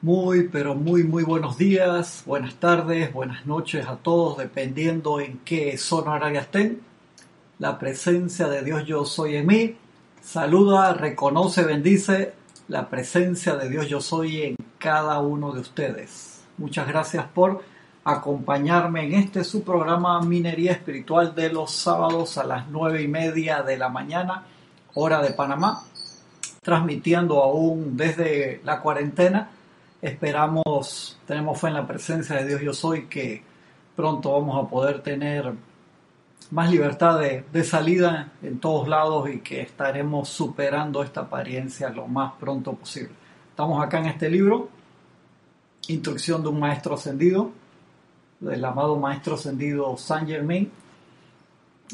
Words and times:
Muy, 0.00 0.44
pero 0.46 0.76
muy, 0.76 1.02
muy 1.02 1.24
buenos 1.24 1.58
días, 1.58 2.22
buenas 2.24 2.54
tardes, 2.54 3.12
buenas 3.12 3.46
noches 3.46 3.84
a 3.88 3.96
todos, 3.96 4.38
dependiendo 4.38 5.18
en 5.18 5.38
qué 5.38 5.76
zona 5.76 6.12
horaria 6.12 6.42
estén. 6.42 6.82
La 7.58 7.80
presencia 7.80 8.46
de 8.46 8.62
Dios 8.62 8.86
yo 8.86 9.04
soy 9.04 9.34
en 9.34 9.46
mí. 9.48 9.76
Saluda, 10.22 10.94
reconoce, 10.94 11.64
bendice 11.64 12.32
la 12.68 12.88
presencia 12.88 13.56
de 13.56 13.68
Dios 13.68 13.88
yo 13.88 14.00
soy 14.00 14.42
en 14.42 14.56
cada 14.78 15.18
uno 15.18 15.50
de 15.50 15.62
ustedes. 15.62 16.44
Muchas 16.58 16.86
gracias 16.86 17.26
por 17.34 17.64
acompañarme 18.04 19.02
en 19.02 19.14
este 19.14 19.42
su 19.42 19.64
programa 19.64 20.22
Minería 20.22 20.70
Espiritual 20.70 21.34
de 21.34 21.52
los 21.52 21.72
sábados 21.72 22.38
a 22.38 22.44
las 22.44 22.68
nueve 22.68 23.02
y 23.02 23.08
media 23.08 23.64
de 23.64 23.76
la 23.76 23.88
mañana, 23.88 24.44
hora 24.94 25.20
de 25.22 25.32
Panamá, 25.32 25.82
transmitiendo 26.62 27.42
aún 27.42 27.96
desde 27.96 28.60
la 28.62 28.80
cuarentena 28.80 29.50
Esperamos, 30.00 31.18
tenemos 31.26 31.60
fe 31.60 31.66
en 31.68 31.74
la 31.74 31.86
presencia 31.86 32.36
de 32.36 32.46
Dios 32.46 32.60
yo 32.60 32.72
soy 32.72 33.06
que 33.06 33.42
pronto 33.96 34.30
vamos 34.32 34.64
a 34.64 34.68
poder 34.68 35.02
tener 35.02 35.52
más 36.52 36.70
libertad 36.70 37.18
de, 37.18 37.64
salida 37.64 38.30
en 38.40 38.60
todos 38.60 38.86
lados 38.86 39.28
y 39.28 39.40
que 39.40 39.60
estaremos 39.60 40.28
superando 40.28 41.02
esta 41.02 41.22
apariencia 41.22 41.90
lo 41.90 42.06
más 42.06 42.34
pronto 42.38 42.74
posible. 42.74 43.10
Estamos 43.50 43.84
acá 43.84 43.98
en 43.98 44.06
este 44.06 44.30
libro, 44.30 44.68
Instrucción 45.88 46.44
de 46.44 46.48
un 46.48 46.60
Maestro 46.60 46.94
Ascendido, 46.94 47.50
del 48.38 48.64
amado 48.64 48.96
Maestro 48.96 49.34
Ascendido 49.34 49.96
Saint 49.96 50.28
Germain. 50.28 50.70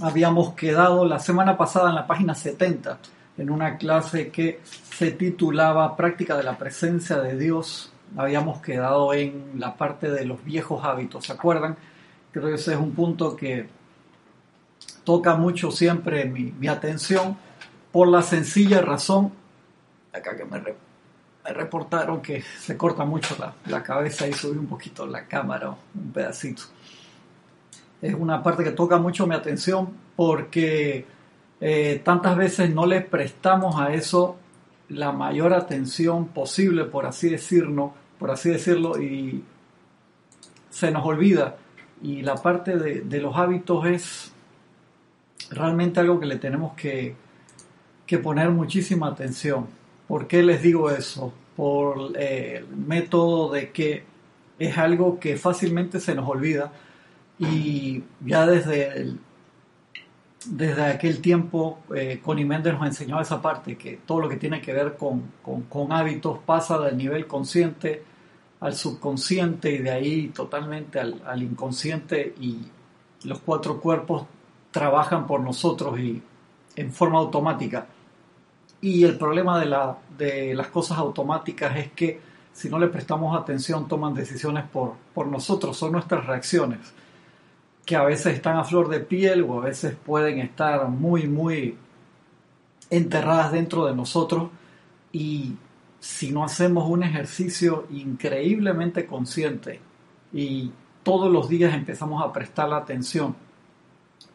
Habíamos 0.03 0.53
quedado 0.53 1.07
la 1.07 1.19
semana 1.19 1.57
pasada 1.57 1.89
en 1.89 1.95
la 1.95 2.07
página 2.07 2.35
70 2.35 2.99
en 3.39 3.49
una 3.49 3.79
clase 3.79 4.29
que 4.29 4.61
se 4.63 5.13
titulaba 5.13 5.97
Práctica 5.97 6.37
de 6.37 6.45
la 6.45 6.59
Presencia 6.59 7.17
de 7.17 7.39
Dios 7.39 7.93
habíamos 8.17 8.61
quedado 8.61 9.13
en 9.15 9.53
la 9.59 9.77
parte 9.77 10.11
de 10.11 10.25
los 10.25 10.45
viejos 10.45 10.85
hábitos, 10.85 11.27
¿se 11.27 11.33
acuerdan? 11.33 11.77
Creo 12.33 12.47
que 12.47 12.55
ese 12.55 12.73
es 12.73 12.79
un 12.79 12.93
punto 12.93 13.37
que 13.37 13.69
toca 15.05 15.37
mucho 15.37 15.71
siempre 15.71 16.25
mi, 16.25 16.69
atención 16.69 17.37
por 17.93 18.09
la 18.09 18.23
sencilla 18.23 18.81
razón, 18.81 19.33
acá 20.13 20.37
que 20.37 20.45
me, 20.45 20.63
reportaron 21.45 22.23
que 22.23 22.43
se 22.43 22.77
corta 22.77 23.05
mucho 23.05 23.37
la, 23.67 23.83
cabeza 23.83 24.27
y 24.27 24.33
subí 24.33 24.59
un 24.59 24.67
poquito 24.67 25.07
la 25.07 25.27
cámara, 25.27 25.71
un 25.95 26.13
pedacito. 26.13 26.63
Es 28.01 28.15
una 28.15 28.43
parte 28.43 28.65
que 28.65 28.73
toca 28.73 28.99
mucho 28.99 29.27
mi 29.27 29.35
atención 29.35 29.91
porque 30.17 31.07
eh, 31.61 32.01
tantas 32.05 32.37
veces 32.37 32.75
no 32.75 32.87
le 32.87 33.01
prestamos 33.01 33.77
a 33.81 33.93
eso 33.93 34.37
la 34.89 35.13
mayor 35.13 35.53
atención 35.55 36.29
posible, 36.29 36.85
por 36.85 37.07
así 37.07 37.31
decirlo, 37.31 37.95
por 38.19 38.31
así 38.31 38.51
decirlo, 38.51 39.01
y 39.01 39.43
se 40.71 40.91
nos 40.91 41.05
olvida. 41.05 41.57
Y 42.03 42.23
la 42.23 42.35
parte 42.35 42.77
de, 42.77 43.21
los 43.21 43.37
hábitos 43.37 43.87
es 43.87 44.33
realmente 45.51 46.01
algo 46.01 46.21
que 46.21 46.27
le 46.27 46.37
tenemos 46.37 46.75
que, 46.75 47.17
poner 48.23 48.51
muchísima 48.51 49.09
atención. 49.09 49.67
¿Por 50.07 50.29
qué 50.29 50.43
les 50.43 50.63
digo 50.63 50.91
eso? 50.91 51.33
Por 51.57 52.17
el 52.17 52.69
método 52.69 53.51
de 53.53 53.71
que 53.71 54.05
es 54.59 54.79
algo 54.79 55.19
que 55.19 55.37
fácilmente 55.37 55.99
se 55.99 56.15
nos 56.15 56.29
olvida 56.29 56.73
y 57.41 58.05
ya 58.25 58.47
desde, 58.47 59.15
desde 60.47 60.85
aquel 60.85 61.21
tiempo 61.21 61.79
eh, 61.95 62.21
Connie 62.23 62.45
Méndez 62.45 62.75
nos 62.75 62.87
enseñó 62.87 63.21
esa 63.21 63.41
parte, 63.41 63.77
que 63.77 64.01
todo 64.07 64.21
lo 64.21 64.29
que 64.29 64.37
tiene 64.37 64.61
que 64.61 64.73
ver 64.73 64.97
con, 64.97 65.33
hábitos 65.91 66.39
pasa 66.45 66.79
del 66.79 66.97
nivel 66.97 67.27
consciente 67.27 68.03
al 68.61 68.75
subconsciente 68.75 69.71
y 69.73 69.79
de 69.79 69.91
ahí 69.91 70.29
totalmente 70.29 70.99
al, 71.01 71.43
inconsciente 71.43 72.35
y 72.41 72.61
los 73.25 73.41
cuatro 73.41 73.81
cuerpos 73.81 74.27
trabajan 74.71 75.27
por 75.27 75.41
nosotros 75.41 75.99
y 75.99 76.23
en 76.77 76.93
forma 76.93 77.19
automática. 77.19 77.87
Y 78.81 79.05
el 79.05 79.17
problema 79.17 79.59
de 80.19 80.55
las 80.55 80.67
cosas 80.69 80.99
automáticas 80.99 81.77
es 81.77 81.93
que 81.93 82.21
si 82.53 82.69
no 82.69 82.79
le 82.79 82.89
prestamos 82.89 83.37
atención 83.37 83.89
toman 83.89 84.15
decisiones 84.15 84.65
por, 84.65 84.95
por 85.13 85.27
nosotros, 85.27 85.77
son 85.77 85.93
nuestras 85.93 86.27
reacciones, 86.27 86.79
que 87.85 87.97
a 87.97 88.05
veces 88.05 88.35
están 88.35 88.57
a 88.57 88.65
flor 88.65 88.89
de 88.89 89.01
piel 89.01 89.43
o 89.43 89.61
a 89.61 89.65
veces 89.65 89.95
pueden 89.95 90.39
estar 90.39 90.89
muy, 90.89 91.27
muy 91.27 91.77
enterradas 92.91 93.53
dentro 93.53 93.87
de 93.87 93.95
nosotros 93.95 94.51
y 95.13 95.57
si 96.01 96.33
no 96.33 96.45
hacemos 96.45 96.89
un 96.89 97.03
ejercicio 97.03 97.87
increíblemente 97.91 99.07
consciente 99.07 99.81
y 100.33 100.73
todos 101.03 101.31
los 101.31 101.49
días 101.49 101.75
empezamos 101.75 102.23
a 102.25 102.33
prestar 102.33 102.69
la 102.69 102.79
atención 102.79 103.37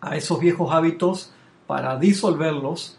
a 0.02 0.16
esos 0.16 0.40
viejos 0.40 0.74
hábitos 0.74 1.32
para 1.68 1.98
disolverlos, 1.98 2.98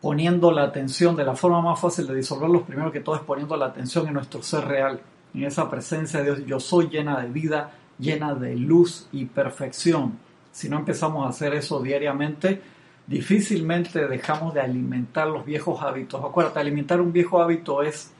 poniendo 0.00 0.50
la 0.52 0.64
atención 0.64 1.16
de 1.16 1.24
la 1.24 1.36
forma 1.36 1.60
más 1.60 1.78
fácil 1.78 2.06
de 2.06 2.14
disolverlos, 2.14 2.62
primero 2.62 2.90
que 2.92 3.00
todo 3.00 3.16
es 3.16 3.22
poniendo 3.22 3.56
la 3.56 3.66
atención 3.66 4.06
en 4.06 4.14
nuestro 4.14 4.42
ser 4.42 4.64
real, 4.64 5.00
en 5.34 5.44
esa 5.44 5.68
presencia 5.68 6.20
de 6.20 6.36
Dios. 6.36 6.46
Yo 6.46 6.60
soy 6.60 6.88
llena 6.88 7.20
de 7.20 7.28
vida, 7.28 7.72
llena 7.98 8.34
de 8.34 8.56
luz 8.56 9.08
y 9.12 9.26
perfección. 9.26 10.18
Si 10.52 10.68
no 10.68 10.78
empezamos 10.78 11.26
a 11.26 11.30
hacer 11.30 11.54
eso 11.54 11.80
diariamente, 11.82 12.60
difícilmente 13.06 14.06
dejamos 14.08 14.54
de 14.54 14.60
alimentar 14.60 15.28
los 15.28 15.44
viejos 15.44 15.82
hábitos. 15.82 16.24
Acuérdate, 16.24 16.60
alimentar 16.60 17.00
un 17.00 17.12
viejo 17.12 17.40
hábito 17.40 17.82
es 17.82 18.12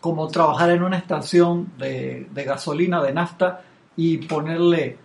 como 0.00 0.28
trabajar 0.28 0.70
en 0.70 0.82
una 0.82 0.98
estación 0.98 1.72
de, 1.78 2.28
gasolina, 2.34 3.02
de 3.02 3.12
nafta, 3.12 3.62
y 3.96 4.18
ponerle, 4.18 4.98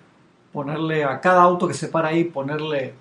ponerle 0.51 1.03
a 1.03 1.21
cada 1.21 1.43
auto 1.43 1.67
que 1.67 1.73
se 1.73 1.89
para 1.89 2.09
ahí, 2.09 2.23
ponerle, 2.25 2.93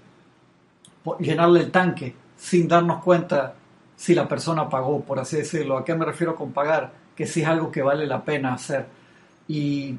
llenarle 1.18 1.60
el 1.60 1.70
tanque 1.70 2.14
sin 2.36 2.68
darnos 2.68 3.02
cuenta 3.02 3.54
si 3.96 4.14
la 4.14 4.28
persona 4.28 4.68
pagó, 4.68 5.00
por 5.00 5.18
así 5.18 5.38
decirlo. 5.38 5.76
¿A 5.76 5.84
qué 5.84 5.94
me 5.94 6.04
refiero 6.04 6.36
con 6.36 6.52
pagar? 6.52 6.92
Que 7.16 7.26
si 7.26 7.42
es 7.42 7.48
algo 7.48 7.70
que 7.72 7.82
vale 7.82 8.06
la 8.06 8.22
pena 8.22 8.54
hacer. 8.54 8.86
Y 9.48 9.96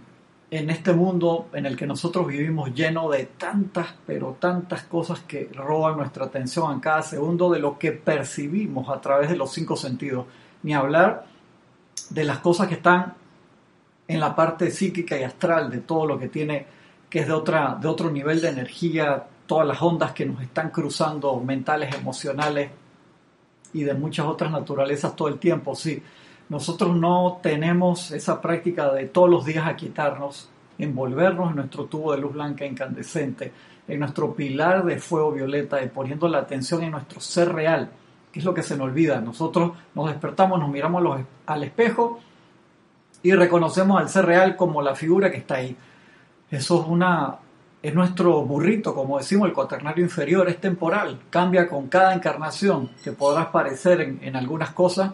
en 0.51 0.69
este 0.69 0.93
mundo 0.93 1.47
en 1.53 1.65
el 1.65 1.77
que 1.77 1.85
nosotros 1.85 2.27
vivimos 2.27 2.73
lleno 2.73 3.09
de 3.09 3.25
tantas, 3.25 3.93
pero 4.05 4.37
tantas 4.39 4.83
cosas 4.83 5.19
que 5.21 5.49
roban 5.53 5.97
nuestra 5.97 6.25
atención 6.25 6.71
en 6.73 6.79
cada 6.79 7.03
segundo 7.03 7.51
de 7.51 7.59
lo 7.59 7.77
que 7.77 7.91
percibimos 7.91 8.89
a 8.89 8.99
través 8.99 9.29
de 9.29 9.37
los 9.37 9.51
cinco 9.51 9.75
sentidos. 9.75 10.25
Ni 10.63 10.73
hablar 10.73 11.25
de 12.09 12.23
las 12.23 12.39
cosas 12.39 12.67
que 12.67 12.75
están 12.75 13.13
en 14.07 14.19
la 14.19 14.35
parte 14.35 14.71
psíquica 14.71 15.19
y 15.19 15.23
astral, 15.23 15.69
de 15.69 15.79
todo 15.79 16.07
lo 16.07 16.17
que 16.17 16.29
tiene, 16.29 16.65
que 17.09 17.19
es 17.19 17.27
de, 17.27 17.33
otra, 17.33 17.77
de 17.79 17.87
otro 17.87 18.09
nivel 18.09 18.41
de 18.41 18.49
energía, 18.49 19.23
todas 19.45 19.67
las 19.67 19.79
ondas 19.81 20.13
que 20.13 20.25
nos 20.25 20.41
están 20.41 20.71
cruzando, 20.71 21.39
mentales, 21.39 21.93
emocionales 21.95 22.71
y 23.71 23.83
de 23.83 23.93
muchas 23.93 24.25
otras 24.25 24.51
naturalezas 24.51 25.15
todo 25.15 25.27
el 25.27 25.37
tiempo, 25.37 25.75
sí 25.75 26.01
nosotros 26.49 26.95
no 26.95 27.39
tenemos 27.43 28.09
esa 28.11 28.41
práctica 28.41 28.91
de 28.91 29.05
todos 29.05 29.29
los 29.29 29.45
días 29.45 29.67
aquietarnos, 29.67 30.49
envolvernos 30.79 31.51
en 31.51 31.57
nuestro 31.57 31.85
tubo 31.85 32.11
de 32.11 32.17
luz 32.17 32.33
blanca 32.33 32.65
incandescente, 32.65 33.53
en 33.87 33.99
nuestro 33.99 34.33
pilar 34.33 34.83
de 34.83 34.97
fuego 34.99 35.31
violeta, 35.31 35.83
y 35.83 35.89
poniendo 35.89 36.27
la 36.27 36.39
atención 36.39 36.81
en 36.81 36.91
nuestro 36.91 37.21
ser 37.21 37.53
real, 37.53 37.91
que 38.31 38.39
es 38.39 38.45
lo 38.45 38.55
que 38.55 38.63
se 38.63 38.75
nos 38.75 38.87
olvida. 38.87 39.21
Nosotros 39.21 39.73
nos 39.93 40.09
despertamos, 40.09 40.59
nos 40.59 40.69
miramos 40.69 41.19
al 41.45 41.63
espejo 41.63 42.19
y 43.21 43.33
reconocemos 43.33 43.99
al 44.01 44.09
ser 44.09 44.25
real 44.25 44.55
como 44.55 44.81
la 44.81 44.95
figura 44.95 45.29
que 45.29 45.37
está 45.37 45.55
ahí. 45.55 45.77
Eso 46.49 46.81
es 46.81 46.87
una 46.87 47.37
es 47.81 47.95
nuestro 47.95 48.41
burrito, 48.43 48.93
como 48.93 49.19
decimos, 49.19 49.47
el 49.47 49.53
cuaternario 49.53 50.03
inferior, 50.03 50.49
es 50.49 50.59
temporal, 50.59 51.17
cambia 51.29 51.69
con 51.69 51.87
cada 51.87 52.13
encarnación, 52.13 52.89
te 53.01 53.13
podrás 53.13 53.47
parecer 53.47 54.01
en 54.01 54.35
algunas 54.35 54.71
cosas, 54.71 55.13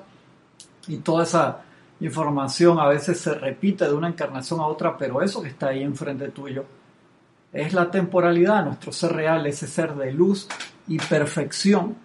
y 0.87 0.97
toda 0.97 1.23
esa 1.23 1.61
información 1.99 2.79
a 2.79 2.87
veces 2.87 3.19
se 3.19 3.33
repite 3.33 3.85
de 3.85 3.93
una 3.93 4.09
encarnación 4.09 4.59
a 4.59 4.67
otra, 4.67 4.97
pero 4.97 5.21
eso 5.21 5.41
que 5.41 5.49
está 5.49 5.67
ahí 5.69 5.83
enfrente 5.83 6.29
tuyo 6.29 6.65
es 7.53 7.73
la 7.73 7.89
temporalidad, 7.89 8.65
nuestro 8.65 8.91
ser 8.91 9.13
real, 9.13 9.47
ese 9.47 9.65
ser 9.65 9.95
de 9.95 10.11
luz 10.11 10.47
y 10.87 10.97
perfección, 10.97 11.95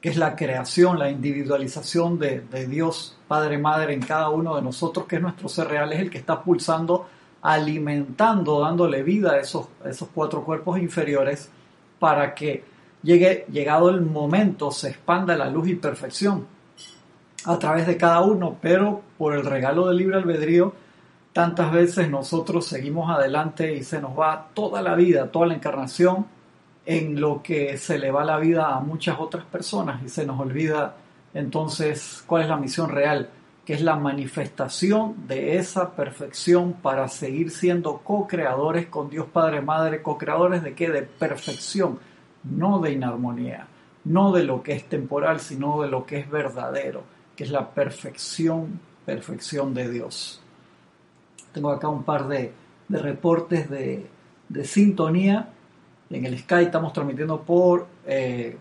que 0.00 0.10
es 0.10 0.16
la 0.16 0.36
creación, 0.36 0.98
la 0.98 1.10
individualización 1.10 2.20
de, 2.20 2.66
Dios, 2.68 3.18
Padre, 3.26 3.58
Madre 3.58 3.94
en 3.94 4.00
cada 4.00 4.28
uno 4.28 4.54
de 4.54 4.62
nosotros, 4.62 5.06
que 5.06 5.16
es 5.16 5.22
nuestro 5.22 5.48
ser 5.48 5.68
real, 5.68 5.92
es 5.92 6.00
el 6.00 6.10
que 6.10 6.18
está 6.18 6.40
pulsando, 6.40 7.08
alimentando, 7.42 8.60
dándole 8.60 9.02
vida 9.02 9.32
a 9.32 9.40
esos, 9.40 9.66
esos 9.84 10.08
cuatro 10.14 10.44
cuerpos 10.44 10.78
inferiores 10.78 11.50
para 11.98 12.32
que 12.32 12.62
llegue, 13.02 13.46
llegado 13.50 13.90
el 13.90 14.02
momento, 14.02 14.70
se 14.70 14.90
expanda 14.90 15.36
la 15.36 15.50
luz 15.50 15.68
y 15.68 15.74
perfección 15.74 16.53
a 17.44 17.58
través 17.58 17.86
de 17.86 17.96
cada 17.96 18.22
uno, 18.22 18.56
pero 18.60 19.02
por 19.18 19.34
el 19.34 19.44
regalo 19.44 19.88
del 19.88 19.98
libre 19.98 20.16
albedrío, 20.16 20.72
tantas 21.32 21.72
veces 21.72 22.08
nosotros 22.08 22.66
seguimos 22.66 23.10
adelante 23.10 23.74
y 23.74 23.82
se 23.82 24.00
nos 24.00 24.18
va 24.18 24.48
toda 24.54 24.80
la 24.82 24.94
vida, 24.94 25.30
toda 25.30 25.46
la 25.46 25.54
encarnación 25.54 26.26
en 26.86 27.20
lo 27.20 27.42
que 27.42 27.76
se 27.76 27.98
le 27.98 28.10
va 28.10 28.24
la 28.24 28.38
vida 28.38 28.74
a 28.74 28.80
muchas 28.80 29.18
otras 29.18 29.44
personas 29.44 30.02
y 30.02 30.08
se 30.08 30.26
nos 30.26 30.38
olvida 30.38 30.96
entonces 31.32 32.22
cuál 32.26 32.42
es 32.42 32.48
la 32.48 32.56
misión 32.56 32.88
real, 32.88 33.28
que 33.64 33.74
es 33.74 33.80
la 33.80 33.96
manifestación 33.96 35.26
de 35.26 35.56
esa 35.56 35.92
perfección 35.92 36.74
para 36.74 37.08
seguir 37.08 37.50
siendo 37.50 37.98
co-creadores 37.98 38.86
con 38.86 39.10
Dios 39.10 39.26
Padre 39.32 39.60
Madre, 39.60 40.02
co-creadores 40.02 40.62
de 40.62 40.74
qué? 40.74 40.90
De 40.90 41.02
perfección, 41.02 41.98
no 42.44 42.78
de 42.78 42.92
inarmonía, 42.92 43.66
no 44.04 44.32
de 44.32 44.44
lo 44.44 44.62
que 44.62 44.74
es 44.74 44.84
temporal, 44.84 45.40
sino 45.40 45.82
de 45.82 45.88
lo 45.88 46.04
que 46.04 46.18
es 46.18 46.30
verdadero, 46.30 47.02
que 47.36 47.44
es 47.44 47.50
la 47.50 47.70
perfección, 47.70 48.80
perfección 49.04 49.74
de 49.74 49.90
Dios. 49.90 50.40
Tengo 51.52 51.70
acá 51.70 51.88
un 51.88 52.04
par 52.04 52.28
de, 52.28 52.52
reportes 52.88 53.68
de, 53.70 54.10
sintonía. 54.64 55.48
En 56.10 56.24
el 56.24 56.38
Sky 56.38 56.64
estamos 56.64 56.92
transmitiendo 56.92 57.42
por, 57.42 57.86
eh, 58.06 58.56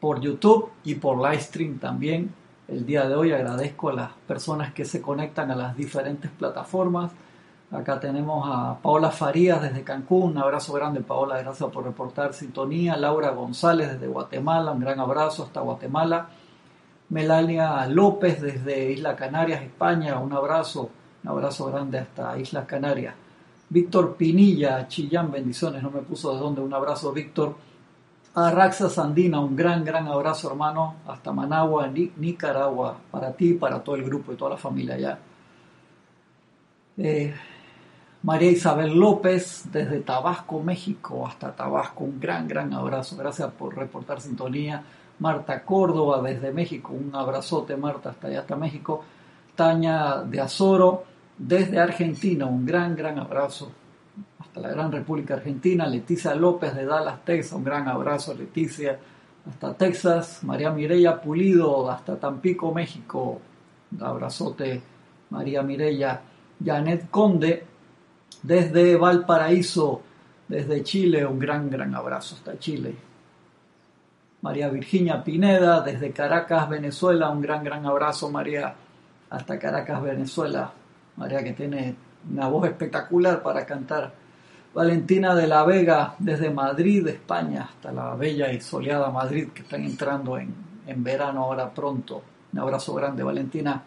por 0.00 0.20
YouTube 0.20 0.70
y 0.84 0.94
por 0.94 1.16
Livestream 1.16 1.78
también 1.78 2.32
el 2.68 2.86
día 2.86 3.08
de 3.08 3.14
hoy. 3.14 3.32
Agradezco 3.32 3.88
a 3.88 3.94
las 3.94 4.12
personas 4.26 4.72
que 4.72 4.84
se 4.84 5.02
conectan 5.02 5.50
a 5.50 5.56
las 5.56 5.76
diferentes 5.76 6.30
plataformas. 6.30 7.12
Acá 7.70 8.00
tenemos 8.00 8.48
a 8.50 8.78
Paola 8.80 9.10
Farías 9.10 9.60
desde 9.60 9.84
Cancún, 9.84 10.30
un 10.30 10.38
abrazo 10.38 10.72
grande 10.72 11.00
Paola, 11.00 11.42
gracias 11.42 11.70
por 11.70 11.84
reportar 11.84 12.32
sintonía. 12.32 12.96
Laura 12.96 13.30
González 13.30 13.92
desde 13.92 14.06
Guatemala, 14.06 14.72
un 14.72 14.80
gran 14.80 14.98
abrazo 15.00 15.42
hasta 15.42 15.60
Guatemala. 15.60 16.30
Melania 17.10 17.86
López 17.86 18.40
desde 18.40 18.92
Isla 18.92 19.16
Canarias, 19.16 19.62
España, 19.62 20.18
un 20.18 20.32
abrazo, 20.32 20.90
un 21.24 21.30
abrazo 21.30 21.66
grande 21.66 21.98
hasta 21.98 22.38
Islas 22.38 22.66
Canarias. 22.66 23.14
Víctor 23.70 24.16
Pinilla, 24.16 24.88
Chillán, 24.88 25.30
bendiciones, 25.30 25.82
no 25.82 25.90
me 25.90 26.00
puso 26.00 26.32
de 26.32 26.38
dónde, 26.38 26.60
un 26.60 26.72
abrazo 26.72 27.12
Víctor 27.12 27.54
a 28.34 28.50
Raxa 28.50 28.88
Sandina, 28.88 29.40
un 29.40 29.56
gran, 29.56 29.84
gran 29.84 30.06
abrazo 30.06 30.48
hermano, 30.48 30.96
hasta 31.06 31.32
Managua, 31.32 31.88
Nicaragua, 31.88 32.96
para 33.10 33.32
ti, 33.32 33.54
para 33.54 33.82
todo 33.82 33.96
el 33.96 34.04
grupo 34.04 34.32
y 34.32 34.36
toda 34.36 34.52
la 34.52 34.56
familia 34.56 34.94
allá. 34.94 35.18
Eh, 36.98 37.34
María 38.22 38.50
Isabel 38.50 38.98
López, 38.98 39.64
desde 39.72 40.00
Tabasco, 40.00 40.62
México, 40.62 41.26
hasta 41.26 41.54
Tabasco, 41.54 42.04
un 42.04 42.20
gran, 42.20 42.46
gran 42.46 42.72
abrazo, 42.72 43.16
gracias 43.16 43.50
por 43.52 43.76
reportar 43.76 44.20
sintonía. 44.20 44.82
Marta 45.20 45.64
Córdoba, 45.64 46.22
desde 46.22 46.52
México, 46.52 46.92
un 46.92 47.14
abrazote 47.14 47.76
Marta, 47.76 48.10
hasta 48.10 48.28
allá, 48.28 48.40
hasta 48.40 48.56
México. 48.56 49.04
Taña 49.54 50.22
de 50.22 50.40
Azoro, 50.40 51.04
desde 51.36 51.80
Argentina, 51.80 52.46
un 52.46 52.64
gran, 52.64 52.94
gran 52.94 53.18
abrazo. 53.18 53.70
La 54.54 54.70
gran 54.70 54.90
República 54.90 55.34
Argentina, 55.34 55.86
Leticia 55.86 56.34
López 56.34 56.74
de 56.74 56.84
Dallas, 56.84 57.24
Texas, 57.24 57.52
un 57.52 57.62
gran 57.62 57.86
abrazo 57.86 58.34
Leticia, 58.34 58.98
hasta 59.48 59.74
Texas, 59.74 60.40
María 60.42 60.70
Mireya 60.70 61.20
Pulido, 61.20 61.88
hasta 61.90 62.16
Tampico, 62.16 62.72
México, 62.74 63.40
un 63.92 64.02
abrazote 64.02 64.82
María 65.30 65.62
Mireya, 65.62 66.20
Janet 66.64 67.08
Conde, 67.10 67.64
desde 68.42 68.96
Valparaíso, 68.96 70.02
desde 70.48 70.82
Chile, 70.82 71.24
un 71.24 71.38
gran, 71.38 71.70
gran 71.70 71.94
abrazo 71.94 72.34
hasta 72.34 72.58
Chile. 72.58 73.07
María 74.40 74.68
Virginia 74.68 75.22
Pineda, 75.24 75.80
desde 75.80 76.12
Caracas, 76.12 76.68
Venezuela, 76.68 77.30
un 77.30 77.40
gran, 77.40 77.64
gran 77.64 77.84
abrazo, 77.84 78.30
María, 78.30 78.74
hasta 79.30 79.58
Caracas, 79.58 80.02
Venezuela. 80.02 80.72
María 81.16 81.42
que 81.42 81.52
tiene 81.52 81.96
una 82.30 82.48
voz 82.48 82.66
espectacular 82.66 83.42
para 83.42 83.66
cantar 83.66 84.12
Valentina 84.72 85.34
de 85.34 85.48
la 85.48 85.64
Vega 85.64 86.14
desde 86.18 86.50
Madrid, 86.50 87.06
España, 87.08 87.68
hasta 87.70 87.90
la 87.90 88.14
bella 88.14 88.52
y 88.52 88.60
soleada 88.60 89.10
Madrid 89.10 89.48
que 89.48 89.62
están 89.62 89.82
entrando 89.82 90.38
en, 90.38 90.54
verano 91.02 91.44
ahora 91.44 91.74
pronto. 91.74 92.22
Un 92.52 92.58
abrazo 92.60 92.94
grande, 92.94 93.22
Valentina. 93.22 93.82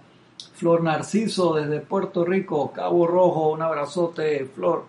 Flor 0.54 0.84
Narciso 0.84 1.56
desde 1.56 1.80
Puerto 1.80 2.26
Rico, 2.26 2.72
Cabo 2.72 3.08
Rojo, 3.08 3.52
un 3.52 3.62
abrazote, 3.62 4.46
Flor. 4.54 4.86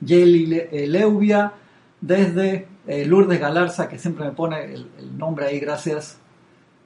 Yeli 0.00 0.46
Leuvia 0.86 1.52
desde 2.00 2.66
eh, 2.86 3.04
Lourdes 3.04 3.38
Galarza, 3.38 3.88
que 3.88 3.98
siempre 3.98 4.24
me 4.24 4.32
pone 4.32 4.64
el, 4.64 5.18
nombre 5.18 5.46
ahí, 5.46 5.60
gracias. 5.60 6.18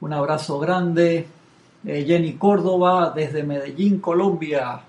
Un 0.01 0.13
abrazo 0.13 0.59
grande. 0.59 1.27
Eh, 1.87 2.05
Jenny 2.07 2.35
Córdoba 2.35 3.13
desde 3.15 3.43
Medellín, 3.43 4.01
Colombia 4.01 4.81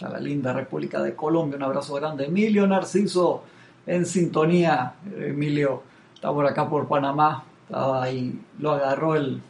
a 0.00 0.08
la 0.08 0.18
linda 0.18 0.52
República 0.52 1.02
de 1.02 1.14
Colombia. 1.14 1.56
Un 1.56 1.64
abrazo 1.64 1.94
grande. 1.94 2.26
Emilio 2.26 2.66
Narciso 2.66 3.44
en 3.86 4.06
sintonía. 4.06 4.94
Emilio 5.16 5.82
está 6.14 6.32
por 6.32 6.46
acá 6.46 6.68
por 6.68 6.86
Panamá. 6.86 7.44
Estaba 7.64 8.02
ahí, 8.02 8.38
lo 8.58 8.72
agarró 8.72 9.14
el, 9.14 9.40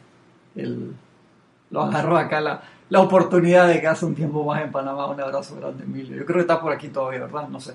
lo 1.70 1.82
agarró 1.82 2.16
acá 2.16 2.40
la, 2.40 2.62
la 2.88 3.00
oportunidad 3.00 3.68
de 3.68 3.80
que 3.80 3.86
hace 3.86 4.04
un 4.04 4.14
tiempo 4.14 4.44
más 4.44 4.62
en 4.62 4.70
Panamá. 4.70 5.06
Un 5.06 5.20
abrazo 5.20 5.56
grande, 5.56 5.84
Emilio. 5.84 6.16
Yo 6.16 6.24
creo 6.24 6.36
que 6.36 6.42
está 6.42 6.60
por 6.60 6.72
aquí 6.72 6.88
todavía, 6.88 7.20
¿verdad? 7.20 7.48
No 7.48 7.60
sé. 7.60 7.74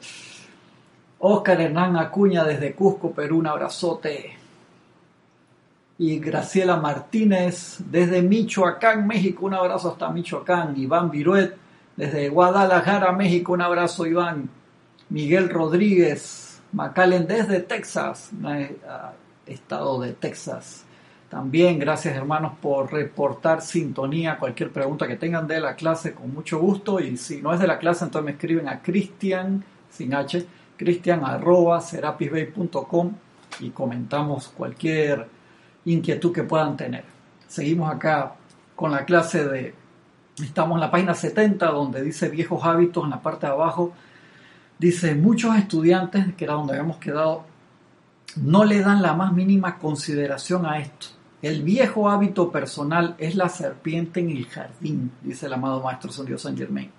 Oscar 1.20 1.62
Hernán 1.62 1.98
Acuña 1.98 2.44
desde 2.44 2.74
Cusco, 2.74 3.12
Perú, 3.12 3.40
un 3.40 3.48
abrazote. 3.48 4.36
Y 6.00 6.20
Graciela 6.20 6.78
Martínez 6.78 7.78
desde 7.80 8.22
Michoacán, 8.22 9.08
México, 9.08 9.48
un 9.48 9.56
abrazo 9.56 9.92
hasta 9.92 10.10
Michoacán. 10.10 10.78
Iván 10.78 11.10
Viruet 11.10 11.56
desde 11.96 12.30
Guadalajara, 12.30 13.12
México, 13.14 13.54
un 13.54 13.62
abrazo, 13.62 14.06
Iván. 14.06 14.50
Miguel 15.10 15.50
Rodríguez, 15.50 16.62
Macallen 16.74 17.28
desde 17.28 17.62
Texas, 17.62 18.32
estado 19.46 20.02
de 20.02 20.14
Texas. 20.14 20.84
También 21.30 21.80
gracias 21.80 22.16
hermanos 22.16 22.54
por 22.62 22.92
reportar 22.92 23.62
sintonía, 23.62 24.38
cualquier 24.38 24.72
pregunta 24.72 25.08
que 25.08 25.18
tengan 25.18 25.48
de 25.48 25.60
la 25.60 25.76
clase 25.76 26.14
con 26.14 26.34
mucho 26.34 26.60
gusto 26.60 27.00
y 27.00 27.18
si 27.18 27.42
no 27.42 27.54
es 27.54 27.60
de 27.60 27.68
la 27.68 27.80
clase 27.80 28.06
entonces 28.06 28.26
me 28.26 28.32
escriben 28.32 28.70
a 28.70 28.82
Cristian 28.82 29.64
sin 29.90 30.14
H, 30.14 30.46
cristian 30.78 31.26
arroba 31.26 31.82
serapisbay.com 31.82 33.12
y 33.60 33.72
comentamos 33.72 34.50
cualquier 34.50 35.28
inquietud 35.86 36.32
que 36.32 36.44
puedan 36.44 36.78
tener. 36.78 37.04
Seguimos 37.48 37.92
acá 37.92 38.36
con 38.76 38.92
la 38.92 39.04
clase 39.06 39.48
de 39.48 39.74
Estamos 40.44 40.76
en 40.76 40.82
la 40.82 40.92
página 40.92 41.16
70 41.16 41.66
donde 41.72 42.04
dice 42.04 42.30
viejos 42.30 42.64
hábitos 42.64 43.04
en 43.04 43.10
la 43.10 43.22
parte 43.22 43.48
de 43.48 43.54
abajo. 43.54 43.94
Dice, 44.78 45.16
muchos 45.16 45.56
estudiantes, 45.56 46.36
que 46.36 46.44
era 46.44 46.54
donde 46.54 46.74
habíamos 46.74 46.98
quedado, 46.98 47.44
no 48.36 48.64
le 48.64 48.82
dan 48.82 49.02
la 49.02 49.16
más 49.16 49.34
mínima 49.34 49.80
consideración 49.80 50.68
a 50.68 50.78
esto. 50.78 51.08
El 51.42 51.64
viejo 51.64 52.08
hábito 52.08 52.52
personal 52.52 53.16
es 53.18 53.36
la 53.36 53.50
serpiente 53.50 54.20
en 54.20 54.30
el 54.30 54.46
jardín, 54.46 55.12
dice 55.24 55.48
el 55.48 55.54
amado 55.54 55.82
Maestro 55.82 56.12
San 56.12 56.28
Dios 56.28 56.44
San 56.44 56.56
Germain. 56.56 56.92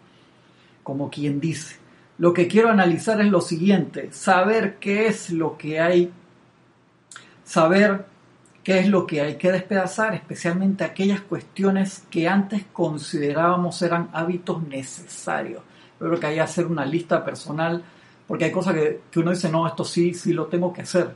Como 0.83 1.09
quien 1.09 1.39
dice, 1.39 1.77
lo 2.19 2.33
que 2.33 2.49
quiero 2.49 2.69
analizar 2.69 3.21
es 3.21 3.29
lo 3.29 3.41
siguiente, 3.41 4.13
saber 4.13 4.79
qué 4.79 5.07
es 5.07 5.31
lo 5.31 5.57
que 5.57 5.81
hay, 5.81 6.13
saber 7.45 8.07
qué 8.65 8.81
es 8.81 8.89
lo 8.89 9.07
que 9.07 9.21
hay 9.21 9.37
que 9.37 9.53
despedazar, 9.53 10.15
especialmente 10.15 10.85
aquellas 10.85 11.21
cuestiones 11.21 12.05
que 12.11 12.29
antes 12.29 12.65
considerábamos 12.73 13.81
eran 13.83 14.11
hábitos 14.13 14.63
necesarios. 14.65 15.63
Yo 16.01 16.07
creo 16.09 16.21
que 16.21 16.27
hay 16.27 16.35
que 16.35 16.41
hacer 16.41 16.67
una 16.67 16.85
lista 16.85 17.25
personal, 17.25 17.83
porque 18.27 18.47
hay 18.47 18.53
cosas 18.53 18.75
que, 18.75 19.01
uno 19.17 19.31
dice, 19.31 19.49
no, 19.49 19.67
esto 19.67 19.85
sí, 19.85 20.13
sí 20.13 20.33
lo 20.33 20.47
tengo 20.47 20.73
que 20.73 20.83
hacer. 20.83 21.15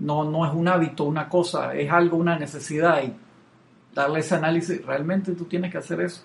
No, 0.00 0.24
no 0.24 0.44
es 0.44 0.52
un 0.52 0.66
hábito, 0.66 1.04
una 1.04 1.28
cosa, 1.28 1.72
es 1.74 1.90
algo, 1.90 2.16
una 2.16 2.36
necesidad 2.36 3.00
y 3.04 3.14
darle 3.94 4.20
ese 4.20 4.34
análisis, 4.34 4.84
realmente 4.84 5.32
tú 5.32 5.44
tienes 5.44 5.70
que 5.70 5.78
hacer 5.78 6.00
eso. 6.00 6.22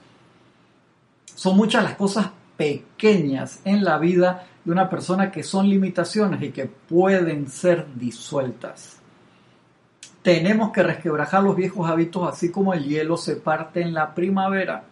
Son 1.36 1.55
muchas 1.55 1.83
las 1.83 1.95
cosas 1.95 2.31
pequeñas 2.58 3.62
en 3.64 3.84
la 3.84 3.98
vida 3.98 4.48
de 4.66 4.72
una 4.72 4.90
persona 4.90 5.32
que 5.32 5.44
son 5.44 5.70
limitaciones 5.70 6.42
y 6.42 6.52
que 6.52 6.66
pueden 6.66 7.48
ser 7.48 7.88
disueltas. 7.96 9.00
Tenemos 10.22 10.72
que 10.72 10.84
resquebrajar 10.84 11.42
los 11.44 11.56
viejos 11.56 11.90
hábitos 11.90 12.28
así 12.28 12.52
como 12.52 12.74
el 12.74 12.84
hielo 12.84 13.16
se 13.16 13.38
parte 13.38 13.82
en 13.82 13.94
la 13.94 14.14
primavera, 14.14 14.84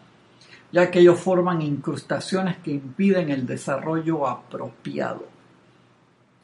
ya 0.72 0.90
que 0.90 1.00
ellos 1.00 1.20
forman 1.20 1.62
incrustaciones 1.62 2.58
que 2.60 2.72
impiden 2.72 3.30
el 3.30 3.46
desarrollo 3.46 4.28
apropiado. 4.28 5.28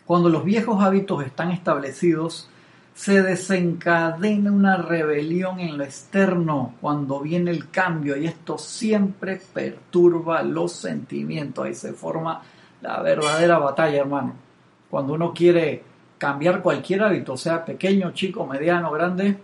Cuando 0.05 0.27
los 0.27 0.43
viejos 0.43 0.83
hábitos 0.83 1.23
están 1.23 1.51
establecidos, 1.51 2.49
se 2.93 3.21
desencadena 3.21 4.51
una 4.51 4.77
rebelión 4.77 5.59
en 5.59 5.77
lo 5.77 5.83
externo 5.83 6.75
cuando 6.81 7.19
viene 7.19 7.51
el 7.51 7.69
cambio 7.69 8.17
y 8.17 8.27
esto 8.27 8.57
siempre 8.57 9.41
perturba 9.53 10.43
los 10.43 10.73
sentimientos. 10.73 11.65
Ahí 11.65 11.73
se 11.73 11.93
forma 11.93 12.41
la 12.81 13.01
verdadera 13.01 13.57
batalla, 13.59 14.01
hermano. 14.01 14.33
Cuando 14.89 15.13
uno 15.13 15.33
quiere 15.33 15.83
cambiar 16.17 16.61
cualquier 16.61 17.03
hábito, 17.03 17.37
sea 17.37 17.65
pequeño, 17.65 18.11
chico, 18.11 18.45
mediano, 18.45 18.91
grande, 18.91 19.37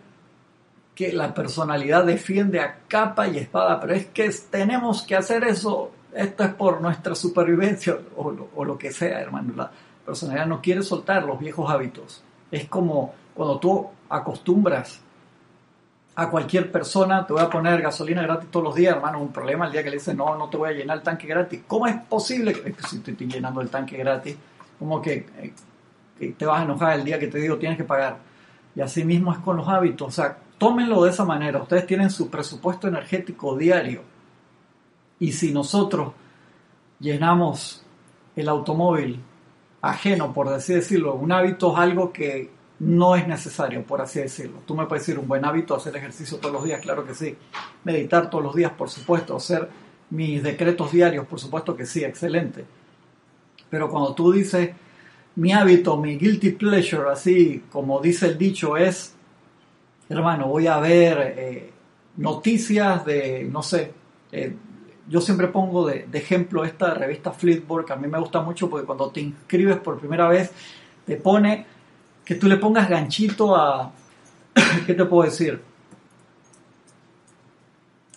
que 0.93 1.13
la 1.13 1.33
personalidad 1.33 2.05
defiende 2.05 2.59
a 2.59 2.79
capa 2.87 3.27
y 3.27 3.37
espada, 3.37 3.79
pero 3.79 3.93
es 3.93 4.07
que 4.07 4.29
tenemos 4.49 5.03
que 5.03 5.15
hacer 5.15 5.43
eso, 5.43 5.91
esto 6.13 6.43
es 6.43 6.53
por 6.55 6.81
nuestra 6.81 7.15
supervivencia 7.15 7.97
o 8.15 8.63
lo, 8.63 8.77
que 8.77 8.91
sea, 8.91 9.21
hermano. 9.21 9.53
La 9.55 9.71
personalidad 10.05 10.47
no 10.47 10.61
quiere 10.61 10.83
soltar 10.83 11.23
los 11.23 11.39
viejos 11.39 11.69
hábitos. 11.69 12.23
Es 12.51 12.67
como 12.67 13.13
cuando 13.37 13.59
tú 13.59 13.87
acostumbras 14.09 14.99
a 16.15 16.27
cualquier 16.27 16.71
persona, 16.71 17.27
te 17.27 17.33
voy 17.33 17.43
a 17.43 17.49
poner 17.51 17.79
gasolina 17.83 18.23
gratis 18.23 18.49
todos 18.49 18.63
los 18.63 18.75
días, 18.75 18.95
hermano, 18.95 19.21
un 19.21 19.31
problema 19.31 19.67
el 19.67 19.71
día 19.71 19.83
que 19.83 19.91
le 19.91 19.97
dice, 19.97 20.15
no, 20.15 20.35
no 20.35 20.49
te 20.49 20.57
voy 20.57 20.69
a 20.69 20.73
llenar 20.73 20.97
el 20.97 21.03
tanque 21.03 21.27
gratis. 21.27 21.61
¿Cómo 21.67 21.85
es 21.85 21.95
posible 22.05 22.51
que 22.53 22.73
si 22.87 22.97
te 22.99 23.11
estoy 23.11 23.27
llenando 23.27 23.61
el 23.61 23.69
tanque 23.69 23.95
gratis, 23.97 24.35
como 24.79 24.99
que, 24.99 25.27
eh, 26.19 26.33
te 26.35 26.45
vas 26.47 26.61
a 26.61 26.63
enojar 26.63 26.97
el 26.97 27.05
día 27.05 27.19
que 27.19 27.27
te 27.27 27.37
digo 27.37 27.57
tienes 27.57 27.77
que 27.77 27.83
pagar? 27.83 28.17
Y 28.75 28.81
así 28.81 29.05
mismo 29.05 29.31
es 29.31 29.37
con 29.37 29.55
los 29.55 29.67
hábitos, 29.67 30.07
o 30.07 30.11
sea, 30.11 30.35
tómenlo 30.57 31.03
de 31.03 31.11
esa 31.11 31.23
manera, 31.23 31.61
ustedes 31.61 31.85
tienen 31.85 32.09
su 32.09 32.31
presupuesto 32.31 32.87
energético 32.87 33.55
diario 33.55 34.01
y 35.19 35.31
si 35.31 35.53
nosotros 35.53 36.13
llenamos 36.99 37.85
el 38.35 38.49
automóvil 38.49 39.21
ajeno, 39.81 40.33
por 40.33 40.47
así 40.47 40.73
decirlo, 40.73 41.13
un 41.13 41.31
hábito 41.31 41.73
es 41.73 41.77
algo 41.77 42.11
que 42.11 42.56
no 42.79 43.15
es 43.15 43.27
necesario, 43.27 43.83
por 43.83 44.01
así 44.01 44.19
decirlo. 44.19 44.59
Tú 44.65 44.75
me 44.75 44.85
puedes 44.85 45.05
decir 45.05 45.19
un 45.19 45.27
buen 45.27 45.43
hábito, 45.45 45.75
hacer 45.75 45.95
ejercicio 45.95 46.37
todos 46.37 46.53
los 46.53 46.63
días, 46.63 46.81
claro 46.81 47.05
que 47.05 47.15
sí. 47.15 47.35
Meditar 47.83 48.29
todos 48.29 48.43
los 48.43 48.55
días, 48.55 48.71
por 48.71 48.89
supuesto. 48.89 49.35
Hacer 49.35 49.67
mis 50.09 50.43
decretos 50.43 50.91
diarios, 50.91 51.25
por 51.25 51.39
supuesto 51.39 51.75
que 51.75 51.85
sí, 51.85 52.03
excelente. 52.03 52.65
Pero 53.69 53.89
cuando 53.89 54.13
tú 54.13 54.31
dices, 54.31 54.71
mi 55.35 55.51
hábito, 55.51 55.97
mi 55.97 56.17
guilty 56.17 56.51
pleasure, 56.51 57.09
así 57.09 57.63
como 57.71 57.99
dice 57.99 58.27
el 58.27 58.37
dicho, 58.37 58.77
es, 58.77 59.15
hermano, 60.09 60.47
voy 60.47 60.67
a 60.67 60.79
ver 60.79 61.35
eh, 61.37 61.71
noticias 62.17 63.05
de, 63.05 63.47
no 63.51 63.61
sé, 63.61 63.91
eh, 64.31 64.55
yo 65.09 65.21
siempre 65.21 65.47
pongo 65.47 65.87
de, 65.87 66.07
ejemplo 66.13 66.65
esta 66.65 66.93
revista 66.93 67.31
Flipboard, 67.31 67.85
que 67.85 67.93
a 67.93 67.95
mí 67.95 68.07
me 68.07 68.19
gusta 68.19 68.41
mucho 68.41 68.69
porque 68.69 68.85
cuando 68.85 69.09
te 69.09 69.21
inscribes 69.21 69.77
por 69.77 69.99
primera 69.99 70.27
vez, 70.27 70.51
te 71.05 71.15
pone 71.15 71.65
que 72.27 72.35
tú 72.35 72.47
le 72.47 72.57
pongas 72.57 72.89
ganchito 72.89 73.55
a, 73.55 73.91
¿qué 74.85 74.93
te 74.93 75.05
puedo 75.05 75.23
decir? 75.23 75.61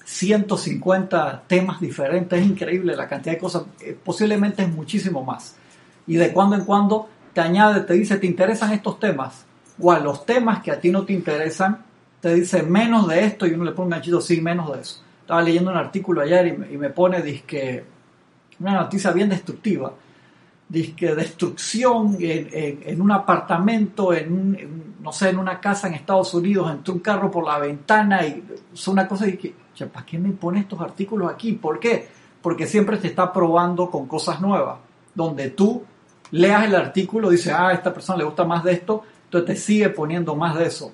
150 0.05 1.45
temas 1.47 1.81
diferentes, 1.81 2.40
es 2.40 2.47
increíble 2.47 2.97
la 2.97 3.09
cantidad 3.09 3.35
de 3.35 3.40
cosas, 3.40 3.62
eh, 3.81 3.97
posiblemente 4.02 4.62
es 4.62 4.69
muchísimo 4.69 5.25
más. 5.25 5.57
Y 6.07 6.17
de 6.17 6.33
cuando 6.33 6.57
en 6.57 6.64
cuando 6.64 7.09
te 7.33 7.40
añade, 7.40 7.83
te 7.83 7.95
dice, 7.95 8.19
¿te 8.19 8.26
interesan 8.26 8.73
estos 8.73 8.99
temas? 8.99 9.45
O 9.79 9.93
a 9.93 10.00
los 10.00 10.26
temas 10.26 10.62
que 10.62 10.73
a 10.73 10.81
ti 10.81 10.90
no 10.90 11.05
te 11.05 11.12
interesan, 11.12 11.85
te 12.21 12.35
dice 12.35 12.64
menos 12.64 13.07
de 13.07 13.25
esto 13.25 13.47
y 13.47 13.52
uno 13.52 13.64
le 13.64 13.73
pone 13.73 13.87
un 13.87 13.90
ganchito, 13.90 14.21
sí, 14.21 14.40
menos 14.40 14.73
de 14.75 14.81
eso 14.81 15.02
estaba 15.31 15.43
leyendo 15.43 15.71
un 15.71 15.76
artículo 15.76 16.23
ayer 16.23 16.59
y 16.73 16.76
me, 16.76 16.90
pone 16.90 17.23
disque, 17.23 17.85
una 18.59 18.73
noticia 18.73 19.12
bien 19.12 19.29
destructiva. 19.29 19.93
Disque 20.70 21.14
destrucción 21.16 22.16
en, 22.20 23.02
un 23.02 23.10
apartamento, 23.10 24.14
en, 24.14 24.94
no 25.02 25.12
sé, 25.12 25.30
en 25.30 25.38
una 25.38 25.60
casa 25.60 25.88
en 25.88 25.94
Estados 25.94 26.32
Unidos, 26.32 26.70
entró 26.70 26.94
un 26.94 27.00
carro 27.00 27.28
por 27.28 27.44
la 27.44 27.58
ventana 27.58 28.24
y 28.24 28.42
es 28.72 28.88
una 28.88 29.08
cosa 29.08 29.26
de 29.26 29.36
que, 29.36 29.54
¿para 29.92 30.06
qué 30.06 30.16
me 30.16 30.30
pone 30.30 30.60
estos 30.60 30.80
artículos 30.80 31.32
aquí? 31.32 31.52
¿Por 31.54 31.80
qué? 31.80 32.08
Porque 32.40 32.66
siempre 32.66 32.98
te 32.98 33.08
está 33.08 33.32
probando 33.32 33.90
con 33.90 34.06
cosas 34.06 34.40
nuevas, 34.40 34.78
donde 35.12 35.50
tú 35.50 35.82
leas 36.30 36.64
el 36.64 36.76
artículo, 36.76 37.30
dices, 37.30 37.52
ah, 37.52 37.68
a 37.68 37.72
esta 37.72 37.92
persona 37.92 38.18
le 38.18 38.24
gusta 38.24 38.44
más 38.44 38.62
de 38.62 38.72
esto, 38.72 39.02
entonces 39.24 39.54
te 39.54 39.60
sigue 39.60 39.90
poniendo 39.90 40.36
más 40.36 40.56
de 40.56 40.66
eso, 40.66 40.92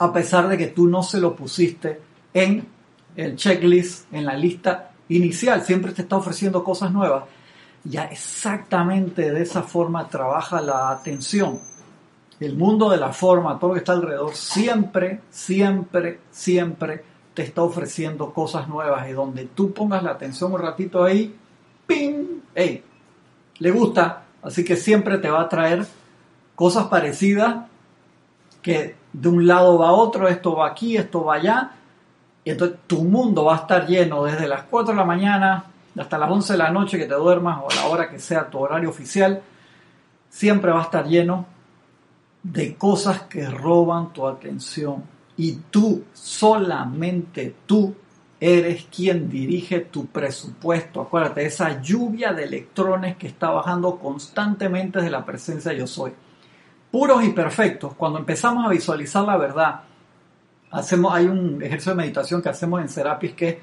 a 0.00 0.12
pesar 0.12 0.48
de 0.48 0.58
que 0.58 0.66
tú 0.66 0.88
no 0.88 1.04
se 1.04 1.20
lo 1.20 1.36
pusiste 1.36 2.00
en 2.34 2.66
el 3.16 3.36
checklist 3.36 4.12
en 4.12 4.24
la 4.26 4.34
lista 4.34 4.90
inicial, 5.08 5.62
siempre 5.62 5.92
te 5.92 6.02
está 6.02 6.16
ofreciendo 6.16 6.62
cosas 6.62 6.92
nuevas. 6.92 7.24
Ya 7.88 8.04
exactamente 8.04 9.30
de 9.32 9.42
esa 9.42 9.62
forma 9.62 10.08
trabaja 10.08 10.60
la 10.60 10.90
atención. 10.90 11.60
El 12.40 12.56
mundo 12.56 12.90
de 12.90 12.96
la 12.96 13.12
forma, 13.12 13.58
todo 13.58 13.68
lo 13.68 13.74
que 13.74 13.78
está 13.78 13.92
alrededor, 13.92 14.34
siempre, 14.34 15.20
siempre, 15.30 16.20
siempre 16.30 17.04
te 17.32 17.42
está 17.42 17.62
ofreciendo 17.62 18.32
cosas 18.32 18.66
nuevas 18.68 19.08
y 19.08 19.12
donde 19.12 19.44
tú 19.46 19.72
pongas 19.72 20.02
la 20.02 20.12
atención 20.12 20.52
un 20.52 20.60
ratito 20.60 21.04
ahí, 21.04 21.34
¡ping! 21.86 22.40
¡Ey! 22.54 22.82
Le 23.58 23.70
gusta, 23.70 24.24
así 24.42 24.64
que 24.64 24.76
siempre 24.76 25.18
te 25.18 25.30
va 25.30 25.42
a 25.42 25.48
traer 25.48 25.86
cosas 26.54 26.86
parecidas 26.86 27.66
que 28.62 28.96
de 29.12 29.28
un 29.28 29.46
lado 29.46 29.78
va 29.78 29.90
a 29.90 29.92
otro, 29.92 30.28
esto 30.28 30.56
va 30.56 30.68
aquí, 30.68 30.96
esto 30.96 31.24
va 31.24 31.36
allá, 31.36 31.70
y 32.42 32.50
entonces 32.50 32.78
tu 32.86 33.04
mundo 33.04 33.44
va 33.44 33.54
a 33.54 33.58
estar 33.60 33.86
lleno 33.86 34.24
desde 34.24 34.48
las 34.48 34.62
4 34.64 34.92
de 34.92 34.98
la 34.98 35.04
mañana 35.04 35.64
hasta 35.98 36.18
las 36.18 36.30
11 36.30 36.52
de 36.52 36.58
la 36.58 36.70
noche 36.70 36.98
que 36.98 37.06
te 37.06 37.14
duermas 37.14 37.60
o 37.62 37.70
a 37.70 37.74
la 37.74 37.86
hora 37.86 38.10
que 38.10 38.18
sea 38.18 38.48
tu 38.48 38.58
horario 38.58 38.90
oficial. 38.90 39.42
Siempre 40.28 40.70
va 40.70 40.80
a 40.80 40.84
estar 40.84 41.06
lleno 41.06 41.46
de 42.42 42.76
cosas 42.76 43.22
que 43.22 43.46
roban 43.48 44.12
tu 44.12 44.26
atención. 44.26 45.04
Y 45.36 45.52
tú, 45.70 46.04
solamente 46.12 47.54
tú, 47.66 47.94
eres 48.38 48.86
quien 48.94 49.28
dirige 49.28 49.80
tu 49.80 50.06
presupuesto. 50.06 51.00
Acuérdate, 51.00 51.46
esa 51.46 51.80
lluvia 51.80 52.32
de 52.32 52.44
electrones 52.44 53.16
que 53.16 53.26
está 53.26 53.50
bajando 53.50 53.98
constantemente 53.98 54.98
desde 54.98 55.10
la 55.10 55.24
presencia 55.24 55.72
yo 55.72 55.86
soy. 55.86 56.12
Puros 56.90 57.24
y 57.24 57.30
perfectos. 57.30 57.94
Cuando 57.94 58.18
empezamos 58.18 58.66
a 58.66 58.70
visualizar 58.70 59.24
la 59.24 59.36
verdad, 59.36 59.80
hacemos, 60.70 61.14
hay 61.14 61.26
un 61.26 61.62
ejercicio 61.62 61.92
de 61.92 61.96
meditación 61.96 62.42
que 62.42 62.48
hacemos 62.48 62.80
en 62.80 62.88
Serapis 62.88 63.32
que 63.32 63.48
es 63.48 63.56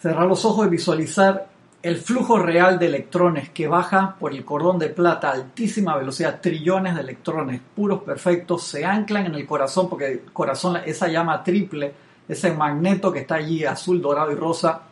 cerrar 0.00 0.26
los 0.26 0.44
ojos 0.44 0.66
y 0.66 0.70
visualizar 0.70 1.48
el 1.82 1.98
flujo 1.98 2.38
real 2.38 2.78
de 2.78 2.86
electrones 2.86 3.50
que 3.50 3.68
baja 3.68 4.16
por 4.18 4.32
el 4.32 4.44
cordón 4.44 4.78
de 4.78 4.88
plata 4.88 5.28
a 5.28 5.34
altísima 5.34 5.96
velocidad, 5.96 6.40
trillones 6.40 6.96
de 6.96 7.00
electrones 7.00 7.60
puros 7.76 8.02
perfectos, 8.02 8.64
se 8.64 8.84
anclan 8.84 9.26
en 9.26 9.34
el 9.36 9.46
corazón, 9.46 9.88
porque 9.88 10.06
el 10.06 10.32
corazón, 10.32 10.78
esa 10.84 11.06
llama 11.06 11.44
triple, 11.44 11.94
ese 12.26 12.52
magneto 12.52 13.12
que 13.12 13.20
está 13.20 13.36
allí, 13.36 13.64
azul, 13.64 14.02
dorado 14.02 14.32
y 14.32 14.34
rosa, 14.34 14.82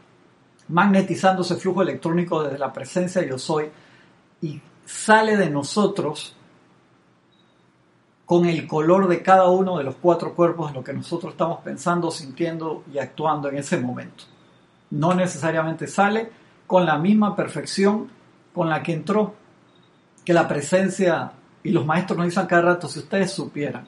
magnetizando 0.68 1.42
ese 1.42 1.56
flujo 1.56 1.82
electrónico 1.82 2.44
desde 2.44 2.58
la 2.58 2.72
presencia 2.72 3.26
yo 3.26 3.38
soy, 3.38 3.68
y 4.42 4.60
sale 4.84 5.36
de 5.36 5.50
nosotros 5.50 6.36
con 8.24 8.46
el 8.46 8.66
color 8.66 9.08
de 9.08 9.22
cada 9.22 9.48
uno 9.48 9.78
de 9.78 9.84
los 9.84 9.96
cuatro 9.96 10.34
cuerpos 10.34 10.70
de 10.70 10.78
lo 10.78 10.84
que 10.84 10.92
nosotros 10.92 11.32
estamos 11.32 11.60
pensando, 11.62 12.10
sintiendo 12.10 12.84
y 12.92 12.98
actuando 12.98 13.48
en 13.48 13.58
ese 13.58 13.78
momento. 13.78 14.24
No 14.94 15.12
necesariamente 15.12 15.88
sale 15.88 16.30
con 16.66 16.86
la 16.86 16.98
misma 16.98 17.34
perfección 17.34 18.08
con 18.52 18.70
la 18.70 18.80
que 18.82 18.92
entró, 18.92 19.34
que 20.24 20.32
la 20.32 20.46
presencia, 20.46 21.32
y 21.64 21.70
los 21.70 21.84
maestros 21.84 22.16
nos 22.16 22.28
dicen 22.28 22.46
cada 22.46 22.62
rato, 22.62 22.88
si 22.88 23.00
ustedes 23.00 23.32
supieran, 23.32 23.86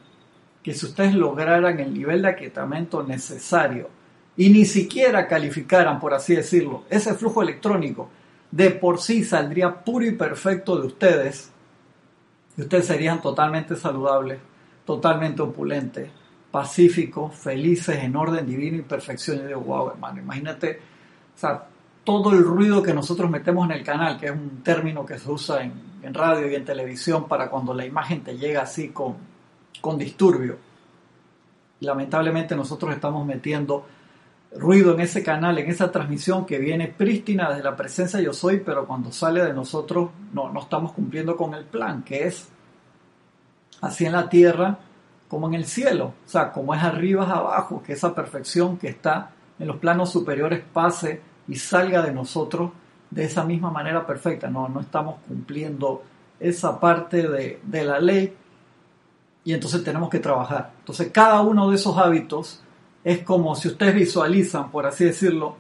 que 0.65 0.75
si 0.75 0.85
ustedes 0.85 1.15
lograran 1.15 1.79
el 1.79 1.95
nivel 1.95 2.23
de 2.23 2.31
aquietamiento 2.31 3.05
necesario 3.05 3.89
y 4.37 4.51
ni 4.51 4.65
siquiera 4.65 5.29
calificaran, 5.29 6.01
por 6.01 6.13
así 6.13 6.35
decirlo, 6.35 6.83
ese 6.91 7.15
flujo 7.15 7.41
electrónico, 7.41 8.11
de 8.51 8.71
por 8.71 9.01
sí 9.01 9.23
saldría 9.23 9.85
puro 9.85 10.05
y 10.05 10.13
perfecto 10.13 10.77
de 10.77 10.89
ustedes, 10.89 11.53
y 12.57 12.63
ustedes 12.63 12.87
serían 12.87 13.23
totalmente 13.23 13.77
saludables, 13.77 14.41
totalmente 14.85 15.43
opulentes, 15.43 16.11
pacíficos, 16.51 17.35
felices, 17.37 18.03
en 18.03 18.17
orden 18.17 18.47
divino 18.47 18.79
y 18.79 18.83
perfección. 18.83 19.39
Y 19.39 19.47
digo, 19.47 19.61
wow, 19.61 19.91
hermano, 19.91 20.21
imagínate, 20.21 20.81
o 21.37 21.39
sea, 21.39 21.67
todo 22.03 22.33
el 22.33 22.43
ruido 22.43 22.83
que 22.83 22.95
nosotros 22.95 23.31
metemos 23.31 23.69
en 23.69 23.77
el 23.77 23.85
canal, 23.85 24.19
que 24.19 24.27
es 24.27 24.33
un 24.33 24.63
término 24.63 25.05
que 25.05 25.19
se 25.19 25.31
usa 25.31 25.63
en, 25.63 25.73
en 26.03 26.15
radio 26.15 26.51
y 26.51 26.55
en 26.55 26.65
televisión 26.65 27.29
para 27.29 27.51
cuando 27.51 27.75
la 27.75 27.85
imagen 27.85 28.23
te 28.23 28.39
llega 28.39 28.63
así 28.63 28.89
con, 28.89 29.17
con 29.81 29.99
disturbio. 29.99 30.57
Lamentablemente 31.81 32.57
nosotros 32.57 32.95
estamos 32.95 33.27
metiendo 33.27 33.87
ruido 34.57 34.95
en 34.95 35.01
ese 35.01 35.23
canal, 35.23 35.59
en 35.59 35.69
esa 35.69 35.91
transmisión 35.91 36.47
que 36.47 36.59
viene 36.59 36.89
prístina 36.89 37.51
desde 37.51 37.65
la 37.65 37.77
presencia 37.77 38.21
yo 38.21 38.33
soy, 38.33 38.61
pero 38.61 38.87
cuando 38.87 39.13
sale 39.13 39.45
de 39.45 39.53
nosotros 39.53 40.11
no, 40.33 40.51
no 40.51 40.61
estamos 40.61 40.93
cumpliendo 40.93 41.37
con 41.37 41.55
el 41.55 41.65
plan, 41.65 42.03
que 42.03 42.27
es 42.27 42.49
así 43.81 44.07
en 44.07 44.13
la 44.13 44.29
tierra 44.29 44.79
como 45.29 45.49
en 45.49 45.55
el 45.55 45.67
cielo, 45.67 46.15
o 46.25 46.29
sea, 46.29 46.53
como 46.53 46.73
es 46.73 46.83
arriba 46.83 47.25
es 47.25 47.31
abajo, 47.31 47.83
que 47.83 47.95
esa 47.95 48.15
perfección 48.15 48.79
que 48.79 48.89
está 48.89 49.33
en 49.59 49.67
los 49.67 49.77
planos 49.77 50.11
superiores 50.11 50.63
pase 50.73 51.21
y 51.49 51.57
salga 51.57 52.03
de 52.03 52.13
nosotros 52.13 52.73
de 53.11 53.25
esa 53.25 53.45
misma 53.45 53.71
manera 53.71 54.07
perfecta. 54.07 54.49
No, 54.49 54.69
no 54.69 54.81
estamos 54.81 55.17
cumpliendo 55.27 56.03
esa 56.39 56.79
parte 56.79 57.29
de, 57.29 57.61
de 57.63 57.85
la 57.85 57.99
ley 58.01 58.35
y 59.45 59.55
entonces 59.55 59.85
tenemos 59.85 60.11
que 60.11 60.19
trabajar. 60.19 60.73
Entonces 60.81 61.11
cada 61.13 61.41
uno 61.41 61.71
de 61.71 61.77
esos 61.77 61.97
hábitos 61.97 62.63
es 63.05 63.21
como 63.21 63.55
si 63.55 63.69
ustedes 63.69 63.95
visualizan, 63.95 64.71
por 64.71 64.87
así 64.87 65.05
decirlo, 65.05 65.57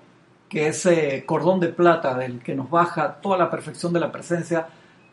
que 0.48 0.68
ese 0.68 1.24
cordón 1.24 1.60
de 1.60 1.68
plata 1.68 2.14
del 2.16 2.40
que 2.40 2.54
nos 2.54 2.70
baja 2.70 3.14
toda 3.20 3.38
la 3.38 3.50
perfección 3.50 3.92
de 3.92 4.00
la 4.00 4.12
presencia 4.12 4.66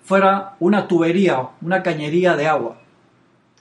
fuera 0.03 0.55
una 0.59 0.87
tubería, 0.87 1.49
una 1.61 1.81
cañería 1.81 2.35
de 2.35 2.47
agua. 2.47 2.77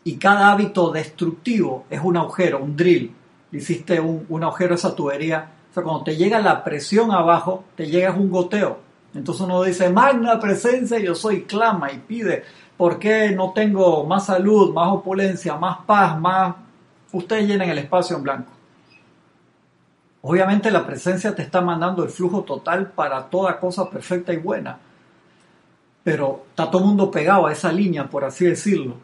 Y 0.04 0.16
cada 0.16 0.50
hábito 0.50 0.90
destructivo 0.90 1.86
es 1.88 2.00
un 2.02 2.16
agujero, 2.16 2.58
un 2.58 2.76
drill. 2.76 3.14
Hiciste 3.52 4.00
un, 4.00 4.26
un 4.28 4.42
agujero 4.42 4.72
a 4.72 4.76
esa 4.76 4.96
tubería. 4.96 5.50
O 5.70 5.74
sea, 5.74 5.82
cuando 5.82 6.04
te 6.04 6.16
llega 6.16 6.40
la 6.40 6.64
presión 6.64 7.12
abajo, 7.12 7.64
te 7.76 7.86
llega 7.86 8.12
un 8.12 8.30
goteo. 8.30 8.78
Entonces 9.14 9.42
uno 9.42 9.62
dice, 9.62 9.90
magna 9.90 10.40
presencia, 10.40 10.98
yo 10.98 11.14
soy, 11.14 11.42
clama 11.42 11.92
y 11.92 11.98
pide, 11.98 12.44
¿por 12.76 12.98
qué 12.98 13.30
no 13.30 13.52
tengo 13.52 14.04
más 14.04 14.26
salud, 14.26 14.72
más 14.72 14.88
opulencia, 14.92 15.56
más 15.56 15.78
paz, 15.86 16.18
más... 16.18 16.56
Ustedes 17.12 17.46
llenan 17.46 17.68
el 17.68 17.78
espacio 17.78 18.16
en 18.16 18.22
blanco 18.22 18.52
Obviamente 20.22 20.70
la 20.70 20.86
presencia 20.86 21.34
te 21.34 21.42
está 21.42 21.60
mandando 21.60 22.04
el 22.04 22.10
flujo 22.10 22.42
total 22.42 22.92
para 22.92 23.24
toda 23.24 23.58
cosa 23.58 23.90
perfecta 23.90 24.32
y 24.32 24.36
buena. 24.36 24.78
Pero 26.04 26.44
está 26.50 26.70
todo 26.70 26.82
el 26.82 26.88
mundo 26.88 27.10
pegado 27.10 27.46
a 27.46 27.52
esa 27.52 27.72
línea, 27.72 28.08
por 28.08 28.24
así 28.24 28.44
decirlo. 28.44 28.94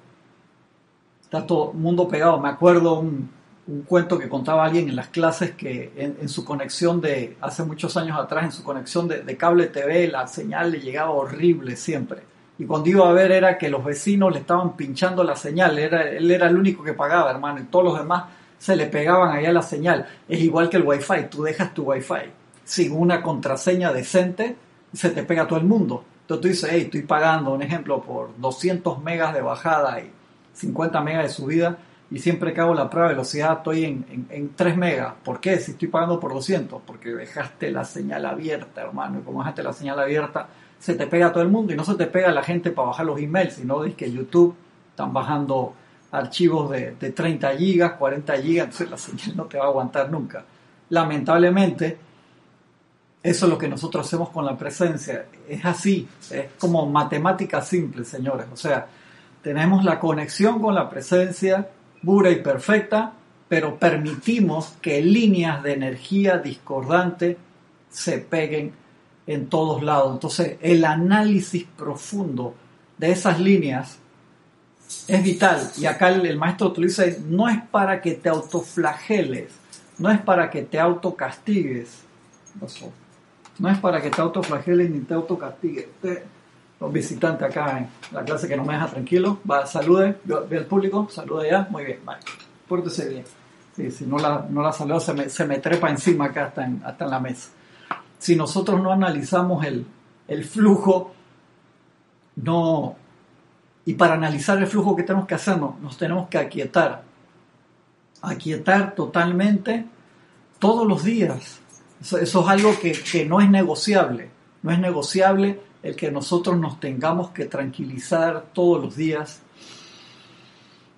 Está 1.22 1.44
todo 1.44 1.72
el 1.72 1.78
mundo 1.78 2.06
pegado. 2.06 2.38
Me 2.38 2.48
acuerdo 2.48 3.00
un, 3.00 3.30
un 3.68 3.82
cuento 3.82 4.18
que 4.18 4.28
contaba 4.28 4.64
alguien 4.64 4.88
en 4.88 4.96
las 4.96 5.08
clases 5.08 5.52
que 5.52 5.92
en, 5.96 6.28
su 6.28 6.44
conexión 6.44 7.00
de, 7.00 7.36
hace 7.40 7.62
muchos 7.64 7.96
años 7.96 8.18
atrás, 8.18 8.44
en 8.44 8.52
su 8.52 8.64
conexión 8.64 9.06
de, 9.06 9.36
cable 9.36 9.66
TV, 9.66 10.08
la 10.08 10.26
señal 10.26 10.72
le 10.72 10.80
llegaba 10.80 11.10
horrible 11.10 11.76
siempre. 11.76 12.22
Y 12.58 12.64
cuando 12.64 12.88
iba 12.88 13.08
a 13.08 13.12
ver 13.12 13.30
era 13.30 13.56
que 13.58 13.68
los 13.68 13.84
vecinos 13.84 14.32
le 14.32 14.40
estaban 14.40 14.74
pinchando 14.74 15.22
la 15.22 15.36
señal, 15.36 15.78
él 15.78 16.30
era 16.30 16.48
el 16.48 16.56
único 16.56 16.82
que 16.82 16.94
pagaba, 16.94 17.30
hermano, 17.30 17.60
y 17.60 17.64
todos 17.64 17.84
los 17.84 17.98
demás 17.98 18.24
se 18.58 18.74
le 18.74 18.86
pegaban 18.86 19.36
allá 19.36 19.52
la 19.52 19.62
señal. 19.62 20.06
Es 20.28 20.40
igual 20.40 20.68
que 20.68 20.78
el 20.78 20.82
wifi, 20.84 21.28
tú 21.30 21.42
dejas 21.42 21.72
tu 21.72 21.84
wifi 21.84 22.32
sin 22.68 22.92
una 22.92 23.22
contraseña 23.22 23.92
decente, 23.92 24.54
se 24.92 25.08
te 25.10 25.22
pega 25.22 25.46
todo 25.46 25.58
el 25.58 25.64
mundo. 25.64 26.04
Entonces 26.20 26.42
tú 26.42 26.48
dices, 26.48 26.70
hey, 26.70 26.82
estoy 26.84 27.02
pagando, 27.02 27.52
un 27.52 27.62
ejemplo, 27.62 28.02
por 28.02 28.38
200 28.38 29.02
megas 29.02 29.32
de 29.32 29.40
bajada 29.40 30.00
y 30.00 30.10
50 30.52 31.00
megas 31.00 31.22
de 31.22 31.28
subida, 31.30 31.78
y 32.10 32.18
siempre 32.18 32.54
que 32.54 32.60
hago 32.60 32.74
la 32.74 32.88
prueba 32.88 33.08
de 33.08 33.14
velocidad 33.14 33.58
estoy 33.58 33.84
en, 33.84 34.26
en, 34.30 34.54
3 34.54 34.76
megas. 34.76 35.14
¿Por 35.22 35.40
qué? 35.40 35.58
Si 35.58 35.72
estoy 35.72 35.88
pagando 35.88 36.18
por 36.18 36.32
200, 36.32 36.80
porque 36.86 37.10
dejaste 37.10 37.70
la 37.70 37.84
señal 37.84 38.24
abierta, 38.24 38.82
hermano, 38.82 39.18
y 39.18 39.22
como 39.22 39.40
dejaste 39.40 39.62
la 39.62 39.72
señal 39.72 39.98
abierta, 40.00 40.48
se 40.78 40.94
te 40.94 41.06
pega 41.06 41.26
a 41.26 41.32
todo 41.32 41.42
el 41.42 41.50
mundo 41.50 41.72
y 41.72 41.76
no 41.76 41.84
se 41.84 41.94
te 41.94 42.06
pega 42.06 42.28
a 42.28 42.32
la 42.32 42.42
gente 42.42 42.70
para 42.70 42.88
bajar 42.88 43.06
los 43.06 43.20
emails, 43.20 43.54
sino 43.54 43.84
es 43.84 43.94
que 43.94 44.10
YouTube 44.10 44.54
están 44.90 45.12
bajando 45.12 45.74
archivos 46.10 46.70
de, 46.70 46.92
de 46.92 47.12
30 47.12 47.56
gigas, 47.56 47.92
40 47.92 48.36
gigas, 48.38 48.64
entonces 48.64 48.90
la 48.90 48.96
señal 48.96 49.36
no 49.36 49.44
te 49.44 49.58
va 49.58 49.64
a 49.64 49.68
aguantar 49.68 50.10
nunca. 50.10 50.44
Lamentablemente, 50.88 51.98
eso 53.22 53.46
es 53.46 53.50
lo 53.50 53.58
que 53.58 53.68
nosotros 53.68 54.06
hacemos 54.06 54.30
con 54.30 54.46
la 54.46 54.56
presencia. 54.56 55.26
Es 55.46 55.64
así, 55.64 56.08
es 56.30 56.46
como 56.58 56.86
matemática 56.86 57.60
simple, 57.60 58.04
señores. 58.04 58.46
O 58.52 58.56
sea, 58.56 58.86
tenemos 59.42 59.84
la 59.84 59.98
conexión 59.98 60.60
con 60.60 60.74
la 60.74 60.88
presencia, 60.88 61.68
pura 62.04 62.30
y 62.30 62.36
perfecta, 62.36 63.12
pero 63.48 63.78
permitimos 63.78 64.74
que 64.82 65.00
líneas 65.02 65.62
de 65.62 65.72
energía 65.72 66.38
discordante 66.38 67.38
se 67.90 68.18
peguen 68.18 68.72
en 69.26 69.48
todos 69.48 69.82
lados. 69.82 70.14
Entonces, 70.14 70.56
el 70.60 70.84
análisis 70.84 71.64
profundo 71.76 72.54
de 72.98 73.12
esas 73.12 73.40
líneas 73.40 73.98
es 75.06 75.22
vital. 75.22 75.70
Y 75.78 75.86
acá 75.86 76.08
el, 76.08 76.36
maestro 76.36 76.72
te 76.72 76.82
dice, 76.82 77.22
no 77.26 77.48
es 77.48 77.60
para 77.70 78.00
que 78.00 78.12
te 78.14 78.28
autoflageles, 78.28 79.52
no 79.98 80.10
es 80.10 80.20
para 80.20 80.50
que 80.50 80.62
te 80.62 80.78
autocastigues. 80.78 82.02
No 83.58 83.68
es 83.68 83.78
para 83.78 84.00
que 84.00 84.10
te 84.10 84.20
autoflageles 84.20 84.90
ni 84.90 85.00
te 85.00 85.14
autocastigues 85.14 85.86
los 86.80 86.92
visitantes 86.92 87.48
acá 87.48 87.78
en 87.78 87.88
la 88.12 88.24
clase 88.24 88.46
que 88.46 88.56
no 88.56 88.64
me 88.64 88.74
deja 88.74 88.86
tranquilo. 88.86 89.40
Va, 89.48 89.66
salude, 89.66 90.18
ve 90.24 90.58
al 90.58 90.66
público, 90.66 91.08
salude 91.10 91.50
ya, 91.50 91.66
muy 91.70 91.84
bien, 91.84 92.00
vale. 92.04 92.20
Pórtese 92.68 93.08
bien. 93.08 93.24
Si 93.92 94.06
no 94.06 94.18
la, 94.18 94.44
no 94.48 94.62
la 94.62 94.72
saludo, 94.72 95.00
se 95.00 95.14
me, 95.14 95.28
se 95.28 95.44
me 95.44 95.58
trepa 95.58 95.88
encima 95.88 96.26
acá 96.26 96.46
hasta 96.46 96.64
en, 96.64 96.82
la 97.10 97.20
mesa. 97.20 97.50
Si 98.18 98.34
nosotros 98.34 98.82
no 98.82 98.92
analizamos 98.92 99.64
el, 99.64 99.86
el 100.26 100.44
flujo, 100.44 101.12
no. 102.36 102.96
Y 103.84 103.94
para 103.94 104.14
analizar 104.14 104.58
el 104.58 104.66
flujo 104.66 104.96
que 104.96 105.04
tenemos 105.04 105.26
que 105.26 105.34
hacer, 105.34 105.58
nos 105.58 105.96
tenemos 105.96 106.28
que 106.28 106.38
aquietar. 106.38 107.02
Aquietar 108.20 108.94
totalmente 108.96 109.86
todos 110.58 110.86
los 110.86 111.04
días. 111.04 111.60
Eso, 112.00 112.18
eso 112.18 112.40
es 112.42 112.48
algo 112.48 112.78
que, 112.80 112.92
que 112.92 113.24
no 113.24 113.40
es 113.40 113.48
negociable. 113.48 114.30
No 114.62 114.72
es 114.72 114.78
negociable 114.80 115.60
el 115.82 115.96
que 115.96 116.10
nosotros 116.10 116.58
nos 116.58 116.80
tengamos 116.80 117.30
que 117.30 117.44
tranquilizar 117.44 118.46
todos 118.52 118.82
los 118.82 118.96
días, 118.96 119.42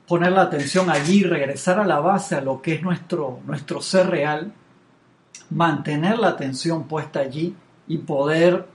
poner 0.06 0.32
la 0.32 0.42
atención 0.42 0.90
allí, 0.90 1.22
regresar 1.22 1.78
a 1.78 1.86
la 1.86 2.00
base, 2.00 2.34
a 2.34 2.40
lo 2.40 2.60
que 2.60 2.74
es 2.74 2.82
nuestro, 2.82 3.40
nuestro 3.46 3.80
ser 3.80 4.08
real, 4.08 4.52
mantener 5.50 6.18
la 6.18 6.28
atención 6.28 6.84
puesta 6.84 7.20
allí 7.20 7.54
y 7.86 7.98
poder 7.98 8.66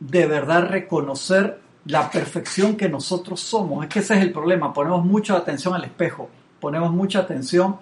de 0.00 0.26
verdad 0.26 0.68
reconocer 0.68 1.60
la 1.84 2.10
perfección 2.10 2.76
que 2.76 2.88
nosotros 2.88 3.40
somos. 3.40 3.84
Es 3.84 3.90
que 3.90 4.00
ese 4.00 4.14
es 4.14 4.20
el 4.20 4.32
problema, 4.32 4.72
ponemos 4.72 5.04
mucha 5.04 5.36
atención 5.36 5.74
al 5.74 5.84
espejo, 5.84 6.28
ponemos 6.60 6.92
mucha 6.92 7.20
atención 7.20 7.76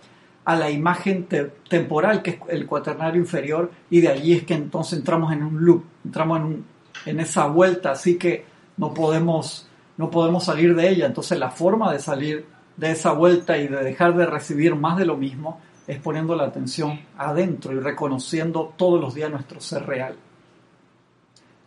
a 0.45 0.57
la 0.57 0.71
imagen 0.71 1.27
temporal 1.69 2.23
que 2.23 2.31
es 2.31 2.37
el 2.49 2.67
cuaternario 2.67 3.21
inferior 3.21 3.71
y 3.91 4.01
de 4.01 4.09
allí 4.09 4.33
es 4.33 4.45
que 4.45 4.55
entonces 4.55 4.99
entramos 4.99 5.33
en 5.33 5.43
un 5.43 5.65
loop, 5.65 5.85
entramos 6.05 6.39
en 6.39 6.45
un, 6.45 6.65
en 7.07 7.21
esa 7.21 7.47
vuelta, 7.47 7.93
así 7.93 8.17
que 8.17 8.45
no 8.77 8.95
podemos, 8.95 9.69
no 9.97 10.11
podemos 10.11 10.45
salir 10.45 10.75
de 10.75 10.89
ella. 10.89 11.07
Entonces 11.07 11.39
la 11.39 11.51
forma 11.51 11.93
de 11.93 11.99
salir 11.99 12.47
de 12.77 12.91
esa 12.91 13.13
vuelta 13.13 13.59
y 13.59 13.69
de 13.69 13.83
dejar 13.83 14.17
de 14.17 14.27
recibir 14.27 14.75
más 14.75 14.97
de 14.99 15.05
lo 15.05 15.17
mismo 15.17 15.61
es 15.87 15.99
poniendo 15.99 16.35
la 16.37 16.45
atención 16.45 17.01
adentro 17.19 17.73
y 17.73 17.81
reconociendo 17.81 18.73
todos 18.77 19.01
los 19.01 19.15
días 19.15 19.31
nuestro 19.31 19.61
ser 19.61 19.87
real. 19.87 20.17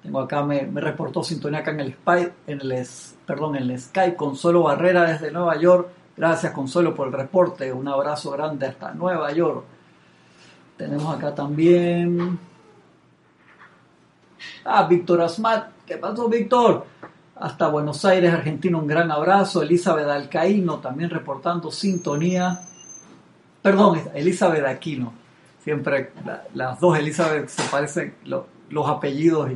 Tengo 0.02 0.20
acá, 0.20 0.44
me, 0.44 0.66
reportó 0.74 1.24
sintonía 1.24 1.60
acá 1.60 1.72
en 1.72 1.80
el, 1.80 1.94
Spy, 1.94 2.30
en 2.48 2.62
el, 2.62 2.88
perdón, 3.26 3.56
en 3.56 3.70
el 3.70 3.80
Skype, 3.80 4.16
Consuelo 4.16 4.64
Barrera 4.64 5.04
desde 5.04 5.32
Nueva 5.32 5.58
York. 5.58 5.90
Gracias 6.18 6.52
Consuelo 6.52 6.94
por 6.94 7.08
el 7.08 7.14
reporte, 7.14 7.72
un 7.72 7.88
abrazo 7.88 8.32
grande 8.32 8.68
hasta 8.68 8.94
Nueva 8.94 9.32
York. 9.32 9.64
Tenemos 10.78 11.16
acá 11.16 11.34
también 11.34 12.38
Ah, 14.66 14.88
Víctor 14.88 15.22
Asmat, 15.22 15.72
¿qué 15.86 15.98
pasó, 15.98 16.30
Víctor? 16.30 16.86
Hasta 17.36 17.68
Buenos 17.68 18.06
Aires, 18.06 18.34
Argentina, 18.34 18.78
un 18.78 18.88
gran 18.88 19.12
abrazo. 19.12 19.62
Elizabeth 19.62 20.08
Alcaíno 20.08 20.80
también 20.80 21.10
reportando 21.10 21.72
sintonía. 21.72 22.62
Perdón, 23.62 24.02
Elizabeth 24.14 24.66
Aquino. 24.66 25.14
Siempre 25.64 26.12
las 26.54 26.80
dos 26.80 26.98
Elizabeth 26.98 27.48
se 27.50 27.64
parecen 27.70 28.16
los 28.26 28.90
apellidos. 28.90 29.52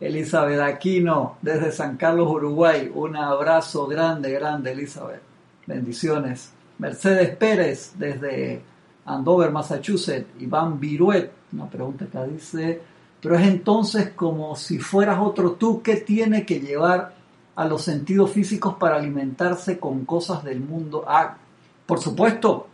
Elizabeth 0.00 0.60
Aquino 0.60 1.36
desde 1.42 1.70
San 1.70 1.96
Carlos, 1.96 2.28
Uruguay. 2.28 2.90
Un 2.94 3.16
abrazo 3.16 3.86
grande, 3.86 4.32
grande, 4.32 4.72
Elizabeth. 4.72 5.22
Bendiciones. 5.66 6.52
Mercedes 6.78 7.36
Pérez 7.36 7.92
desde 7.96 8.62
Andover, 9.04 9.50
Massachusetts. 9.50 10.26
Iván 10.40 10.80
Viruet. 10.80 11.30
Una 11.52 11.68
pregunta 11.68 12.06
que 12.06 12.32
dice 12.32 12.82
pero 13.20 13.36
es 13.36 13.46
entonces 13.46 14.10
como 14.10 14.56
si 14.56 14.78
fueras 14.78 15.18
otro 15.20 15.52
tú 15.52 15.82
que 15.82 15.96
tiene 15.96 16.46
que 16.46 16.60
llevar 16.60 17.14
a 17.54 17.64
los 17.64 17.82
sentidos 17.82 18.30
físicos 18.30 18.74
para 18.74 18.96
alimentarse 18.96 19.78
con 19.78 20.04
cosas 20.04 20.42
del 20.44 20.60
mundo. 20.60 21.04
Ah, 21.06 21.36
por 21.84 22.00
supuesto, 22.00 22.68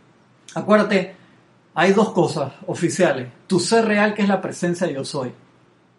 acuérdate, 0.53 1.15
hay 1.73 1.93
dos 1.93 2.11
cosas 2.11 2.53
oficiales. 2.67 3.27
Tu 3.47 3.59
ser 3.59 3.85
real, 3.85 4.13
que 4.13 4.21
es 4.21 4.27
la 4.29 4.41
presencia 4.41 4.87
de 4.87 4.93
yo 4.93 5.03
soy, 5.03 5.31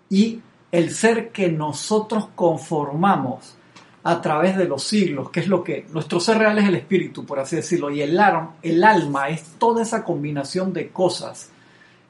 y 0.09 0.41
el 0.73 0.91
ser 0.91 1.31
que 1.31 1.51
nosotros 1.51 2.29
conformamos 2.35 3.55
a 4.05 4.21
través 4.23 4.57
de 4.57 4.65
los 4.67 4.85
siglos, 4.85 5.31
que 5.31 5.41
es 5.41 5.49
lo 5.49 5.63
que 5.63 5.87
nuestro 5.93 6.19
ser 6.21 6.39
real 6.39 6.59
es 6.59 6.67
el 6.67 6.77
espíritu, 6.77 7.27
por 7.27 7.39
así 7.41 7.57
decirlo, 7.57 7.91
y 7.91 8.01
el, 8.01 8.19
el 8.63 8.85
alma 8.85 9.29
es 9.29 9.43
toda 9.59 9.83
esa 9.83 10.05
combinación 10.05 10.73
de 10.73 10.89
cosas 10.89 11.51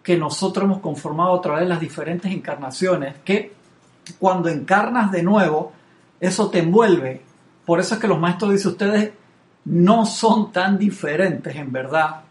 que 0.03 0.17
nosotros 0.17 0.65
hemos 0.65 0.81
conformado 0.81 1.35
a 1.35 1.41
través 1.41 1.63
de 1.63 1.69
las 1.69 1.81
diferentes 1.81 2.33
encarnaciones, 2.33 3.17
que 3.25 3.53
cuando 4.19 4.49
encarnas 4.49 5.13
de 5.13 5.23
nuevo, 5.23 5.73
eso 6.21 6.51
te 6.51 6.61
envuelve. 6.61 7.23
Por 7.67 7.81
eso 7.81 7.95
es 7.95 8.01
que 8.01 8.09
los 8.09 8.19
maestros 8.19 8.53
dicen, 8.53 8.73
ustedes 8.73 9.13
no 9.67 10.07
son 10.07 10.51
tan 10.51 10.79
diferentes 10.79 11.55
en 11.55 11.71
verdad, 11.71 12.23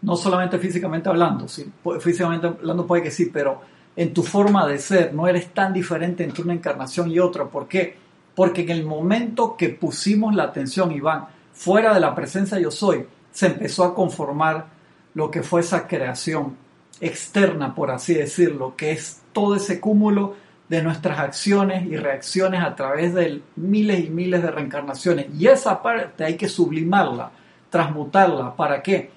no 0.00 0.16
solamente 0.16 0.58
físicamente 0.58 1.08
hablando, 1.08 1.46
sí, 1.46 1.70
físicamente 2.00 2.46
hablando 2.46 2.86
puede 2.86 3.02
que 3.02 3.10
sí, 3.10 3.30
pero 3.32 3.60
en 3.94 4.14
tu 4.14 4.22
forma 4.22 4.66
de 4.66 4.78
ser 4.78 5.12
no 5.12 5.28
eres 5.28 5.52
tan 5.52 5.72
diferente 5.72 6.24
entre 6.24 6.42
una 6.42 6.54
encarnación 6.54 7.10
y 7.10 7.18
otra. 7.18 7.44
¿Por 7.44 7.68
qué? 7.68 7.96
Porque 8.34 8.62
en 8.62 8.70
el 8.70 8.84
momento 8.84 9.56
que 9.56 9.68
pusimos 9.68 10.34
la 10.34 10.44
atención, 10.44 10.92
Iván, 10.92 11.26
fuera 11.52 11.92
de 11.92 12.00
la 12.00 12.14
presencia 12.14 12.58
yo 12.58 12.70
soy, 12.70 13.06
se 13.30 13.46
empezó 13.46 13.84
a 13.84 13.94
conformar 13.94 14.66
lo 15.14 15.30
que 15.30 15.42
fue 15.42 15.60
esa 15.60 15.86
creación 15.86 16.56
externa, 17.02 17.74
por 17.74 17.90
así 17.90 18.14
decirlo, 18.14 18.76
que 18.76 18.92
es 18.92 19.20
todo 19.32 19.56
ese 19.56 19.80
cúmulo 19.80 20.36
de 20.68 20.82
nuestras 20.82 21.18
acciones 21.18 21.84
y 21.84 21.96
reacciones 21.96 22.62
a 22.62 22.76
través 22.76 23.12
de 23.12 23.42
miles 23.56 24.06
y 24.06 24.08
miles 24.08 24.40
de 24.40 24.50
reencarnaciones. 24.50 25.26
Y 25.36 25.48
esa 25.48 25.82
parte 25.82 26.24
hay 26.24 26.36
que 26.36 26.48
sublimarla, 26.48 27.32
transmutarla. 27.68 28.54
¿Para 28.54 28.82
qué? 28.82 29.10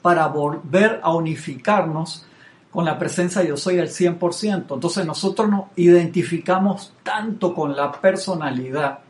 Para 0.00 0.28
volver 0.28 1.00
a 1.02 1.12
unificarnos 1.14 2.24
con 2.70 2.84
la 2.84 2.96
presencia 2.96 3.42
yo 3.42 3.56
soy 3.56 3.80
al 3.80 3.88
100%. 3.88 4.74
Entonces 4.74 5.04
nosotros 5.04 5.50
nos 5.50 5.64
identificamos 5.74 6.94
tanto 7.02 7.52
con 7.52 7.74
la 7.74 7.90
personalidad 7.90 9.00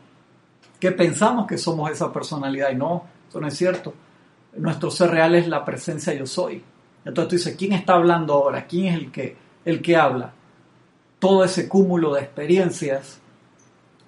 que 0.79 0.91
pensamos 0.91 1.45
que 1.45 1.57
somos 1.59 1.91
esa 1.91 2.11
personalidad 2.11 2.71
y 2.71 2.75
no, 2.75 3.03
eso 3.29 3.39
no 3.39 3.47
es 3.47 3.55
cierto. 3.55 3.93
Nuestro 4.57 4.89
ser 4.89 5.11
real 5.11 5.35
es 5.35 5.47
la 5.47 5.63
presencia 5.63 6.15
yo 6.15 6.25
soy 6.25 6.63
Entonces 7.07 7.29
tú 7.29 7.35
dices, 7.37 7.55
¿quién 7.57 7.71
está 7.71 7.93
hablando 7.93 8.33
ahora? 8.33 8.67
¿Quién 8.67 8.93
es 8.93 8.95
el 8.95 9.11
que, 9.11 9.37
el 9.63 9.81
que 9.81 9.95
habla? 9.95 10.33
Todo 11.19 11.45
ese 11.45 11.69
cúmulo 11.69 12.13
de 12.13 12.21
experiencias 12.21 13.21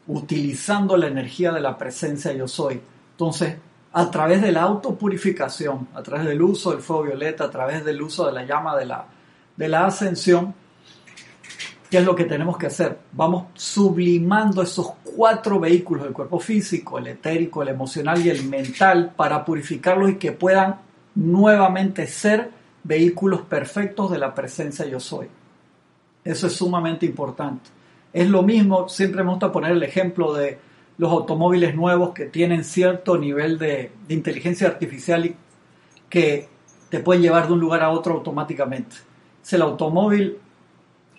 utilizando 0.07 0.97
la 0.97 1.07
energía 1.07 1.53
de 1.53 1.61
la 1.61 1.77
presencia 1.77 2.33
yo 2.33 2.45
soy. 2.45 2.81
Entonces, 3.11 3.55
a 3.93 4.11
través 4.11 4.41
de 4.41 4.51
la 4.51 4.63
autopurificación, 4.63 5.87
a 5.93 6.03
través 6.03 6.27
del 6.27 6.41
uso 6.41 6.71
del 6.71 6.81
fuego 6.81 7.03
violeta, 7.03 7.45
a 7.45 7.49
través 7.49 7.85
del 7.85 8.01
uso 8.01 8.25
de 8.25 8.33
la 8.33 8.43
llama 8.43 8.75
de 8.75 8.85
la, 8.85 9.05
de 9.55 9.69
la 9.69 9.85
ascensión, 9.85 10.53
¿qué 11.89 11.99
es 11.99 12.03
lo 12.03 12.17
que 12.17 12.25
tenemos 12.25 12.57
que 12.57 12.67
hacer? 12.67 12.99
Vamos 13.13 13.45
sublimando 13.53 14.61
esos 14.61 14.91
cuatro 15.15 15.57
vehículos 15.57 16.03
del 16.03 16.11
cuerpo 16.11 16.37
físico, 16.37 16.97
el 16.97 17.07
etérico, 17.07 17.63
el 17.63 17.69
emocional 17.69 18.19
y 18.25 18.29
el 18.29 18.43
mental 18.43 19.13
para 19.15 19.45
purificarlos 19.45 20.11
y 20.11 20.15
que 20.15 20.33
puedan 20.33 20.81
nuevamente 21.15 22.05
ser 22.05 22.58
vehículos 22.83 23.41
perfectos 23.41 24.11
de 24.11 24.17
la 24.17 24.33
presencia 24.33 24.85
yo 24.85 24.99
soy. 24.99 25.27
Eso 26.23 26.47
es 26.47 26.53
sumamente 26.53 27.05
importante. 27.05 27.69
Es 28.11 28.27
lo 28.29 28.41
mismo, 28.41 28.89
siempre 28.89 29.23
me 29.23 29.29
gusta 29.29 29.51
poner 29.51 29.71
el 29.71 29.83
ejemplo 29.83 30.33
de 30.33 30.57
los 30.97 31.11
automóviles 31.11 31.75
nuevos 31.75 32.11
que 32.11 32.25
tienen 32.25 32.63
cierto 32.63 33.17
nivel 33.17 33.57
de, 33.57 33.91
inteligencia 34.09 34.67
artificial 34.67 35.25
y 35.25 35.35
que 36.09 36.49
te 36.89 36.99
pueden 36.99 37.21
llevar 37.21 37.47
de 37.47 37.53
un 37.53 37.59
lugar 37.59 37.83
a 37.83 37.91
otro 37.91 38.15
automáticamente. 38.15 38.97
Es 39.41 39.53
el 39.53 39.61
automóvil 39.61 40.37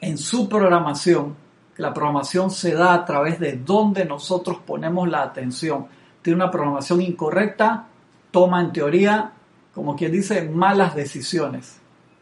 en 0.00 0.18
su 0.18 0.48
programación, 0.48 1.34
la 1.76 1.94
programación 1.94 2.50
se 2.50 2.74
da 2.74 2.92
a 2.92 3.04
través 3.04 3.40
de 3.40 3.56
donde 3.56 4.04
nosotros 4.04 4.58
ponemos 4.66 5.08
la 5.08 5.22
atención. 5.22 5.86
Tiene 6.20 6.36
una 6.36 6.50
programación 6.50 7.00
incorrecta, 7.00 7.86
toma 8.30 8.60
en 8.60 8.72
teoría, 8.72 9.32
como 9.74 9.96
quien 9.96 10.12
dice, 10.12 10.42
malas 10.42 10.94
decisiones. 10.94 11.78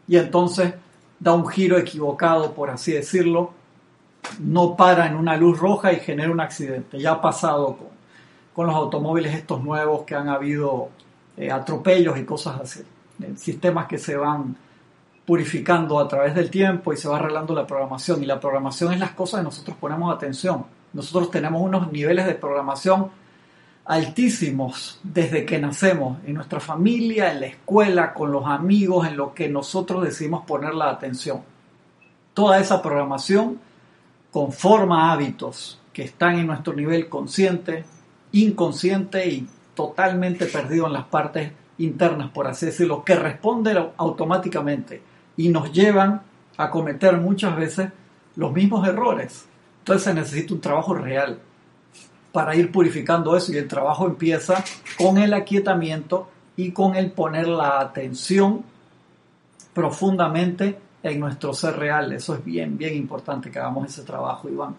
Y 0.07 0.17
entonces 0.17 0.73
da 1.19 1.33
un 1.33 1.47
giro 1.47 1.77
equivocado, 1.77 2.53
por 2.53 2.69
así 2.69 2.93
decirlo, 2.93 3.51
no 4.39 4.75
para 4.75 5.07
en 5.07 5.15
una 5.15 5.35
luz 5.37 5.59
roja 5.59 5.91
y 5.91 5.99
genera 5.99 6.31
un 6.31 6.39
accidente. 6.39 6.99
Ya 6.99 7.13
ha 7.13 7.21
pasado 7.21 7.77
con, 8.53 8.67
los 8.67 8.75
automóviles 8.75 9.33
estos 9.33 9.63
nuevos 9.63 10.03
que 10.03 10.15
han 10.15 10.27
habido 10.27 10.89
eh, 11.37 11.49
atropellos 11.49 12.17
y 12.17 12.25
cosas 12.25 12.59
así. 12.59 12.81
Eh, 13.21 13.33
sistemas 13.37 13.87
que 13.87 13.97
se 13.97 14.17
van 14.17 14.55
purificando 15.25 15.97
a 15.99 16.07
través 16.09 16.35
del 16.35 16.49
tiempo 16.49 16.91
y 16.91 16.97
se 16.97 17.07
va 17.07 17.17
arreglando 17.17 17.53
la 17.53 17.65
programación. 17.65 18.21
Y 18.21 18.25
la 18.25 18.39
programación 18.39 18.91
es 18.91 18.99
las 18.99 19.11
cosas 19.11 19.39
que 19.39 19.45
nosotros 19.45 19.77
ponemos 19.79 20.13
atención. 20.13 20.65
Nosotros 20.91 21.31
tenemos 21.31 21.61
unos 21.61 21.91
niveles 21.91 22.25
de 22.25 22.33
programación 22.35 23.11
altísimos 23.89 24.99
desde 25.01 25.45
que 25.47 25.57
nacemos, 25.57 26.19
en 26.23 26.35
nuestra 26.35 26.59
familia, 26.59 27.31
en 27.31 27.39
la 27.39 27.47
escuela, 27.47 28.13
con 28.13 28.31
los 28.31 28.45
amigos, 28.45 29.07
en 29.07 29.17
lo 29.17 29.33
que 29.33 29.49
nosotros 29.49 30.03
decidimos 30.03 30.45
poner 30.45 30.75
la 30.75 30.91
atención. 30.91 31.41
Toda 32.35 32.59
esa 32.59 32.83
programación 32.83 33.59
conforma 34.31 35.11
hábitos 35.11 35.81
que 35.91 36.03
están 36.03 36.37
en 36.37 36.45
nuestro 36.45 36.73
nivel 36.73 37.09
consciente, 37.09 37.83
inconsciente 38.31 39.27
y 39.27 39.47
totalmente 39.73 40.45
perdido 40.45 40.85
en 40.85 40.93
las 40.93 41.05
partes 41.05 41.51
internas, 41.79 42.29
por 42.29 42.45
así 42.45 42.67
decirlo, 42.67 43.03
que 43.03 43.15
responden 43.15 43.89
automáticamente 43.97 45.01
y 45.35 45.49
nos 45.49 45.73
llevan 45.73 46.21
a 46.57 46.69
cometer 46.69 47.17
muchas 47.17 47.55
veces 47.55 47.89
los 48.35 48.53
mismos 48.53 48.87
errores. 48.87 49.47
Entonces 49.79 50.03
se 50.03 50.13
necesita 50.13 50.53
un 50.53 50.61
trabajo 50.61 50.93
real 50.93 51.39
para 52.31 52.55
ir 52.55 52.71
purificando 52.71 53.35
eso 53.35 53.51
y 53.51 53.57
el 53.57 53.67
trabajo 53.67 54.05
empieza 54.05 54.63
con 54.97 55.17
el 55.17 55.33
aquietamiento 55.33 56.29
y 56.55 56.71
con 56.71 56.95
el 56.95 57.11
poner 57.11 57.47
la 57.47 57.79
atención 57.79 58.63
profundamente 59.73 60.77
en 61.01 61.19
nuestro 61.19 61.53
ser 61.53 61.77
real. 61.77 62.11
Eso 62.11 62.35
es 62.35 62.43
bien, 62.43 62.77
bien 62.77 62.95
importante 62.95 63.49
que 63.49 63.59
hagamos 63.59 63.87
ese 63.87 64.03
trabajo, 64.03 64.49
Iván. 64.49 64.75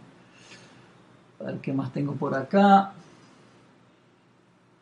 A 1.41 1.45
ver 1.45 1.57
qué 1.57 1.73
más 1.73 1.93
tengo 1.93 2.13
por 2.15 2.35
acá. 2.35 2.93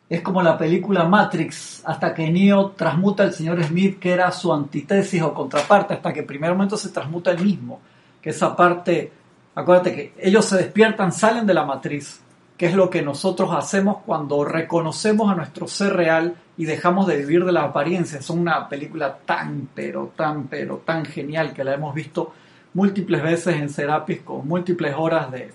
Es 0.09 0.21
como 0.21 0.41
la 0.41 0.57
película 0.57 1.05
Matrix, 1.05 1.83
hasta 1.85 2.13
que 2.13 2.29
Neo 2.31 2.71
transmuta 2.71 3.23
al 3.23 3.33
señor 3.33 3.63
Smith, 3.63 3.99
que 3.99 4.11
era 4.11 4.31
su 4.31 4.51
antítesis 4.51 5.21
o 5.21 5.33
contraparte, 5.33 5.93
hasta 5.93 6.11
que 6.11 6.21
en 6.21 6.27
primer 6.27 6.51
momento 6.51 6.77
se 6.77 6.89
transmuta 6.89 7.31
el 7.31 7.43
mismo. 7.43 7.79
Que 8.19 8.31
esa 8.31 8.55
parte, 8.55 9.11
acuérdate 9.53 9.95
que 9.95 10.13
ellos 10.17 10.45
se 10.45 10.57
despiertan, 10.57 11.11
salen 11.11 11.45
de 11.45 11.53
la 11.53 11.63
matriz, 11.63 12.21
que 12.59 12.65
es 12.65 12.75
lo 12.75 12.89
que 12.89 13.01
nosotros 13.01 13.51
hacemos 13.53 13.99
cuando 14.05 14.43
reconocemos 14.43 15.31
a 15.31 15.35
nuestro 15.35 15.65
ser 15.65 15.93
real 15.93 16.35
y 16.57 16.65
dejamos 16.65 17.07
de 17.07 17.15
vivir 17.15 17.45
de 17.45 17.53
la 17.53 17.63
apariencia. 17.63 18.19
Es 18.19 18.29
una 18.29 18.67
película 18.67 19.17
tan, 19.25 19.69
pero 19.73 20.11
tan, 20.13 20.47
pero 20.47 20.81
tan 20.85 21.05
genial 21.05 21.53
que 21.53 21.63
la 21.63 21.75
hemos 21.75 21.95
visto 21.95 22.33
múltiples 22.73 23.23
veces 23.23 23.55
en 23.55 23.69
Serapis 23.69 24.23
con 24.23 24.45
múltiples 24.45 24.93
horas 24.97 25.31
de, 25.31 25.53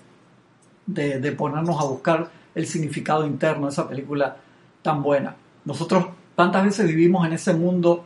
de, 1.19 1.31
ponernos 1.33 1.79
a 1.79 1.85
buscar 1.85 2.27
el 2.55 2.65
significado 2.65 3.23
interno 3.23 3.67
de 3.67 3.73
esa 3.73 3.87
película 3.87 4.37
tan 4.81 5.03
buena. 5.03 5.35
Nosotros 5.63 6.07
tantas 6.35 6.63
veces 6.63 6.87
vivimos 6.87 7.27
en 7.27 7.33
ese 7.33 7.53
mundo 7.53 8.03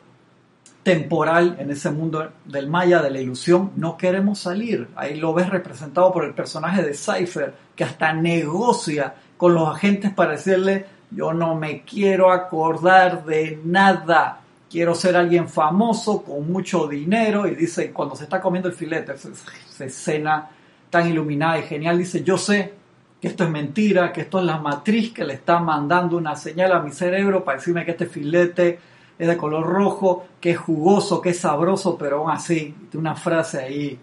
temporal, 0.83 1.57
en 1.59 1.71
ese 1.71 1.91
mundo 1.91 2.31
del 2.45 2.67
maya, 2.67 3.01
de 3.01 3.09
la 3.09 3.19
ilusión, 3.19 3.71
no 3.75 3.97
queremos 3.97 4.39
salir. 4.39 4.87
Ahí 4.95 5.15
lo 5.15 5.33
ves 5.33 5.49
representado 5.49 6.11
por 6.11 6.25
el 6.25 6.33
personaje 6.33 6.81
de 6.81 6.93
Cypher, 6.93 7.53
que 7.75 7.83
hasta 7.83 8.13
negocia 8.13 9.13
con 9.37 9.53
los 9.53 9.69
agentes 9.69 10.11
para 10.13 10.31
decirle 10.31 10.85
yo 11.11 11.33
no 11.33 11.55
me 11.55 11.81
quiero 11.81 12.31
acordar 12.31 13.25
de 13.25 13.59
nada. 13.63 14.41
Quiero 14.69 14.93
ser 14.93 15.15
alguien 15.15 15.49
famoso 15.49 16.21
con 16.21 16.51
mucho 16.51 16.87
dinero. 16.87 17.47
Y 17.47 17.55
dice, 17.55 17.91
cuando 17.91 18.15
se 18.15 18.25
está 18.25 18.39
comiendo 18.39 18.69
el 18.69 18.75
filete, 18.75 19.13
esa 19.13 19.85
escena 19.85 20.49
tan 20.89 21.09
iluminada 21.09 21.59
y 21.59 21.63
genial, 21.63 21.97
dice, 21.97 22.23
yo 22.23 22.37
sé 22.37 22.73
que 23.19 23.27
esto 23.27 23.43
es 23.43 23.49
mentira, 23.49 24.13
que 24.13 24.21
esto 24.21 24.39
es 24.39 24.45
la 24.45 24.59
matriz 24.59 25.11
que 25.11 25.25
le 25.25 25.33
está 25.33 25.59
mandando 25.59 26.17
una 26.17 26.35
señal 26.35 26.71
a 26.71 26.79
mi 26.79 26.91
cerebro 26.91 27.43
para 27.43 27.57
decirme 27.57 27.83
que 27.83 27.91
este 27.91 28.05
filete 28.05 28.79
es 29.19 29.27
de 29.27 29.37
color 29.37 29.67
rojo, 29.67 30.25
que 30.39 30.51
es 30.51 30.57
jugoso, 30.57 31.21
que 31.21 31.29
es 31.31 31.39
sabroso, 31.39 31.97
pero 31.97 32.19
aún 32.19 32.31
así, 32.31 32.73
una 32.93 33.15
frase 33.15 33.59
ahí 33.59 33.99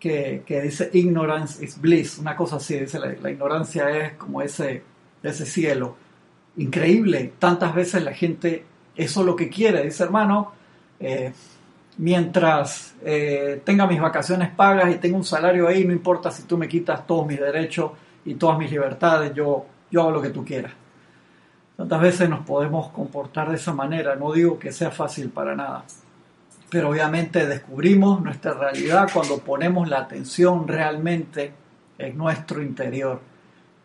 que, 0.00 0.42
dice 0.64 0.90
ignorance 0.94 1.64
is 1.64 1.80
bliss, 1.80 2.18
una 2.18 2.34
cosa 2.34 2.56
así, 2.56 2.76
dice 2.76 2.98
la, 2.98 3.30
ignorancia 3.30 3.88
es 3.90 4.14
como 4.14 4.42
ese, 4.42 4.82
ese 5.22 5.46
cielo 5.46 5.96
increíble. 6.56 7.34
Tantas 7.38 7.74
veces 7.74 8.02
la 8.02 8.12
gente 8.12 8.64
eso 8.96 9.20
es 9.20 9.26
lo 9.26 9.36
que 9.36 9.48
quiere. 9.48 9.84
Dice, 9.84 10.02
hermano, 10.02 10.52
eh, 10.98 11.32
mientras 11.98 12.94
eh, 13.04 13.60
tenga 13.64 13.86
mis 13.86 14.00
vacaciones 14.00 14.50
pagas 14.50 14.94
y 14.94 14.98
tenga 14.98 15.16
un 15.16 15.24
salario 15.24 15.68
ahí, 15.68 15.84
no 15.84 15.92
importa 15.92 16.30
si 16.30 16.44
tú 16.44 16.58
me 16.58 16.68
quitas 16.68 17.06
todos 17.06 17.26
mis 17.26 17.38
derechos 17.38 17.92
y 18.24 18.34
todas 18.34 18.58
mis 18.58 18.70
libertades, 18.70 19.32
yo, 19.34 19.66
yo 19.90 20.00
hago 20.00 20.10
lo 20.10 20.22
que 20.22 20.30
tú 20.30 20.44
quieras. 20.44 20.72
Tantas 21.82 22.00
veces 22.00 22.30
nos 22.30 22.46
podemos 22.46 22.90
comportar 22.90 23.50
de 23.50 23.56
esa 23.56 23.72
manera. 23.72 24.14
No 24.14 24.30
digo 24.30 24.56
que 24.56 24.70
sea 24.70 24.92
fácil 24.92 25.30
para 25.30 25.56
nada. 25.56 25.82
Pero 26.70 26.90
obviamente 26.90 27.44
descubrimos 27.44 28.22
nuestra 28.22 28.54
realidad 28.54 29.08
cuando 29.12 29.38
ponemos 29.38 29.88
la 29.88 29.98
atención 29.98 30.68
realmente 30.68 31.52
en 31.98 32.16
nuestro 32.16 32.62
interior 32.62 33.20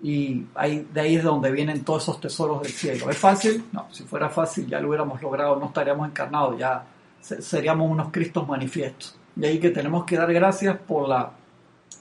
y 0.03 0.45
ahí, 0.53 0.87
de 0.93 1.01
ahí 1.01 1.15
es 1.15 1.23
donde 1.23 1.49
vienen 1.51 1.83
todos 1.83 2.03
esos 2.03 2.21
tesoros 2.21 2.61
del 2.61 2.71
cielo. 2.71 3.09
¿Es 3.09 3.17
fácil? 3.17 3.65
No, 3.71 3.87
si 3.89 4.03
fuera 4.03 4.29
fácil 4.29 4.67
ya 4.67 4.79
lo 4.79 4.89
hubiéramos 4.89 5.19
logrado, 5.19 5.55
no 5.55 5.65
estaríamos 5.65 6.07
encarnados, 6.07 6.55
ya 6.59 6.85
seríamos 7.19 7.89
unos 7.89 8.11
Cristos 8.11 8.47
manifiestos. 8.47 9.17
Y 9.35 9.43
ahí 9.43 9.59
que 9.59 9.71
tenemos 9.71 10.05
que 10.05 10.17
dar 10.17 10.31
gracias 10.31 10.77
por 10.77 11.09
la 11.09 11.31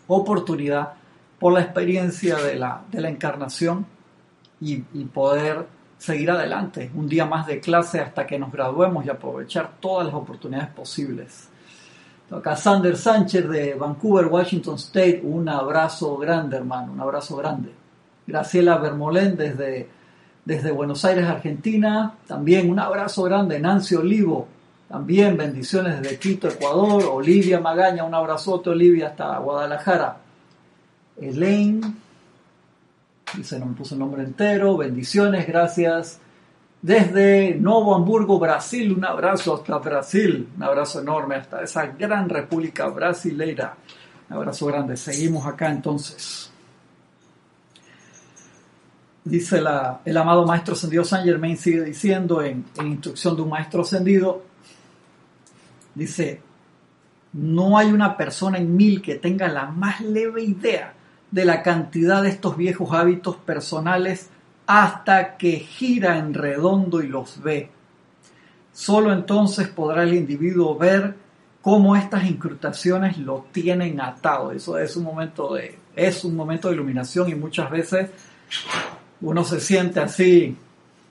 oportunidad, 0.08 0.92
por 1.38 1.54
la 1.54 1.62
experiencia 1.62 2.36
de 2.36 2.56
la, 2.56 2.82
de 2.92 3.00
la 3.00 3.08
encarnación 3.08 3.86
y, 4.60 4.84
y 4.92 5.04
poder 5.06 5.74
seguir 5.98 6.30
adelante, 6.30 6.90
un 6.94 7.08
día 7.08 7.26
más 7.26 7.46
de 7.46 7.60
clase 7.60 8.00
hasta 8.00 8.26
que 8.26 8.38
nos 8.38 8.52
graduemos 8.52 9.04
y 9.04 9.10
aprovechar 9.10 9.72
todas 9.80 10.06
las 10.06 10.14
oportunidades 10.14 10.68
posibles. 10.68 11.48
Acá 12.30 12.56
Sander 12.56 12.96
Sánchez 12.96 13.48
de 13.48 13.74
Vancouver, 13.74 14.26
Washington 14.26 14.74
State, 14.76 15.20
un 15.22 15.48
abrazo 15.48 16.16
grande 16.16 16.56
hermano, 16.56 16.92
un 16.92 17.00
abrazo 17.00 17.36
grande. 17.36 17.70
Graciela 18.26 18.78
Bermolén 18.78 19.36
desde, 19.36 19.88
desde 20.44 20.72
Buenos 20.72 21.04
Aires, 21.04 21.24
Argentina. 21.26 22.14
También 22.26 22.68
un 22.68 22.80
abrazo 22.80 23.22
grande. 23.22 23.60
Nancy 23.60 23.94
Olivo, 23.94 24.48
también 24.88 25.36
bendiciones 25.36 26.00
desde 26.00 26.18
Quito, 26.18 26.48
Ecuador. 26.48 27.04
Olivia 27.04 27.60
Magaña, 27.60 28.02
un 28.02 28.14
abrazote, 28.14 28.70
Olivia, 28.70 29.08
hasta 29.08 29.38
Guadalajara. 29.38 30.16
Elaine, 31.20 31.80
dice, 33.36 33.58
no 33.58 33.66
me 33.66 33.74
puso 33.74 33.94
el 33.94 34.00
nombre 34.00 34.22
entero. 34.22 34.76
Bendiciones, 34.76 35.46
gracias. 35.46 36.20
Desde 36.82 37.54
Novo 37.54 37.94
Hamburgo, 37.94 38.38
Brasil, 38.38 38.92
un 38.92 39.04
abrazo 39.04 39.54
hasta 39.54 39.78
Brasil, 39.78 40.48
un 40.56 40.62
abrazo 40.62 41.00
enorme 41.00 41.36
hasta 41.36 41.62
esa 41.62 41.86
gran 41.86 42.28
república 42.28 42.86
brasileira. 42.88 43.76
Un 44.28 44.36
abrazo 44.36 44.66
grande. 44.66 44.96
Seguimos 44.96 45.46
acá 45.46 45.70
entonces. 45.70 46.50
Dice 49.24 49.60
el 50.04 50.16
amado 50.16 50.46
Maestro 50.46 50.74
Ascendido 50.74 51.04
San 51.04 51.24
Germain, 51.24 51.56
sigue 51.56 51.82
diciendo 51.82 52.40
en, 52.42 52.64
Instrucción 52.84 53.34
de 53.34 53.42
un 53.42 53.48
Maestro 53.48 53.82
Ascendido, 53.82 54.42
Dice, 55.96 56.42
no 57.32 57.78
hay 57.78 57.90
una 57.90 58.18
persona 58.18 58.58
en 58.58 58.76
mil 58.76 59.00
que 59.00 59.14
tenga 59.14 59.48
la 59.48 59.64
más 59.64 60.02
leve 60.02 60.42
idea 60.44 60.92
de 61.36 61.44
la 61.44 61.62
cantidad 61.62 62.22
de 62.22 62.30
estos 62.30 62.56
viejos 62.56 62.94
hábitos 62.94 63.36
personales 63.36 64.30
hasta 64.66 65.36
que 65.36 65.58
gira 65.58 66.16
en 66.16 66.32
redondo 66.32 67.02
y 67.02 67.08
los 67.08 67.42
ve. 67.42 67.68
Solo 68.72 69.12
entonces 69.12 69.68
podrá 69.68 70.04
el 70.04 70.14
individuo 70.14 70.78
ver 70.78 71.14
cómo 71.60 71.94
estas 71.94 72.24
incrustaciones 72.24 73.18
lo 73.18 73.44
tienen 73.52 74.00
atado. 74.00 74.50
Eso 74.50 74.78
es 74.78 74.96
un 74.96 75.04
momento 75.04 75.52
de, 75.52 75.78
es 75.94 76.24
un 76.24 76.34
momento 76.34 76.68
de 76.68 76.74
iluminación 76.74 77.28
y 77.28 77.34
muchas 77.34 77.70
veces 77.70 78.08
uno 79.20 79.44
se 79.44 79.60
siente 79.60 80.00
así 80.00 80.56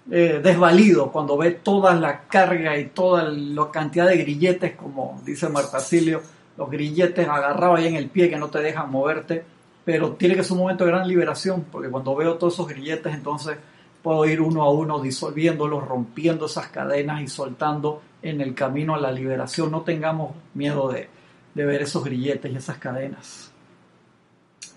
eh, 0.10 0.42
desvalido 0.44 1.12
cuando 1.12 1.38
ve 1.38 1.52
toda 1.52 1.94
la 1.94 2.22
carga 2.22 2.80
y 2.80 2.86
toda 2.86 3.26
la 3.26 3.70
cantidad 3.70 4.08
de 4.08 4.18
grilletes, 4.18 4.76
como 4.76 5.22
dice 5.24 5.50
Martacilio, 5.50 6.24
los 6.58 6.68
grilletes 6.72 7.30
agarrados 7.30 7.78
ahí 7.78 7.86
en 7.90 7.96
el 7.96 8.10
pie 8.10 8.28
que 8.28 8.38
no 8.38 8.50
te 8.50 8.58
dejan 8.58 8.90
moverte, 8.90 9.54
pero 9.86 10.14
tiene 10.14 10.36
que 10.36 10.44
ser 10.44 10.54
un 10.54 10.60
momento 10.60 10.84
de 10.84 10.92
gran 10.92 11.08
liberación, 11.08 11.68
porque 11.72 11.90
cuando 11.90 12.16
veo 12.16 12.36
todos 12.36 12.56
esos 12.56 12.68
grilletes, 12.68 13.14
entonces 13.14 13.58
puedo 14.02 14.26
ir 14.26 14.42
uno 14.42 14.64
a 14.64 14.72
uno 14.72 15.00
disolviéndolos, 15.00 15.88
rompiendo 15.88 16.48
esas 16.48 16.68
cadenas 16.68 17.22
y 17.22 17.28
soltando 17.28 18.02
en 18.22 18.42
el 18.42 18.56
camino 18.56 18.96
a 18.96 19.00
la 19.00 19.12
liberación. 19.12 19.72
No 19.72 19.82
tengamos 19.82 20.36
miedo 20.56 20.92
de, 20.92 21.08
de 21.54 21.66
ver 21.66 21.84
esos 21.84 22.04
grilletes 22.04 22.52
y 22.52 22.56
esas 22.56 22.78
cadenas. 22.78 23.52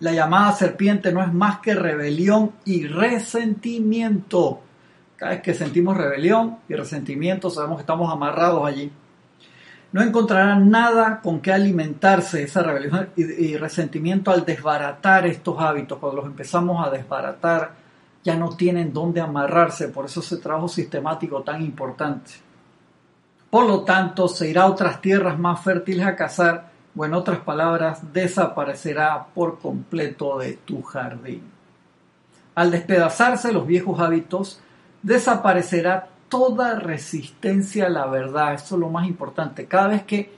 La 0.00 0.12
llamada 0.12 0.52
serpiente 0.52 1.12
no 1.12 1.22
es 1.22 1.32
más 1.32 1.58
que 1.58 1.74
rebelión 1.74 2.52
y 2.64 2.86
resentimiento. 2.86 4.60
Cada 5.16 5.32
vez 5.32 5.42
que 5.42 5.54
sentimos 5.54 5.96
rebelión 5.96 6.58
y 6.68 6.74
resentimiento, 6.74 7.50
sabemos 7.50 7.78
que 7.78 7.82
estamos 7.82 8.12
amarrados 8.12 8.64
allí. 8.64 8.92
No 9.90 10.02
encontrarán 10.02 10.70
nada 10.70 11.20
con 11.22 11.40
que 11.40 11.52
alimentarse 11.52 12.42
esa 12.42 12.62
rebelión 12.62 13.08
y, 13.16 13.56
resentimiento 13.56 14.30
al 14.30 14.44
desbaratar 14.44 15.26
estos 15.26 15.58
hábitos. 15.58 15.98
Cuando 15.98 16.20
los 16.20 16.26
empezamos 16.26 16.86
a 16.86 16.90
desbaratar, 16.90 17.72
ya 18.22 18.36
no 18.36 18.50
tienen 18.50 18.92
dónde 18.92 19.22
amarrarse. 19.22 19.88
Por 19.88 20.04
eso 20.04 20.20
ese 20.20 20.36
trabajo 20.36 20.68
sistemático 20.68 21.42
tan 21.42 21.62
importante. 21.62 22.32
Por 23.48 23.66
lo 23.66 23.80
tanto, 23.84 24.28
se 24.28 24.50
irá 24.50 24.62
a 24.62 24.66
otras 24.66 25.00
tierras 25.00 25.38
más 25.38 25.62
fértiles 25.62 26.06
a 26.06 26.16
cazar, 26.16 26.68
o 26.94 27.04
en 27.06 27.14
otras 27.14 27.38
palabras, 27.38 28.12
desaparecerá 28.12 29.26
por 29.34 29.58
completo 29.58 30.38
de 30.38 30.54
tu 30.54 30.82
jardín. 30.82 31.42
Al 32.54 32.70
despedazarse 32.70 33.52
los 33.52 33.66
viejos 33.66 34.00
hábitos, 34.00 34.60
desaparecerá 35.02 36.08
toda 36.28 36.78
resistencia 36.78 37.86
a 37.86 37.90
la 37.90 38.06
verdad. 38.06 38.54
Eso 38.54 38.74
es 38.76 38.80
lo 38.80 38.88
más 38.88 39.06
importante. 39.06 39.66
Cada 39.66 39.88
vez 39.88 40.02
que 40.04 40.30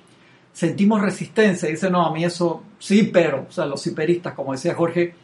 sentimos 0.52 1.00
resistencia, 1.00 1.68
dice, 1.68 1.90
no, 1.90 2.04
a 2.04 2.12
mí 2.12 2.24
eso 2.24 2.62
sí, 2.78 3.04
pero, 3.12 3.46
o 3.48 3.52
sea, 3.52 3.66
los 3.66 3.86
hiperistas, 3.86 4.34
como 4.34 4.52
decía 4.52 4.74
Jorge, 4.74 5.14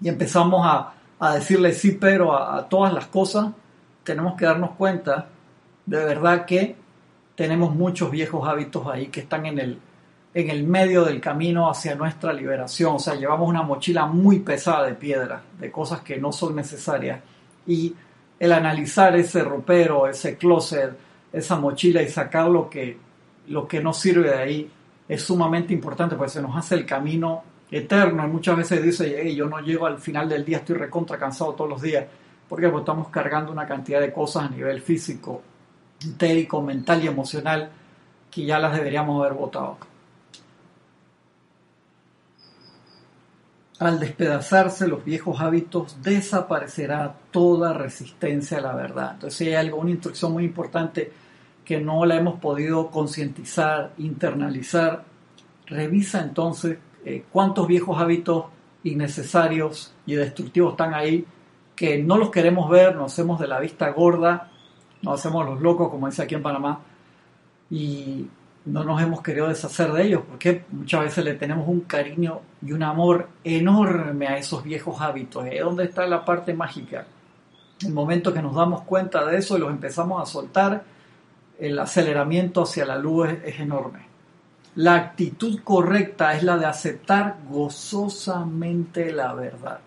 y 0.00 0.08
empezamos 0.08 0.66
a, 0.66 0.92
decirle 1.34 1.72
sí, 1.72 1.92
pero 1.92 2.36
a, 2.36 2.68
todas 2.68 2.92
las 2.92 3.06
cosas, 3.06 3.52
tenemos 4.02 4.36
que 4.36 4.44
darnos 4.44 4.72
cuenta 4.72 5.28
de 5.86 6.04
verdad 6.04 6.44
que 6.44 6.76
tenemos 7.34 7.74
muchos 7.74 8.10
viejos 8.10 8.46
hábitos 8.46 8.86
ahí 8.86 9.06
que 9.06 9.20
están 9.20 9.46
en 9.46 9.58
el, 9.58 9.78
en 10.34 10.50
el 10.50 10.64
medio 10.64 11.04
del 11.04 11.20
camino 11.20 11.70
hacia 11.70 11.94
nuestra 11.94 12.32
liberación. 12.32 12.96
O 12.96 12.98
sea, 12.98 13.14
llevamos 13.14 13.48
una 13.48 13.62
mochila 13.62 14.06
muy 14.06 14.40
pesada 14.40 14.86
de 14.86 14.94
piedra, 14.94 15.42
de 15.58 15.70
cosas 15.70 16.00
que 16.00 16.18
no 16.18 16.32
son 16.32 16.56
necesarias. 16.56 17.20
Y 17.66 17.94
el 18.38 18.52
analizar 18.52 19.16
ese 19.16 19.42
ropero, 19.42 20.06
ese 20.06 20.36
closet, 20.36 20.92
esa 21.32 21.56
mochila 21.56 22.02
y 22.02 22.08
sacar 22.08 22.48
lo 22.48 22.68
que, 22.68 22.96
lo 23.48 23.66
que 23.66 23.80
no 23.80 23.92
sirve 23.92 24.30
de 24.30 24.38
ahí 24.38 24.70
es 25.08 25.22
sumamente 25.22 25.72
importante 25.72 26.16
porque 26.16 26.32
se 26.32 26.42
nos 26.42 26.56
hace 26.56 26.74
el 26.74 26.86
camino 26.86 27.42
eterno. 27.70 28.26
Muchas 28.28 28.56
veces 28.56 28.82
dice, 28.82 29.34
yo 29.34 29.46
no 29.46 29.60
llego 29.60 29.86
al 29.86 29.98
final 29.98 30.28
del 30.28 30.44
día, 30.44 30.58
estoy 30.58 30.76
recontra 30.76 31.18
cansado 31.18 31.54
todos 31.54 31.70
los 31.70 31.82
días. 31.82 32.04
Porque 32.48 32.68
pues 32.68 32.82
estamos 32.82 33.08
cargando 33.08 33.52
una 33.52 33.66
cantidad 33.66 34.00
de 34.00 34.12
cosas 34.12 34.44
a 34.44 34.48
nivel 34.48 34.80
físico, 34.80 35.42
entérico, 36.02 36.62
mental 36.62 37.02
y 37.02 37.08
emocional 37.08 37.70
que 38.30 38.44
ya 38.44 38.58
las 38.58 38.74
deberíamos 38.74 39.20
haber 39.20 39.34
votado. 39.36 39.78
Al 43.84 44.00
despedazarse 44.00 44.88
los 44.88 45.04
viejos 45.04 45.42
hábitos, 45.42 46.02
desaparecerá 46.02 47.16
toda 47.30 47.74
resistencia 47.74 48.56
a 48.56 48.62
la 48.62 48.74
verdad. 48.74 49.10
Entonces, 49.12 49.48
hay 49.48 49.54
algo, 49.54 49.76
una 49.76 49.90
instrucción 49.90 50.32
muy 50.32 50.44
importante 50.44 51.12
que 51.64 51.80
no 51.80 52.06
la 52.06 52.16
hemos 52.16 52.40
podido 52.40 52.90
concientizar, 52.90 53.92
internalizar, 53.98 55.04
revisa 55.66 56.22
entonces 56.22 56.78
eh, 57.04 57.24
cuántos 57.30 57.66
viejos 57.66 58.00
hábitos 58.00 58.46
innecesarios 58.84 59.92
y 60.06 60.14
destructivos 60.14 60.72
están 60.72 60.94
ahí 60.94 61.26
que 61.76 62.02
no 62.02 62.16
los 62.16 62.30
queremos 62.30 62.70
ver, 62.70 62.96
nos 62.96 63.12
hacemos 63.12 63.38
de 63.38 63.48
la 63.48 63.60
vista 63.60 63.90
gorda, 63.90 64.50
nos 65.02 65.20
hacemos 65.20 65.44
los 65.44 65.60
locos, 65.60 65.90
como 65.90 66.06
dice 66.06 66.22
aquí 66.22 66.34
en 66.34 66.42
Panamá, 66.42 66.80
y 67.70 68.28
no 68.66 68.82
nos 68.82 69.00
hemos 69.02 69.20
querido 69.22 69.48
deshacer 69.48 69.92
de 69.92 70.04
ellos, 70.04 70.22
porque 70.28 70.64
muchas 70.70 71.02
veces 71.02 71.24
le 71.24 71.34
tenemos 71.34 71.68
un 71.68 71.80
cariño 71.80 72.40
y 72.62 72.72
un 72.72 72.82
amor 72.82 73.28
enorme 73.44 74.26
a 74.26 74.38
esos 74.38 74.64
viejos 74.64 75.00
hábitos. 75.00 75.44
¿Dónde 75.60 75.84
está 75.84 76.06
la 76.06 76.24
parte 76.24 76.54
mágica? 76.54 77.06
El 77.82 77.92
momento 77.92 78.32
que 78.32 78.40
nos 78.40 78.54
damos 78.54 78.82
cuenta 78.82 79.24
de 79.26 79.36
eso 79.36 79.56
y 79.56 79.60
los 79.60 79.70
empezamos 79.70 80.22
a 80.22 80.26
soltar, 80.26 80.84
el 81.58 81.78
aceleramiento 81.78 82.62
hacia 82.62 82.86
la 82.86 82.96
luz 82.96 83.28
es 83.44 83.60
enorme. 83.60 84.06
La 84.76 84.94
actitud 84.94 85.60
correcta 85.62 86.34
es 86.34 86.42
la 86.42 86.56
de 86.56 86.66
aceptar 86.66 87.36
gozosamente 87.48 89.12
la 89.12 89.34
verdad, 89.34 89.78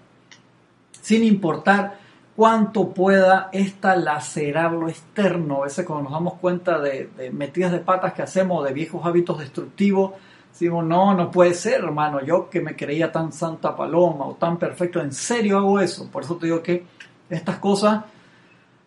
sin 1.01 1.23
importar 1.23 1.99
cuánto 2.37 2.93
pueda 2.93 3.49
esta 3.51 3.95
lacerar 3.95 4.71
lo 4.71 4.87
externo. 4.87 5.61
A 5.61 5.65
veces 5.65 5.83
cuando 5.87 6.03
nos 6.03 6.13
damos 6.13 6.35
cuenta 6.35 6.79
de, 6.79 7.31
metidas 7.33 7.71
de 7.71 7.79
patas 7.79 8.13
que 8.13 8.21
hacemos, 8.21 8.63
de 8.63 8.73
viejos 8.73 9.03
hábitos 9.03 9.39
destructivos, 9.39 10.13
decimos, 10.51 10.85
no, 10.85 11.15
no 11.15 11.31
puede 11.31 11.55
ser, 11.55 11.83
hermano, 11.83 12.23
yo 12.23 12.47
que 12.47 12.61
me 12.61 12.75
creía 12.75 13.11
tan 13.11 13.33
santa 13.33 13.75
paloma 13.75 14.27
o 14.27 14.35
tan 14.35 14.57
perfecto, 14.57 15.01
en 15.01 15.13
serio 15.13 15.57
hago 15.57 15.79
eso. 15.79 16.11
Por 16.11 16.23
eso 16.23 16.35
te 16.37 16.45
digo 16.45 16.61
que 16.61 16.85
estas 17.27 17.57
cosas, 17.57 18.03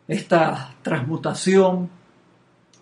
esta 0.07 0.73
transmutación, 0.83 1.91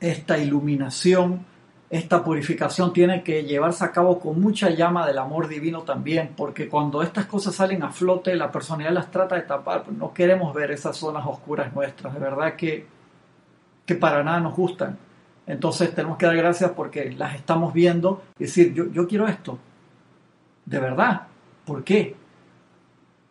esta 0.00 0.36
iluminación, 0.36 1.46
esta 1.90 2.22
purificación 2.22 2.92
tiene 2.92 3.22
que 3.22 3.44
llevarse 3.44 3.82
a 3.84 3.92
cabo 3.92 4.20
con 4.20 4.40
mucha 4.40 4.68
llama 4.68 5.06
del 5.06 5.18
amor 5.18 5.48
divino 5.48 5.82
también, 5.82 6.34
porque 6.36 6.68
cuando 6.68 7.02
estas 7.02 7.26
cosas 7.26 7.54
salen 7.54 7.82
a 7.82 7.90
flote, 7.90 8.36
la 8.36 8.52
personalidad 8.52 8.92
las 8.92 9.10
trata 9.10 9.36
de 9.36 9.42
tapar, 9.42 9.90
no 9.90 10.12
queremos 10.12 10.52
ver 10.54 10.70
esas 10.70 10.96
zonas 10.96 11.26
oscuras 11.26 11.72
nuestras, 11.74 12.12
de 12.12 12.20
verdad 12.20 12.56
que, 12.56 12.86
que 13.86 13.94
para 13.94 14.22
nada 14.22 14.40
nos 14.40 14.54
gustan. 14.54 14.98
Entonces 15.46 15.94
tenemos 15.94 16.18
que 16.18 16.26
dar 16.26 16.36
gracias 16.36 16.72
porque 16.72 17.10
las 17.12 17.34
estamos 17.34 17.72
viendo 17.72 18.22
y 18.38 18.44
decir, 18.44 18.74
yo, 18.74 18.90
yo 18.92 19.08
quiero 19.08 19.26
esto, 19.26 19.58
de 20.66 20.78
verdad, 20.78 21.22
¿por 21.64 21.82
qué? 21.82 22.14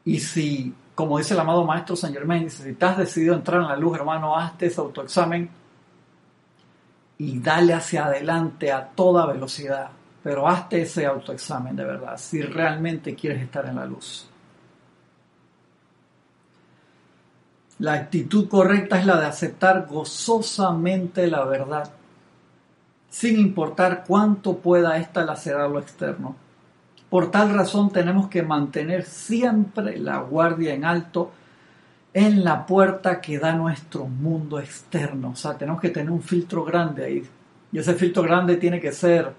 Y 0.04 0.20
si, 0.20 0.74
como 0.96 1.20
dice 1.20 1.36
el 1.36 1.40
amado 1.42 1.64
Maestro 1.64 1.96
San 1.96 2.12
Germain, 2.12 2.50
si 2.50 2.74
te 2.74 2.86
has 2.86 2.98
decidido 2.98 3.36
entrar 3.36 3.62
en 3.62 3.68
la 3.68 3.76
luz, 3.76 3.96
hermano, 4.00 4.36
hazte 4.36 4.66
ese 4.66 4.82
autoexamen 4.82 5.48
y 7.18 7.40
dale 7.40 7.74
hacia 7.74 8.06
adelante 8.06 8.72
a 8.72 8.88
toda 8.88 9.26
velocidad. 9.26 9.90
Pero 10.24 10.48
hazte 10.48 10.82
ese 10.82 11.06
autoexamen 11.06 11.76
de 11.76 11.86
verdad, 11.86 12.18
si 12.18 12.42
realmente 12.42 13.16
quieres 13.16 13.42
estar 13.42 13.66
en 13.66 13.76
la 13.76 13.86
luz. 13.86 14.30
La 17.80 17.94
actitud 17.94 18.50
correcta 18.50 19.00
es 19.00 19.06
la 19.06 19.20
de 19.20 19.28
aceptar 19.28 19.86
gozosamente 19.86 21.28
la 21.28 21.46
verdad, 21.46 21.92
sin 23.10 23.40
importar 23.40 24.04
cuánto 24.06 24.58
pueda 24.58 24.98
ésta 24.98 25.24
lacerar 25.24 25.70
lo 25.70 25.80
externo. 25.80 26.36
Por 27.10 27.32
tal 27.32 27.54
razón 27.54 27.92
tenemos 27.92 28.28
que 28.28 28.42
mantener 28.42 29.04
siempre 29.04 29.98
la 29.98 30.20
guardia 30.22 30.74
en 30.74 30.84
alto 30.84 31.32
en 32.18 32.44
la 32.44 32.66
puerta 32.66 33.22
que 33.22 33.38
da 33.38 33.54
nuestro 33.54 34.08
mundo 34.08 34.58
externo. 34.60 35.30
O 35.30 35.36
sea, 35.36 35.56
tenemos 35.56 35.80
que 35.80 35.90
tener 35.90 36.10
un 36.10 36.24
filtro 36.24 36.66
grande 36.66 37.06
ahí. 37.06 37.24
Y 37.72 37.78
ese 37.78 37.94
filtro 37.94 38.24
grande 38.24 38.58
tiene 38.58 38.80
que 38.80 38.92
ser 38.92 39.32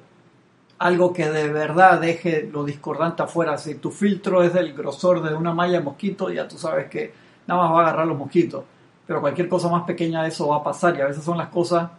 algo 0.78 1.12
que 1.12 1.28
de 1.28 1.48
verdad 1.48 2.00
deje 2.00 2.48
lo 2.52 2.62
discordante 2.62 3.24
afuera. 3.24 3.58
Si 3.58 3.74
tu 3.74 3.90
filtro 3.90 4.44
es 4.44 4.54
del 4.54 4.74
grosor 4.74 5.28
de 5.28 5.34
una 5.34 5.52
malla 5.52 5.78
de 5.78 5.84
mosquito, 5.84 6.30
ya 6.30 6.46
tú 6.46 6.56
sabes 6.56 6.86
que 6.88 7.12
nada 7.48 7.62
más 7.62 7.72
va 7.72 7.78
a 7.78 7.82
agarrar 7.88 8.06
los 8.06 8.16
mosquitos. 8.16 8.62
Pero 9.08 9.20
cualquier 9.20 9.48
cosa 9.48 9.68
más 9.68 9.82
pequeña 9.82 10.22
de 10.22 10.28
eso 10.28 10.46
va 10.46 10.58
a 10.58 10.62
pasar 10.62 10.96
y 10.96 11.00
a 11.00 11.06
veces 11.06 11.24
son 11.24 11.36
las 11.36 11.48
cosas 11.48 11.90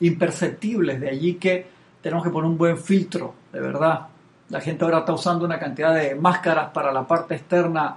imperceptibles. 0.00 1.00
De 1.00 1.08
allí 1.08 1.36
que 1.36 1.66
tenemos 2.02 2.22
que 2.22 2.30
poner 2.30 2.50
un 2.50 2.58
buen 2.58 2.76
filtro, 2.76 3.32
de 3.54 3.60
verdad. 3.60 4.08
La 4.50 4.60
gente 4.60 4.84
ahora 4.84 4.98
está 4.98 5.14
usando 5.14 5.46
una 5.46 5.58
cantidad 5.58 5.94
de 5.94 6.14
máscaras 6.14 6.72
para 6.74 6.92
la 6.92 7.06
parte 7.06 7.36
externa 7.36 7.96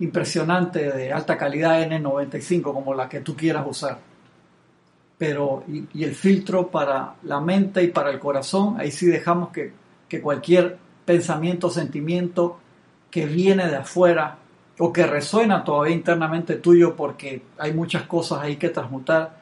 impresionante 0.00 0.90
de 0.92 1.12
alta 1.12 1.36
calidad 1.36 1.82
N95 1.82 2.62
como 2.62 2.94
la 2.94 3.08
que 3.08 3.20
tú 3.20 3.36
quieras 3.36 3.66
usar. 3.66 3.98
pero 5.16 5.64
y, 5.66 6.04
el 6.04 6.14
filtro 6.14 6.68
para 6.68 7.14
la 7.24 7.40
mente 7.40 7.82
y 7.82 7.88
para 7.88 8.10
el 8.10 8.20
corazón, 8.20 8.76
ahí 8.78 8.92
sí 8.92 9.06
dejamos 9.06 9.50
que, 9.50 9.72
que 10.08 10.20
cualquier 10.20 10.78
pensamiento, 11.04 11.70
sentimiento 11.70 12.60
que 13.10 13.26
viene 13.26 13.66
de 13.66 13.76
afuera 13.76 14.38
o 14.78 14.92
que 14.92 15.06
resuena 15.06 15.64
todavía 15.64 15.94
internamente 15.94 16.54
tuyo 16.56 16.94
porque 16.94 17.42
hay 17.58 17.72
muchas 17.72 18.04
cosas 18.04 18.42
ahí 18.42 18.56
que 18.56 18.68
transmutar 18.68 19.40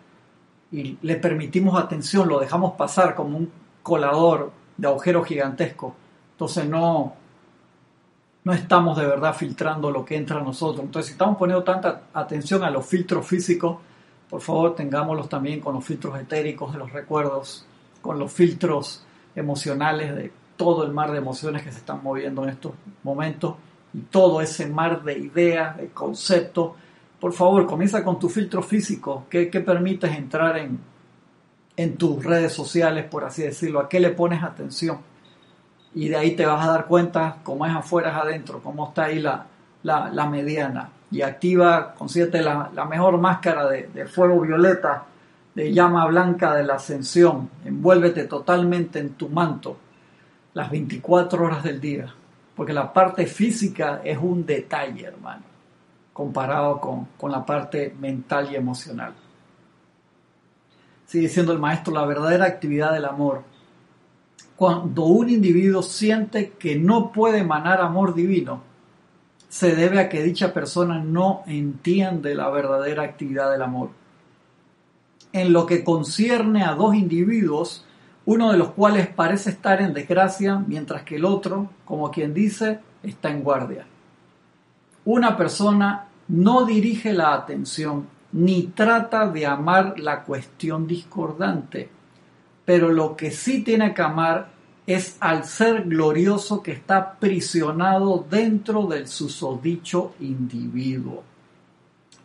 y 0.72 0.96
le 1.02 1.16
permitimos 1.16 1.78
atención, 1.78 2.28
lo 2.28 2.40
dejamos 2.40 2.72
pasar 2.72 3.14
como 3.14 3.36
un 3.36 3.50
colador 3.82 4.52
de 4.76 4.88
agujero 4.88 5.22
gigantesco. 5.24 5.94
Entonces 6.32 6.66
no, 6.66 7.14
no 8.46 8.52
estamos 8.52 8.96
de 8.96 9.04
verdad 9.04 9.34
filtrando 9.34 9.90
lo 9.90 10.04
que 10.04 10.16
entra 10.16 10.38
a 10.38 10.40
nosotros. 10.40 10.84
Entonces 10.84 11.08
si 11.08 11.12
estamos 11.14 11.36
poniendo 11.36 11.64
tanta 11.64 12.02
atención 12.14 12.62
a 12.62 12.70
los 12.70 12.86
filtros 12.86 13.26
físicos, 13.26 13.78
por 14.30 14.40
favor 14.40 14.76
tengámoslos 14.76 15.28
también 15.28 15.58
con 15.58 15.74
los 15.74 15.84
filtros 15.84 16.16
etéricos 16.16 16.72
de 16.72 16.78
los 16.78 16.92
recuerdos, 16.92 17.66
con 18.00 18.20
los 18.20 18.32
filtros 18.32 19.04
emocionales 19.34 20.14
de 20.14 20.30
todo 20.56 20.84
el 20.84 20.92
mar 20.92 21.10
de 21.10 21.18
emociones 21.18 21.64
que 21.64 21.72
se 21.72 21.78
están 21.78 22.04
moviendo 22.04 22.44
en 22.44 22.50
estos 22.50 22.74
momentos 23.02 23.56
y 23.92 23.98
todo 24.02 24.40
ese 24.40 24.68
mar 24.68 25.02
de 25.02 25.18
ideas, 25.18 25.76
de 25.76 25.88
conceptos. 25.88 26.70
Por 27.18 27.32
favor, 27.32 27.66
comienza 27.66 28.04
con 28.04 28.16
tu 28.16 28.28
filtro 28.28 28.62
físico. 28.62 29.26
¿Qué, 29.28 29.46
permites 29.46 30.16
entrar 30.16 30.56
en, 30.58 30.78
en 31.76 31.96
tus 31.96 32.24
redes 32.24 32.52
sociales, 32.52 33.06
por 33.06 33.24
así 33.24 33.42
decirlo? 33.42 33.80
¿A 33.80 33.88
qué 33.88 33.98
le 33.98 34.10
pones 34.10 34.44
atención? 34.44 35.15
Y 35.96 36.08
de 36.08 36.16
ahí 36.16 36.36
te 36.36 36.46
vas 36.46 36.64
a 36.64 36.70
dar 36.70 36.86
cuenta 36.86 37.38
cómo 37.42 37.66
es 37.66 37.74
afuera, 37.74 38.10
es 38.10 38.16
adentro, 38.16 38.60
cómo 38.62 38.86
está 38.86 39.06
ahí 39.06 39.18
la, 39.18 39.46
la, 39.82 40.26
mediana. 40.30 40.90
Y 41.10 41.22
activa, 41.22 41.92
consíguete 41.94 42.40
la, 42.40 42.70
mejor 42.88 43.18
máscara 43.18 43.66
de, 43.68 44.06
fuego 44.06 44.40
violeta, 44.40 45.02
de 45.56 45.72
llama 45.72 46.06
blanca 46.06 46.54
de 46.54 46.62
la 46.62 46.74
ascensión. 46.74 47.50
Envuélvete 47.64 48.26
totalmente 48.26 49.00
en 49.00 49.14
tu 49.14 49.28
manto 49.28 49.76
las 50.54 50.70
24 50.70 51.44
horas 51.44 51.64
del 51.64 51.80
día 51.80 52.14
porque 52.56 52.72
la 52.72 52.92
parte 52.92 53.26
física 53.26 54.00
es 54.02 54.18
un 54.18 54.46
detalle, 54.46 55.04
hermano, 55.04 55.42
comparado 56.14 56.80
con, 56.80 57.30
la 57.30 57.44
parte 57.44 57.94
mental 58.00 58.48
y 58.50 58.56
emocional. 58.56 59.12
Sigue 61.04 61.28
siendo 61.28 61.52
el 61.52 61.58
maestro 61.58 61.92
la 61.92 62.06
verdadera 62.06 62.46
actividad 62.46 62.94
del 62.94 63.04
amor. 63.04 63.42
Cuando 64.56 65.04
un 65.04 65.28
individuo 65.28 65.82
siente 65.82 66.52
que 66.58 66.76
no 66.76 67.12
puede 67.12 67.38
emanar 67.38 67.80
amor 67.80 68.14
divino, 68.14 68.62
se 69.48 69.74
debe 69.74 70.00
a 70.00 70.08
que 70.08 70.22
dicha 70.22 70.52
persona 70.52 70.98
no 70.98 71.42
entiende 71.46 72.34
la 72.34 72.48
verdadera 72.50 73.02
actividad 73.02 73.50
del 73.50 73.62
amor. 73.62 73.90
En 75.32 75.52
lo 75.52 75.66
que 75.66 75.84
concierne 75.84 76.64
a 76.64 76.74
dos 76.74 76.94
individuos, 76.94 77.84
uno 78.24 78.50
de 78.50 78.58
los 78.58 78.70
cuales 78.70 79.06
parece 79.08 79.50
estar 79.50 79.80
en 79.80 79.92
desgracia, 79.92 80.62
mientras 80.66 81.02
que 81.02 81.16
el 81.16 81.24
otro, 81.24 81.70
como 81.84 82.10
quien 82.10 82.34
dice, 82.34 82.80
está 83.02 83.30
en 83.30 83.42
guardia. 83.42 83.86
Una 85.04 85.36
persona 85.36 86.08
no 86.28 86.64
dirige 86.64 87.12
la 87.12 87.34
atención 87.34 88.08
ni 88.32 88.64
trata 88.64 89.28
de 89.28 89.46
amar 89.46 89.98
la 89.98 90.24
cuestión 90.24 90.86
discordante, 90.86 91.88
pero 92.66 92.90
lo 92.90 93.16
que 93.16 93.30
sí 93.30 93.62
tiene 93.62 93.94
que 93.94 94.02
amar 94.02 94.48
es 94.86 95.16
al 95.20 95.44
ser 95.44 95.84
glorioso 95.84 96.62
que 96.62 96.72
está 96.72 97.14
prisionado 97.18 98.26
dentro 98.28 98.86
del 98.86 99.08
susodicho 99.08 100.12
individuo. 100.20 101.22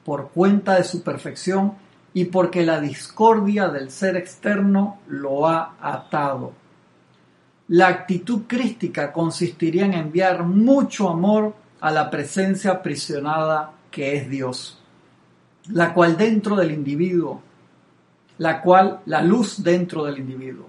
Por 0.04 0.32
cuenta 0.32 0.75
de 0.75 0.84
su 0.84 1.01
perfección, 1.01 1.73
y 2.13 2.25
porque 2.25 2.65
la 2.65 2.82
discordia 2.82 3.69
del 3.69 3.89
ser 3.89 4.17
externo 4.17 4.99
lo 5.08 5.47
ha 5.47 5.75
atado. 5.82 6.54
La 7.69 7.88
actitud 7.88 8.41
crística 8.47 9.13
consistiría 9.13 9.86
en 9.86 9.93
enviar 9.93 10.43
mucho 10.43 11.10
amor 11.10 11.56
a 11.80 11.91
la 11.91 12.10
presencia 12.10 12.71
aprisionada 12.71 13.71
que 13.89 14.17
es 14.17 14.30
Dios, 14.30 14.80
la 15.69 15.93
cual 15.93 16.17
dentro 16.17 16.56
del 16.56 16.71
individuo, 16.71 17.41
la 18.41 18.60
cual 18.60 19.01
la 19.06 19.21
luz 19.21 19.62
dentro 19.62 20.04
del 20.04 20.17
individuo. 20.17 20.65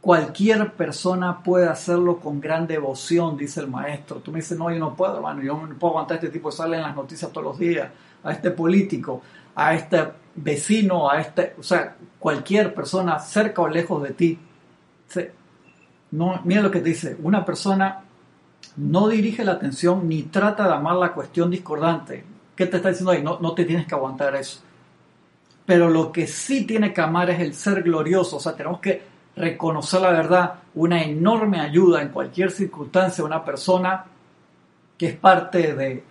Cualquier 0.00 0.74
persona 0.74 1.42
puede 1.42 1.66
hacerlo 1.66 2.20
con 2.20 2.40
gran 2.40 2.68
devoción, 2.68 3.36
dice 3.36 3.58
el 3.58 3.66
maestro. 3.66 4.18
Tú 4.18 4.30
me 4.30 4.38
dices, 4.38 4.56
no, 4.56 4.70
yo 4.70 4.78
no 4.78 4.94
puedo, 4.94 5.16
hermano, 5.16 5.42
yo 5.42 5.54
no 5.54 5.74
puedo 5.74 5.94
aguantar 5.94 6.18
este 6.18 6.28
tipo 6.28 6.52
sale 6.52 6.76
en 6.76 6.84
las 6.84 6.94
noticias 6.94 7.32
todos 7.32 7.44
los 7.44 7.58
días, 7.58 7.90
a 8.22 8.30
este 8.30 8.52
político, 8.52 9.22
a 9.56 9.74
este 9.74 10.04
vecino, 10.36 11.10
a 11.10 11.20
este, 11.20 11.56
o 11.58 11.64
sea, 11.64 11.96
cualquier 12.20 12.72
persona 12.72 13.18
cerca 13.18 13.60
o 13.60 13.66
lejos 13.66 14.04
de 14.04 14.10
ti. 14.10 14.38
No, 16.12 16.40
mira 16.44 16.62
lo 16.62 16.70
que 16.70 16.78
te 16.78 16.90
dice, 16.90 17.16
una 17.24 17.44
persona 17.44 18.04
no 18.76 19.08
dirige 19.08 19.44
la 19.44 19.52
atención 19.52 20.08
ni 20.08 20.22
trata 20.22 20.68
de 20.68 20.74
amar 20.74 20.94
la 20.94 21.12
cuestión 21.12 21.50
discordante. 21.50 22.24
¿Qué 22.54 22.66
te 22.66 22.76
está 22.76 22.90
diciendo 22.90 23.10
ahí? 23.10 23.20
No, 23.20 23.40
no 23.40 23.52
te 23.52 23.64
tienes 23.64 23.88
que 23.88 23.96
aguantar 23.96 24.36
eso. 24.36 24.60
Pero 25.66 25.90
lo 25.90 26.12
que 26.12 26.26
sí 26.26 26.64
tiene 26.64 26.92
que 26.92 27.00
amar 27.00 27.28
es 27.30 27.40
el 27.40 27.52
ser 27.54 27.82
glorioso. 27.82 28.36
O 28.36 28.40
sea, 28.40 28.54
tenemos 28.54 28.80
que 28.80 29.02
reconocer 29.36 30.00
la 30.00 30.10
verdad, 30.10 30.54
una 30.74 31.02
enorme 31.02 31.60
ayuda 31.60 32.00
en 32.00 32.08
cualquier 32.08 32.50
circunstancia, 32.50 33.22
una 33.24 33.44
persona 33.44 34.04
que 34.96 35.08
es 35.08 35.16
parte 35.16 35.74
de, 35.74 36.02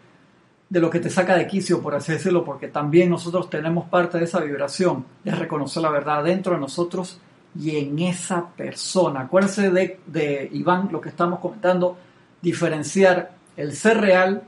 de 0.70 0.80
lo 0.80 0.90
que 0.90 1.00
te 1.00 1.10
saca 1.10 1.36
de 1.36 1.48
quicio, 1.48 1.82
por 1.82 1.96
así 1.96 2.12
decirlo, 2.12 2.44
porque 2.44 2.68
también 2.68 3.10
nosotros 3.10 3.50
tenemos 3.50 3.90
parte 3.90 4.20
de 4.20 4.26
esa 4.26 4.42
vibración, 4.42 5.06
de 5.24 5.32
reconocer 5.32 5.82
la 5.82 5.90
verdad 5.90 6.24
dentro 6.24 6.54
de 6.54 6.60
nosotros 6.60 7.20
y 7.60 7.78
en 7.78 7.98
esa 8.00 8.48
persona. 8.48 9.22
Acuérdense 9.22 9.72
de, 9.72 10.00
de 10.06 10.50
Iván, 10.54 10.90
lo 10.92 11.02
que 11.02 11.10
estamos 11.10 11.40
comentando, 11.40 11.98
diferenciar 12.42 13.32
el 13.58 13.74
ser 13.74 14.02
real 14.02 14.44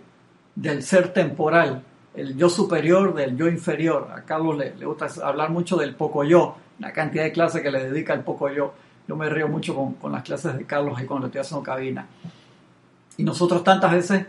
del 0.55 0.83
ser 0.83 1.13
temporal, 1.13 1.83
el 2.17 2.35
yo 2.35 2.49
superior 2.49 3.13
del 3.13 3.37
yo 3.37 3.47
inferior. 3.47 4.09
A 4.13 4.23
Carlos 4.23 4.57
le, 4.57 4.71
gusta 4.85 5.07
hablar 5.23 5.51
mucho 5.51 5.77
del 5.77 5.95
poco 5.95 6.23
yo, 6.23 6.57
la 6.79 6.91
cantidad 6.91 7.23
de 7.23 7.31
clases 7.31 7.61
que 7.61 7.71
le 7.71 7.83
dedica 7.83 8.13
el 8.13 8.21
poco 8.21 8.49
yo. 8.49 8.73
Yo 9.07 9.15
me 9.15 9.29
río 9.29 9.47
mucho 9.47 9.73
con, 9.73 9.93
con 9.93 10.11
las 10.11 10.23
clases 10.23 10.57
de 10.57 10.65
Carlos 10.65 10.97
ahí 10.97 11.05
cuando 11.05 11.27
estoy 11.27 11.41
haciendo 11.41 11.63
cabina. 11.63 12.07
Y 13.17 13.23
nosotros 13.23 13.63
tantas 13.63 13.91
veces 13.93 14.25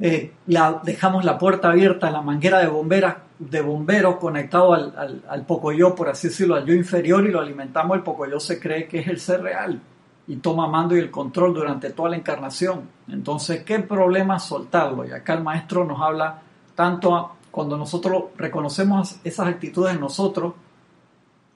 eh, 0.00 0.32
la, 0.48 0.80
dejamos 0.84 1.24
la 1.24 1.38
puerta 1.38 1.70
abierta, 1.70 2.10
la 2.10 2.20
manguera 2.20 2.58
de 2.58 2.66
bomberas 2.66 3.16
de 3.38 3.60
bomberos 3.60 4.16
conectado 4.16 4.74
al, 4.74 4.92
al, 4.96 5.22
al 5.28 5.46
pocoyo, 5.46 5.94
por 5.94 6.08
así 6.08 6.26
decirlo, 6.26 6.56
al 6.56 6.66
yo 6.66 6.74
inferior 6.74 7.24
y 7.24 7.30
lo 7.30 7.38
alimentamos, 7.38 7.96
el 7.96 8.02
pocoyo 8.02 8.40
se 8.40 8.58
cree 8.58 8.88
que 8.88 8.98
es 8.98 9.06
el 9.06 9.20
ser 9.20 9.42
real 9.42 9.80
y 10.26 10.36
toma 10.36 10.66
mando 10.66 10.96
y 10.96 10.98
el 10.98 11.10
control 11.10 11.54
durante 11.54 11.90
toda 11.90 12.10
la 12.10 12.16
encarnación. 12.16 12.82
Entonces, 13.08 13.62
¿qué 13.62 13.78
problema 13.78 14.40
soltarlo? 14.40 15.06
Y 15.06 15.12
acá 15.12 15.34
el 15.34 15.44
maestro 15.44 15.84
nos 15.84 16.00
habla 16.00 16.42
tanto 16.78 17.32
cuando 17.50 17.76
nosotros 17.76 18.26
reconocemos 18.36 19.16
esas 19.24 19.48
actitudes 19.48 19.94
en 19.94 20.00
nosotros, 20.00 20.54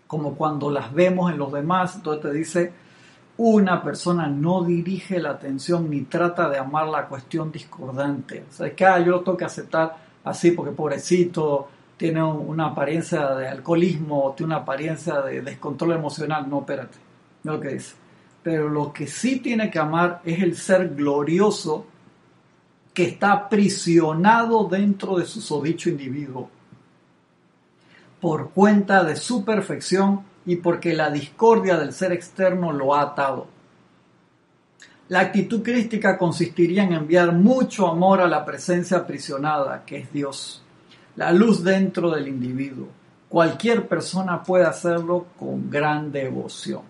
como 0.09 0.35
cuando 0.35 0.69
las 0.69 0.93
vemos 0.93 1.31
en 1.31 1.39
los 1.39 1.53
demás, 1.53 1.95
entonces 1.95 2.23
te 2.25 2.33
dice, 2.33 2.73
una 3.37 3.85
persona 3.85 4.27
no 4.27 4.65
dirige 4.65 5.21
la 5.21 5.31
atención 5.31 5.89
ni 5.89 6.01
trata 6.01 6.49
de 6.49 6.59
amar 6.59 6.89
la 6.89 7.07
cuestión 7.07 7.53
discordante. 7.53 8.47
O 8.51 8.53
sea, 8.53 8.67
es 8.67 8.73
que 8.73 8.85
ah, 8.85 8.99
yo 8.99 9.13
lo 9.13 9.21
tengo 9.21 9.37
que 9.37 9.45
aceptar 9.45 9.97
así 10.25 10.51
porque 10.51 10.73
pobrecito 10.73 11.69
tiene 11.97 12.21
una 12.21 12.71
apariencia 12.71 13.29
de 13.37 13.47
alcoholismo, 13.47 14.35
tiene 14.37 14.55
una 14.55 14.63
apariencia 14.63 15.21
de 15.21 15.41
descontrol 15.41 15.93
emocional. 15.93 16.51
No, 16.51 16.59
espérate, 16.63 16.99
no 17.45 17.53
lo 17.53 17.61
que 17.61 17.69
dice. 17.69 17.95
Pero 18.43 18.69
lo 18.69 18.93
que 18.93 19.07
sí 19.07 19.39
tiene 19.39 19.71
que 19.71 19.79
amar 19.79 20.21
es 20.25 20.43
el 20.43 20.57
ser 20.57 20.97
glorioso 20.97 21.87
que 22.93 23.05
está 23.05 23.33
aprisionado 23.33 24.65
dentro 24.65 25.19
de 25.19 25.27
su 25.27 25.41
sodicho 25.41 25.89
individuo 25.89 26.51
por 28.23 28.51
cuenta 28.51 29.03
de 29.03 29.17
su 29.17 29.45
perfección 29.45 30.23
y 30.47 30.57
porque 30.57 30.95
la 30.95 31.11
discordia 31.11 31.77
del 31.77 31.93
ser 31.93 32.13
externo 32.13 32.73
lo 32.73 32.95
ha 32.95 33.03
atado. 33.03 33.49
La 35.09 35.19
actitud 35.19 35.61
crística 35.61 36.17
consistiría 36.17 36.85
en 36.85 36.93
enviar 36.93 37.33
mucho 37.33 37.89
amor 37.89 38.21
a 38.21 38.29
la 38.29 38.45
presencia 38.45 38.99
aprisionada, 38.99 39.85
que 39.85 39.99
es 39.99 40.13
Dios, 40.13 40.63
la 41.17 41.33
luz 41.33 41.65
dentro 41.65 42.13
del 42.13 42.29
individuo. 42.29 42.87
Cualquier 43.29 43.89
persona 43.89 44.41
puede 44.41 44.67
hacerlo 44.67 45.27
con 45.37 45.69
gran 45.69 46.13
devoción. 46.13 46.83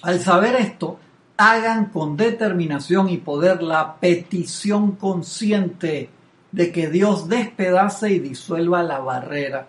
Al 0.00 0.18
saber 0.20 0.56
esto, 0.56 0.98
hagan 1.40 1.86
con 1.86 2.18
determinación 2.18 3.08
y 3.08 3.16
poder 3.16 3.62
la 3.62 3.96
petición 3.96 4.92
consciente 4.92 6.10
de 6.52 6.70
que 6.70 6.90
Dios 6.90 7.30
despedace 7.30 8.12
y 8.12 8.18
disuelva 8.18 8.82
la 8.82 8.98
barrera 8.98 9.66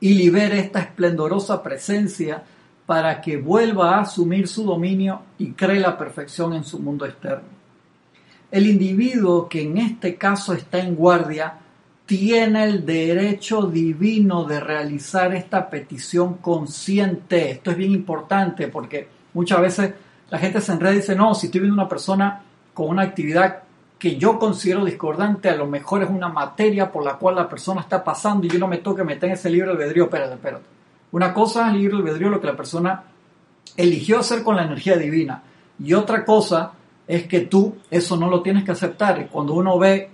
y 0.00 0.14
libere 0.14 0.58
esta 0.58 0.80
esplendorosa 0.80 1.62
presencia 1.62 2.42
para 2.84 3.20
que 3.20 3.36
vuelva 3.36 3.94
a 3.94 4.00
asumir 4.00 4.48
su 4.48 4.64
dominio 4.64 5.22
y 5.38 5.52
cree 5.52 5.78
la 5.78 5.96
perfección 5.96 6.52
en 6.52 6.64
su 6.64 6.80
mundo 6.80 7.06
externo. 7.06 7.46
El 8.50 8.66
individuo 8.66 9.48
que 9.48 9.62
en 9.62 9.78
este 9.78 10.16
caso 10.16 10.52
está 10.52 10.80
en 10.80 10.96
guardia 10.96 11.60
tiene 12.06 12.64
el 12.64 12.84
derecho 12.84 13.62
divino 13.62 14.42
de 14.42 14.58
realizar 14.58 15.32
esta 15.32 15.70
petición 15.70 16.38
consciente. 16.38 17.52
Esto 17.52 17.70
es 17.70 17.76
bien 17.76 17.92
importante 17.92 18.66
porque 18.66 19.06
muchas 19.32 19.60
veces 19.60 19.92
la 20.30 20.38
gente 20.38 20.60
se 20.60 20.72
enreda 20.72 20.92
y 20.92 20.96
dice, 20.96 21.14
no, 21.14 21.34
si 21.34 21.46
estoy 21.46 21.60
viendo 21.60 21.80
una 21.80 21.88
persona 21.88 22.42
con 22.74 22.88
una 22.88 23.02
actividad 23.02 23.62
que 23.98 24.16
yo 24.16 24.38
considero 24.38 24.84
discordante, 24.84 25.48
a 25.48 25.56
lo 25.56 25.66
mejor 25.66 26.02
es 26.02 26.10
una 26.10 26.28
materia 26.28 26.90
por 26.92 27.04
la 27.04 27.14
cual 27.14 27.36
la 27.36 27.48
persona 27.48 27.80
está 27.80 28.04
pasando 28.04 28.46
y 28.46 28.50
yo 28.50 28.58
no 28.58 28.68
me 28.68 28.78
toque 28.78 29.04
meter 29.04 29.30
en 29.30 29.34
ese 29.34 29.48
libre 29.48 29.70
albedrío, 29.70 30.04
espérate, 30.04 30.34
espérate. 30.34 30.64
Una 31.12 31.32
cosa 31.32 31.68
es 31.68 31.74
el 31.74 31.80
libre 31.80 31.96
albedrío, 31.96 32.28
lo 32.28 32.40
que 32.40 32.46
la 32.46 32.56
persona 32.56 33.04
eligió 33.76 34.18
hacer 34.18 34.42
con 34.42 34.56
la 34.56 34.64
energía 34.64 34.96
divina. 34.96 35.42
Y 35.78 35.94
otra 35.94 36.24
cosa 36.24 36.72
es 37.06 37.26
que 37.26 37.40
tú 37.40 37.76
eso 37.90 38.16
no 38.16 38.28
lo 38.28 38.42
tienes 38.42 38.64
que 38.64 38.72
aceptar. 38.72 39.28
Cuando 39.28 39.54
uno 39.54 39.78
ve 39.78 40.10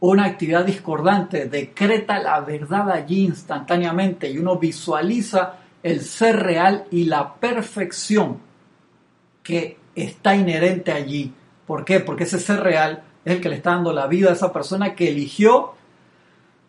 una 0.00 0.26
actividad 0.26 0.64
discordante, 0.64 1.46
decreta 1.46 2.20
la 2.20 2.40
verdad 2.40 2.90
allí 2.90 3.24
instantáneamente 3.24 4.30
y 4.30 4.38
uno 4.38 4.58
visualiza 4.58 5.54
el 5.82 6.02
ser 6.02 6.36
real 6.36 6.84
y 6.90 7.04
la 7.04 7.34
perfección 7.34 8.47
que 9.48 9.78
está 9.94 10.36
inherente 10.36 10.92
allí. 10.92 11.32
¿Por 11.66 11.82
qué? 11.82 12.00
Porque 12.00 12.24
ese 12.24 12.38
ser 12.38 12.60
real 12.60 13.02
es 13.24 13.36
el 13.36 13.40
que 13.40 13.48
le 13.48 13.54
está 13.56 13.70
dando 13.70 13.94
la 13.94 14.06
vida 14.06 14.28
a 14.28 14.34
esa 14.34 14.52
persona 14.52 14.94
que 14.94 15.08
eligió 15.08 15.72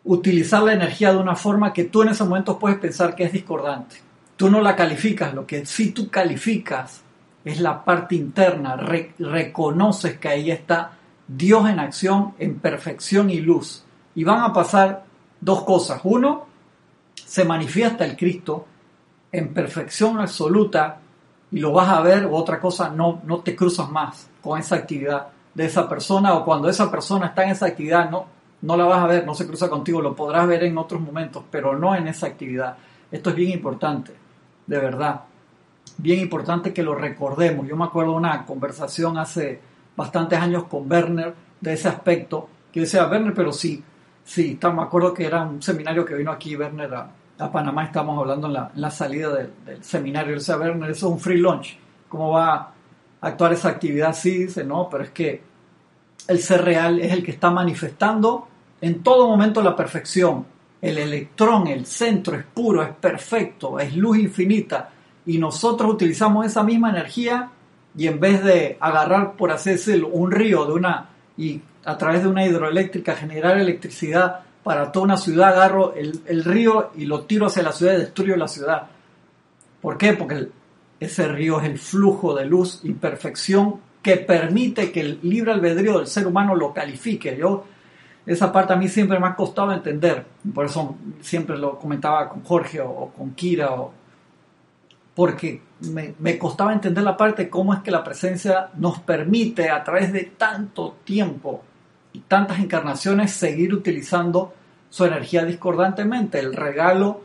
utilizar 0.06 0.64
la 0.64 0.72
energía 0.72 1.12
de 1.12 1.18
una 1.18 1.36
forma 1.36 1.74
que 1.74 1.84
tú 1.84 2.04
en 2.04 2.10
ese 2.10 2.24
momento 2.24 2.58
puedes 2.58 2.78
pensar 2.78 3.16
que 3.16 3.26
es 3.26 3.34
discordante. 3.34 3.98
Tú 4.38 4.50
no 4.50 4.62
la 4.62 4.78
calificas, 4.78 5.34
lo 5.34 5.46
que 5.46 5.66
sí 5.66 5.92
tú 5.92 6.10
calificas 6.10 7.02
es 7.44 7.60
la 7.60 7.84
parte 7.84 8.16
interna, 8.16 8.78
reconoces 8.78 10.18
que 10.18 10.30
ahí 10.30 10.50
está 10.50 10.94
Dios 11.28 11.70
en 11.70 11.80
acción, 11.80 12.34
en 12.40 12.60
perfección 12.60 13.30
y 13.30 13.42
luz. 13.42 13.84
Y 14.16 14.24
van 14.24 14.40
a 14.40 14.54
pasar 14.54 15.04
dos 15.42 15.66
cosas. 15.66 16.00
Uno, 16.06 16.46
se 17.14 17.44
manifiesta 17.44 18.06
el 18.06 18.16
Cristo 18.16 18.66
en 19.34 19.54
perfección 19.54 20.18
absoluta 20.18 21.02
y 21.52 21.60
lo 21.60 21.72
vas 21.74 21.89
a 21.89 22.02
ver, 22.02 22.26
o 22.26 22.34
otra 22.34 22.60
cosa, 22.60 22.89
no, 22.89 23.22
no 23.26 23.39
te 23.39 23.56
cruzas 23.56 23.89
más 23.89 24.30
con 24.41 24.60
esa 24.60 24.76
actividad 24.76 25.28
de 25.54 25.66
esa 25.66 25.89
persona, 25.89 26.34
o 26.36 26.45
cuando 26.45 26.70
esa 26.70 26.89
persona 26.91 27.28
está 27.28 27.43
en 27.43 27.52
esa 27.52 27.66
actividad, 27.66 28.10
no, 28.10 28.26
no 28.62 28.78
la 28.78 28.86
vas 28.86 29.04
a 29.04 29.08
ver, 29.08 29.26
no 29.26 29.34
se 29.34 29.47
cruza 29.47 29.70
contigo, 29.70 30.02
lo 30.02 30.16
podrás 30.16 30.47
ver 30.47 30.64
en 30.64 30.78
otros 30.78 31.02
momentos, 31.02 31.43
pero 31.50 31.78
no 31.78 31.95
en 31.95 32.08
esa 32.08 32.28
actividad. 32.28 32.78
Esto 33.12 33.32
es 33.32 33.36
bien 33.36 33.52
importante, 33.52 34.14
de 34.68 34.80
verdad. 34.80 35.22
Bien 35.97 36.20
importante 36.20 36.72
que 36.72 36.84
lo 36.84 36.95
recordemos. 36.95 37.68
Yo 37.68 37.76
me 37.76 37.86
acuerdo 37.86 38.14
una 38.14 38.45
conversación 38.45 39.18
hace 39.18 39.60
bastantes 39.95 40.39
años 40.39 40.66
con 40.66 40.89
Werner 40.89 41.34
de 41.60 41.74
ese 41.74 41.89
aspecto, 41.89 42.47
que 42.72 42.82
decía, 42.82 43.08
Werner, 43.08 43.34
pero 43.34 43.52
sí, 43.52 43.84
sí, 44.24 44.58
me 44.62 44.82
acuerdo 44.84 45.14
que 45.14 45.26
era 45.26 45.41
un 45.41 45.62
seminario 45.62 46.06
que 46.06 46.14
vino 46.14 46.32
aquí 46.32 46.56
Werner 46.56 46.93
Panamá, 47.48 47.86
estamos 47.86 48.20
hablando 48.20 48.48
en 48.48 48.82
la, 48.82 48.92
salida 48.92 49.30
del, 49.34 49.84
seminario, 49.84 50.36
decía, 50.36 50.58
Werner, 50.58 50.90
eso 50.90 51.08
es 51.08 51.14
un 51.14 51.20
free 51.20 51.38
lunch, 51.38 51.78
¿cómo 52.10 52.32
va 52.32 52.54
a 52.54 52.74
actuar 53.22 53.54
esa 53.54 53.70
actividad? 53.70 54.14
Sí, 54.14 54.46
dice, 54.46 54.66
no, 54.66 54.90
pero 54.90 55.06
es 55.06 55.12
que 55.12 55.42
el 56.28 56.40
ser 56.40 56.66
real 56.66 57.00
es 57.00 57.14
el 57.14 57.24
que 57.24 57.32
está 57.32 57.50
manifestando 57.50 58.48
en 58.82 59.02
todo 59.02 59.28
momento 59.28 59.62
la 59.62 59.76
perfección. 59.76 60.46
El 60.82 60.98
electrón, 60.98 61.68
el 61.68 61.86
centro 61.86 62.36
es 62.36 62.44
puro, 62.46 62.84
es 62.84 62.90
perfecto, 62.90 63.80
es 63.80 63.96
luz 63.96 64.18
infinita. 64.18 64.90
Y 65.26 65.38
nosotros 65.38 65.94
utilizamos 65.94 66.46
esa 66.46 66.64
misma 66.64 66.90
energía 66.90 67.50
y 67.98 68.08
en 68.08 68.20
vez 68.20 68.44
de 68.44 68.78
agarrar, 68.80 69.34
por 69.34 69.52
así 69.52 69.72
decirlo, 69.72 70.10
un 70.10 70.32
río 70.32 70.66
de 70.66 70.74
una 70.74 71.10
y 71.38 71.62
a 71.84 71.98
través 71.98 72.24
de 72.24 72.30
una 72.30 72.46
hidroeléctrica 72.46 73.16
generar 73.16 73.58
electricidad 73.58 74.42
para 74.64 74.91
toda 74.91 75.05
una 75.05 75.18
ciudad, 75.18 75.49
agarro 75.53 75.93
el, 75.93 76.43
río 76.43 76.91
y 76.95 77.05
lo 77.05 77.22
tiro 77.22 77.47
hacia 77.47 77.64
la 77.64 77.72
ciudad 77.72 77.93
y 77.93 77.97
destruyo 77.97 78.36
la 78.36 78.47
ciudad. 78.47 78.88
¿Por 79.82 79.97
qué? 79.97 80.14
Porque 80.14 80.49
ese 80.99 81.28
río 81.28 81.60
es 81.60 81.66
el 81.66 81.80
flujo 81.80 82.36
de 82.36 82.45
luz 82.45 82.82
y 82.84 82.93
perfección 82.93 83.80
que 84.01 84.18
permite 84.18 84.91
que 84.91 85.01
el 85.01 85.20
libre 85.24 85.51
albedrío 85.51 85.97
del 85.97 86.07
ser 86.07 86.28
humano 86.28 86.55
lo 86.55 86.74
califique. 86.74 87.38
Yo, 87.38 87.66
esa 88.26 88.51
parte 88.51 88.74
a 88.74 88.76
mí 88.76 88.88
siempre 88.88 89.20
me 89.20 89.28
ha 89.28 89.36
costado 89.36 89.72
entender, 89.72 90.26
por 90.53 90.66
eso 90.66 90.95
siempre 91.22 91.57
lo 91.57 91.80
comentaba 91.80 92.30
con 92.30 92.43
Jorge 92.43 92.82
o, 92.82 93.12
con 93.16 93.32
Kira 93.32 93.72
o, 93.72 93.91
porque 95.16 95.62
me, 96.20 96.38
costaba 96.38 96.74
entender 96.74 97.03
la 97.03 97.18
parte 97.18 97.43
de 97.43 97.49
cómo 97.49 97.74
es 97.74 97.80
que 97.82 97.91
la 97.91 98.03
presencia 98.03 98.70
nos 98.76 98.99
permite 98.99 99.70
a 99.70 99.84
través 99.84 100.14
de 100.14 100.24
tanto 100.38 100.97
tiempo 101.03 101.64
y 102.14 102.20
tantas 102.22 102.60
encarnaciones 102.60 103.32
seguir 103.32 103.74
utilizando 103.74 104.53
su 104.89 105.05
energía 105.05 105.45
discordantemente. 105.45 106.39
El 106.39 106.53
regalo 106.53 107.22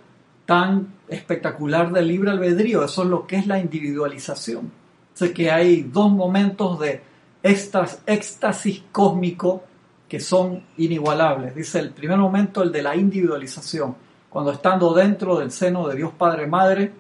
tan 0.47 0.95
espectacular 1.09 1.93
del 1.93 2.09
libre 2.09 2.31
albedrío, 2.31 2.85
eso 2.85 3.03
es 3.03 3.09
lo 3.09 3.27
que 3.27 3.37
es 3.37 3.47
la 3.47 3.59
individualización. 3.59 4.71
Sé 5.15 5.33
que 5.33 5.51
hay 5.51 5.83
dos 5.83 6.11
momentos 6.11 6.79
de 6.81 7.03
éxtasis 7.43 8.83
cósmico 8.93 9.65
que 10.09 10.21
son 10.21 10.63
inigualables. 10.77 11.55
Dice 11.55 11.79
el 11.79 11.91
primer 11.91 12.19
momento, 12.19 12.63
el 12.63 12.73
de 12.73 12.83
la 12.83 12.97
individualización, 12.97 13.97
cuando 14.29 14.53
estando 14.53 14.93
dentro 14.93 15.39
del 15.39 15.51
seno 15.51 15.89
de 15.89 15.97
Dios 15.97 16.13
Padre 16.19 16.47
Madre, 16.47 16.93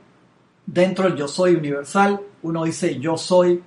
Dentro 0.67 1.05
del 1.05 1.17
yo 1.17 1.29
soy 1.29 1.55
universal, 1.55 2.21
uno 2.43 2.65
dice 2.65 2.99
yo 2.99 3.19
soy 3.19 3.63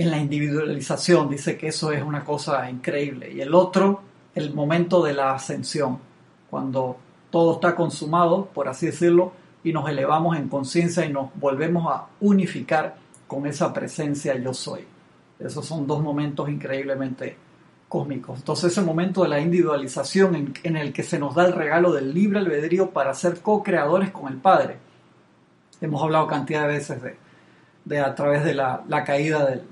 en 0.00 0.10
la 0.10 0.18
individualización, 0.18 1.28
dice 1.28 1.58
que 1.58 1.68
eso 1.68 1.92
es 1.92 2.02
una 2.02 2.24
cosa 2.24 2.68
increíble. 2.70 3.30
Y 3.32 3.40
el 3.40 3.54
otro, 3.54 4.00
el 4.34 4.54
momento 4.54 5.02
de 5.04 5.12
la 5.12 5.34
ascensión, 5.34 5.98
cuando 6.48 6.96
todo 7.30 7.54
está 7.54 7.76
consumado, 7.76 8.46
por 8.46 8.68
así 8.68 8.86
decirlo, 8.86 9.32
y 9.62 9.72
nos 9.72 9.88
elevamos 9.90 10.38
en 10.38 10.48
conciencia 10.48 11.04
y 11.04 11.12
nos 11.12 11.28
volvemos 11.34 11.86
a 11.92 12.06
unificar 12.20 12.96
con 13.26 13.46
esa 13.46 13.72
presencia 13.72 14.34
yo 14.38 14.54
soy. 14.54 14.86
Esos 15.38 15.66
son 15.66 15.86
dos 15.86 16.02
momentos 16.02 16.48
increíblemente 16.48 17.36
cósmicos. 17.86 18.38
Entonces 18.38 18.72
ese 18.72 18.80
momento 18.80 19.22
de 19.22 19.28
la 19.28 19.40
individualización 19.40 20.54
en, 20.62 20.76
el 20.76 20.92
que 20.94 21.02
se 21.02 21.18
nos 21.18 21.34
da 21.34 21.44
el 21.44 21.52
regalo 21.52 21.92
del 21.92 22.14
libre 22.14 22.38
albedrío 22.38 22.90
para 22.90 23.12
ser 23.12 23.42
co-creadores 23.42 24.10
con 24.10 24.32
el 24.32 24.38
Padre 24.38 24.78
hemos 25.80 26.02
hablado 26.02 26.26
cantidad 26.26 26.62
de 26.62 26.68
veces 26.68 27.02
de, 27.84 28.00
a 28.00 28.14
través 28.14 28.44
de 28.44 28.54
la, 28.54 29.04
caída 29.04 29.46
del, 29.46 29.62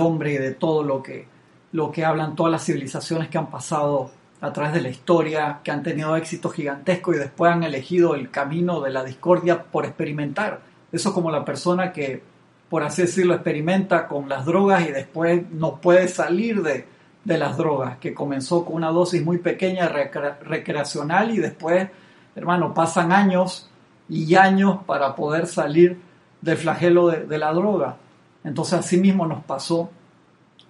hombre 0.00 0.32
y 0.32 0.38
de 0.38 0.52
todo 0.52 0.82
lo 0.82 1.02
que, 1.02 1.26
lo 1.72 1.92
que 1.92 2.04
hablan 2.04 2.34
todas 2.34 2.52
las 2.52 2.64
civilizaciones 2.64 3.28
que 3.28 3.38
han 3.38 3.50
pasado 3.50 4.10
a 4.40 4.52
través 4.52 4.74
de 4.74 4.82
la 4.82 4.88
historia, 4.88 5.60
que 5.62 5.70
han 5.70 5.82
tenido 5.82 6.16
éxito 6.16 6.50
gigantesco 6.50 7.14
y 7.14 7.18
después 7.18 7.52
han 7.52 7.62
elegido 7.62 8.14
el 8.14 8.30
camino 8.30 8.80
de 8.80 8.90
la 8.90 9.04
discordia 9.04 9.62
por 9.62 9.84
experimentar. 9.84 10.60
Eso 10.92 11.08
es 11.08 11.14
como 11.14 11.30
la 11.30 11.44
persona 11.44 11.92
que, 11.92 12.22
por 12.68 12.82
así 12.82 13.02
decirlo, 13.02 13.34
experimenta 13.34 14.06
con 14.06 14.28
las 14.28 14.44
drogas 14.44 14.86
y 14.88 14.92
después 14.92 15.50
no 15.50 15.80
puede 15.80 16.08
salir 16.08 16.62
de, 16.62 16.86
de 17.24 17.38
las 17.38 17.56
drogas, 17.56 17.98
que 17.98 18.14
comenzó 18.14 18.64
con 18.64 18.76
una 18.76 18.90
dosis 18.90 19.24
muy 19.24 19.38
pequeña 19.38 19.88
recreacional 19.88 21.30
y 21.30 21.38
después, 21.38 21.88
hermano, 22.36 22.74
pasan 22.74 23.12
años 23.12 23.70
y 24.08 24.34
años 24.34 24.78
para 24.86 25.14
poder 25.16 25.46
salir 25.46 25.98
del 26.42 26.58
flagelo 26.58 27.08
de, 27.08 27.38
la 27.38 27.52
droga. 27.52 27.96
Entonces 28.44 28.74
así 28.74 28.98
mismo 28.98 29.26
nos 29.26 29.42
pasó, 29.44 29.90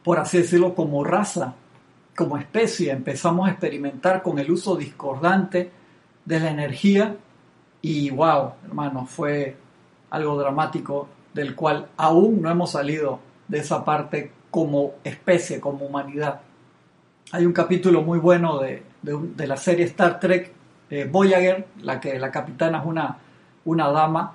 por 0.03 0.18
así 0.18 0.39
decirlo, 0.39 0.75
como 0.75 1.05
raza, 1.05 1.55
como 2.16 2.39
especie. 2.39 2.93
Empezamos 2.93 3.49
a 3.49 3.51
experimentar 3.51 4.22
con 4.22 4.39
el 4.39 4.51
uso 4.51 4.77
discordante 4.77 5.70
de 6.25 6.41
la 6.41 6.51
energía 6.51 7.16
y 7.83 8.11
wow, 8.11 8.53
hermano, 8.64 9.07
fue 9.07 9.57
algo 10.11 10.39
dramático 10.39 11.09
del 11.35 11.55
cual 11.55 11.89
aún 11.97 12.41
no 12.41 12.51
hemos 12.51 12.70
salido 12.70 13.18
de 13.49 13.59
esa 13.59 13.85
parte 13.85 14.33
como 14.51 14.93
especie, 15.03 15.61
como 15.61 15.87
humanidad. 15.87 16.41
Hay 17.33 17.45
un 17.45 17.53
capítulo 17.53 18.03
muy 18.03 18.20
bueno 18.20 18.59
de, 18.59 18.85
de 19.03 19.47
la 19.47 19.57
serie 19.57 19.85
Star 19.87 20.20
Trek 20.20 20.53
eh, 20.91 21.09
Voyager, 21.11 21.66
la 21.83 21.99
que 21.99 22.18
la 22.18 22.31
capitana 22.31 22.79
es 22.79 22.87
una, 22.87 23.18
una 23.64 23.91
dama, 23.91 24.35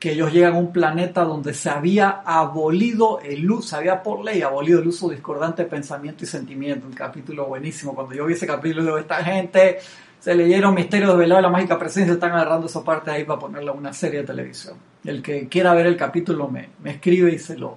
que 0.00 0.12
ellos 0.12 0.32
llegan 0.32 0.54
a 0.54 0.58
un 0.58 0.72
planeta 0.72 1.24
donde 1.24 1.52
se 1.52 1.68
había 1.68 2.22
abolido 2.24 3.20
el 3.20 3.48
uso, 3.48 3.68
se 3.68 3.76
había 3.76 4.02
por 4.02 4.24
ley 4.24 4.40
abolido 4.40 4.80
el 4.80 4.88
uso 4.88 5.10
discordante 5.10 5.64
de 5.64 5.68
pensamiento 5.68 6.24
y 6.24 6.26
sentimiento. 6.26 6.86
Un 6.86 6.94
capítulo 6.94 7.46
buenísimo. 7.46 7.94
Cuando 7.94 8.14
yo 8.14 8.24
vi 8.24 8.32
ese 8.32 8.46
capítulo, 8.46 8.82
digo, 8.82 8.98
esta 8.98 9.22
gente 9.22 9.78
se 10.18 10.34
leyeron 10.34 10.74
Misterios 10.74 11.18
de 11.18 11.26
la 11.26 11.48
Mágica 11.50 11.78
Presencia, 11.78 12.14
están 12.14 12.32
agarrando 12.32 12.66
esa 12.66 12.82
parte 12.82 13.10
ahí 13.10 13.24
para 13.24 13.38
ponerla 13.38 13.72
una 13.72 13.92
serie 13.92 14.20
de 14.20 14.26
televisión. 14.26 14.76
El 15.04 15.22
que 15.22 15.48
quiera 15.48 15.74
ver 15.74 15.86
el 15.86 15.98
capítulo 15.98 16.48
me, 16.48 16.70
me 16.82 16.92
escribe 16.92 17.32
y 17.32 17.38
se 17.38 17.58
lo, 17.58 17.76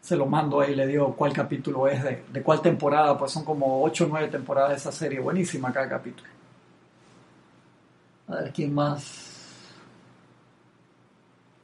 se 0.00 0.16
lo 0.16 0.26
mando 0.26 0.60
ahí, 0.60 0.74
le 0.74 0.86
digo 0.86 1.14
cuál 1.14 1.32
capítulo 1.32 1.86
es, 1.86 2.02
de, 2.02 2.24
de 2.32 2.42
cuál 2.42 2.60
temporada, 2.60 3.16
pues 3.16 3.30
son 3.30 3.44
como 3.44 3.84
8 3.84 4.04
o 4.04 4.08
9 4.08 4.28
temporadas 4.28 4.70
de 4.70 4.76
esa 4.76 4.90
serie, 4.90 5.20
buenísima 5.20 5.72
cada 5.72 5.88
capítulo. 5.88 6.28
A 8.28 8.34
ver, 8.36 8.52
¿quién 8.52 8.74
más? 8.74 9.25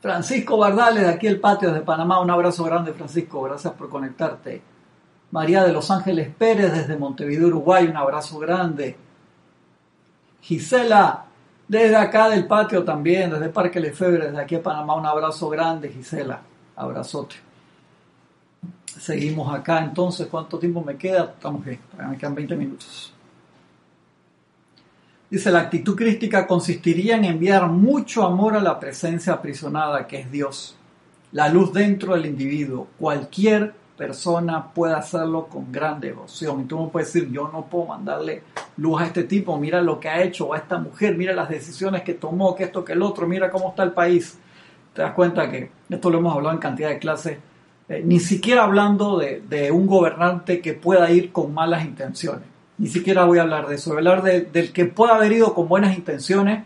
Francisco 0.03 0.59
Bardales, 0.59 1.05
de 1.05 1.11
aquí 1.11 1.29
el 1.29 1.39
patio 1.39 1.73
de 1.73 1.81
Panamá, 1.81 2.19
un 2.21 2.29
abrazo 2.29 2.65
grande 2.65 2.93
Francisco, 2.93 3.41
gracias 3.43 3.73
por 3.75 3.89
conectarte. 3.89 4.61
María 5.31 5.63
de 5.63 5.73
Los 5.73 5.93
Ángeles 5.93 6.29
Pérez, 6.37 6.73
desde 6.73 6.97
Montevideo, 6.97 7.47
Uruguay, 7.47 7.87
un 7.87 7.97
abrazo 7.97 8.41
grande. 8.41 8.97
Gisela, 10.41 11.27
desde 11.69 11.95
acá 11.95 12.29
del 12.29 12.49
patio 12.49 12.83
también, 12.83 13.31
desde 13.31 13.49
Parque 13.49 13.79
Lefebvre, 13.79 14.27
desde 14.27 14.41
aquí 14.41 14.57
a 14.57 14.63
Panamá, 14.63 14.97
un 14.97 15.07
abrazo 15.07 15.49
grande, 15.49 15.89
Gisela. 15.89 16.43
Abrazote. 16.75 17.37
Seguimos 18.85 19.55
acá 19.55 19.79
entonces. 19.85 20.27
¿Cuánto 20.27 20.59
tiempo 20.59 20.83
me 20.83 20.97
queda? 20.97 21.33
Estamos 21.35 21.65
bien, 21.65 21.79
me 22.09 22.19
quedan 22.19 22.35
20 22.35 22.57
minutos. 22.57 23.15
Dice, 25.33 25.51
la 25.51 25.61
actitud 25.61 25.97
crística 25.97 26.47
consistiría 26.47 27.17
en 27.17 27.25
enviar 27.25 27.67
mucho 27.67 28.23
amor 28.23 28.55
a 28.55 28.61
la 28.61 28.79
presencia 28.79 29.33
aprisionada 29.33 30.07
que 30.07 30.21
es 30.21 30.31
Dios, 30.31 30.77
la 31.33 31.49
luz 31.49 31.73
dentro 31.73 32.13
del 32.13 32.27
individuo. 32.27 32.89
Cualquier 32.99 33.73
persona 33.97 34.75
puede 34.75 34.93
hacerlo 34.93 35.47
con 35.47 35.73
gran 35.73 35.99
devoción. 36.03 36.61
Y 36.61 36.65
tú 36.65 36.79
no 36.79 36.91
puedes 36.91 37.11
decir, 37.11 37.31
yo 37.33 37.49
no 37.51 37.65
puedo 37.65 37.87
mandarle 37.87 38.43
luz 38.77 39.01
a 39.01 39.07
este 39.07 39.25
tipo, 39.25 39.57
mira 39.57 39.81
lo 39.81 39.99
que 39.99 40.11
ha 40.11 40.23
hecho, 40.23 40.53
a 40.53 40.59
esta 40.59 40.77
mujer, 40.77 41.17
mira 41.17 41.33
las 41.33 41.49
decisiones 41.49 42.03
que 42.03 42.13
tomó, 42.13 42.55
que 42.55 42.65
esto, 42.65 42.85
que 42.85 42.93
el 42.93 43.01
otro, 43.01 43.27
mira 43.27 43.51
cómo 43.51 43.71
está 43.71 43.85
el 43.85 43.93
país. 43.93 44.39
Te 44.93 45.01
das 45.01 45.15
cuenta 45.15 45.51
que 45.51 45.71
esto 45.89 46.11
lo 46.11 46.19
hemos 46.19 46.35
hablado 46.35 46.57
en 46.57 46.61
cantidad 46.61 46.91
de 46.91 46.99
clases 46.99 47.39
eh, 47.89 48.03
ni 48.05 48.21
siquiera 48.21 48.65
hablando 48.65 49.19
de, 49.19 49.71
un 49.73 49.87
gobernante 49.87 50.61
que 50.61 50.75
pueda 50.75 51.11
ir 51.11 51.33
con 51.33 51.55
malas 51.55 51.87
intenciones. 51.87 52.52
Ni 52.79 52.89
siquiera 52.89 53.25
voy 53.25 53.39
a 53.39 53.43
hablar 53.43 53.69
de 53.69 53.77
eso. 53.77 53.91
Voy 53.91 53.97
a 53.99 54.11
hablar 54.11 54.23
del 54.23 54.73
que 54.73 54.87
pueda 54.87 55.15
haber 55.15 55.33
ido 55.33 55.55
con 55.55 55.69
buenas 55.69 55.97
intenciones 55.97 56.65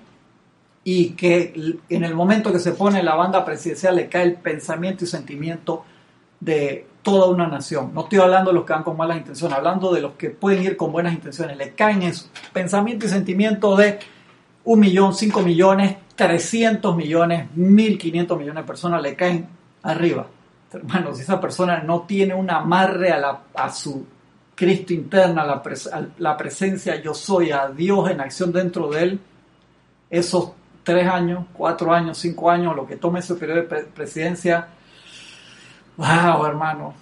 y 0.85 1.11
que 1.11 1.79
en 1.89 2.05
el 2.05 2.15
momento 2.15 2.53
que 2.53 2.59
se 2.59 2.73
pone 2.73 3.03
la 3.03 3.17
banda 3.17 3.45
presidencial 3.45 3.97
le 3.97 4.09
cae 4.09 4.23
el 4.23 4.35
pensamiento 4.35 5.05
y 5.05 5.07
sentimiento 5.09 5.85
de 6.39 6.87
toda 7.03 7.27
una 7.27 7.49
nación. 7.49 7.93
No 7.93 8.03
estoy 8.03 8.21
hablando 8.21 8.51
de 8.51 8.55
los 8.55 8.65
que 8.65 8.73
van 8.73 8.85
con 8.85 8.97
malas 8.97 9.19
intenciones, 9.19 9.57
hablando 9.57 9.93
de 9.93 10.01
los 10.01 10.13
que 10.13 10.31
pueden 10.31 10.63
ir 10.63 10.77
con 10.77 10.93
buenas 10.93 11.13
intenciones. 11.13 11.57
Le 11.57 11.73
caen 11.73 12.03
eso. 12.03 12.29
Pensamiento 12.53 13.07
y 13.07 13.09
sentimiento 13.09 13.77
de 13.77 13.99
un 14.65 14.81
millón, 14.81 15.15
cinco 15.15 15.43
millones, 15.43 15.97
300 16.15 16.97
millones, 16.97 17.49
1.500 17.57 18.39
millones 18.39 18.63
de 18.63 18.67
personas 18.67 19.03
le 19.03 19.15
caen 19.15 19.47
arriba 19.83 20.27
hermanos, 20.77 21.17
si 21.17 21.23
esa 21.23 21.41
persona 21.41 21.83
no 21.83 22.03
tiene 22.03 22.35
un 22.35 22.51
amarre 22.51 23.13
a, 23.13 23.71
su 23.71 24.07
Cristo 24.57 24.95
interna, 24.95 25.45
la, 26.19 26.37
presencia 26.37 27.01
yo 27.01 27.13
soy, 27.13 27.51
a 27.51 27.69
Dios 27.69 28.11
en 28.11 28.23
acción 28.23 28.51
dentro 28.51 28.89
de 28.89 29.03
él, 29.03 29.21
esos 30.09 30.53
tres 30.83 31.07
años, 31.07 31.45
cuatro 31.53 31.93
años, 31.93 32.17
cinco 32.17 32.51
años, 32.51 32.75
lo 32.75 32.87
que 32.87 32.97
tome 32.97 33.21
ese 33.21 33.35
periodo 33.35 33.63
de 33.63 33.85
presidencia, 33.85 34.67
wow, 35.99 36.47
hermano, 36.47 36.95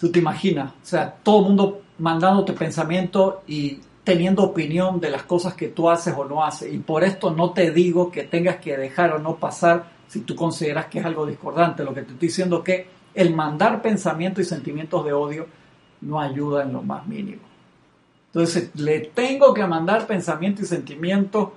tú 0.00 0.10
te 0.10 0.18
imaginas, 0.18 0.72
o 0.72 0.84
sea, 0.84 1.14
todo 1.22 1.42
el 1.42 1.44
mundo 1.44 1.82
mandándote 1.98 2.54
pensamiento 2.54 3.44
y 3.46 3.78
teniendo 4.02 4.42
opinión 4.42 4.98
de 4.98 5.10
las 5.10 5.22
cosas 5.22 5.54
que 5.54 5.68
tú 5.68 5.88
haces 5.88 6.12
o 6.16 6.24
no 6.24 6.42
haces. 6.42 6.74
Y 6.74 6.78
por 6.78 7.04
esto 7.04 7.30
no 7.30 7.52
te 7.52 7.70
digo 7.70 8.10
que 8.10 8.24
tengas 8.24 8.56
que 8.56 8.76
dejar 8.76 9.12
o 9.12 9.20
no 9.20 9.36
pasar 9.36 9.84
si 10.08 10.22
tú 10.22 10.34
consideras 10.34 10.86
que 10.86 10.98
es 10.98 11.04
algo 11.04 11.24
discordante. 11.24 11.84
Lo 11.84 11.94
que 11.94 12.02
te 12.02 12.12
estoy 12.12 12.28
diciendo 12.28 12.58
es 12.58 12.64
que 12.64 12.86
el 13.14 13.32
mandar 13.32 13.80
pensamientos 13.80 14.44
y 14.44 14.48
sentimientos 14.48 15.04
de 15.04 15.12
odio 15.12 15.46
no 16.02 16.20
ayuda 16.20 16.64
en 16.64 16.72
lo 16.72 16.82
más 16.82 17.06
mínimo. 17.06 17.42
Entonces, 18.26 18.70
le 18.74 19.00
tengo 19.00 19.52
que 19.52 19.66
mandar 19.66 20.06
pensamientos 20.06 20.64
y 20.64 20.68
sentimientos 20.68 21.50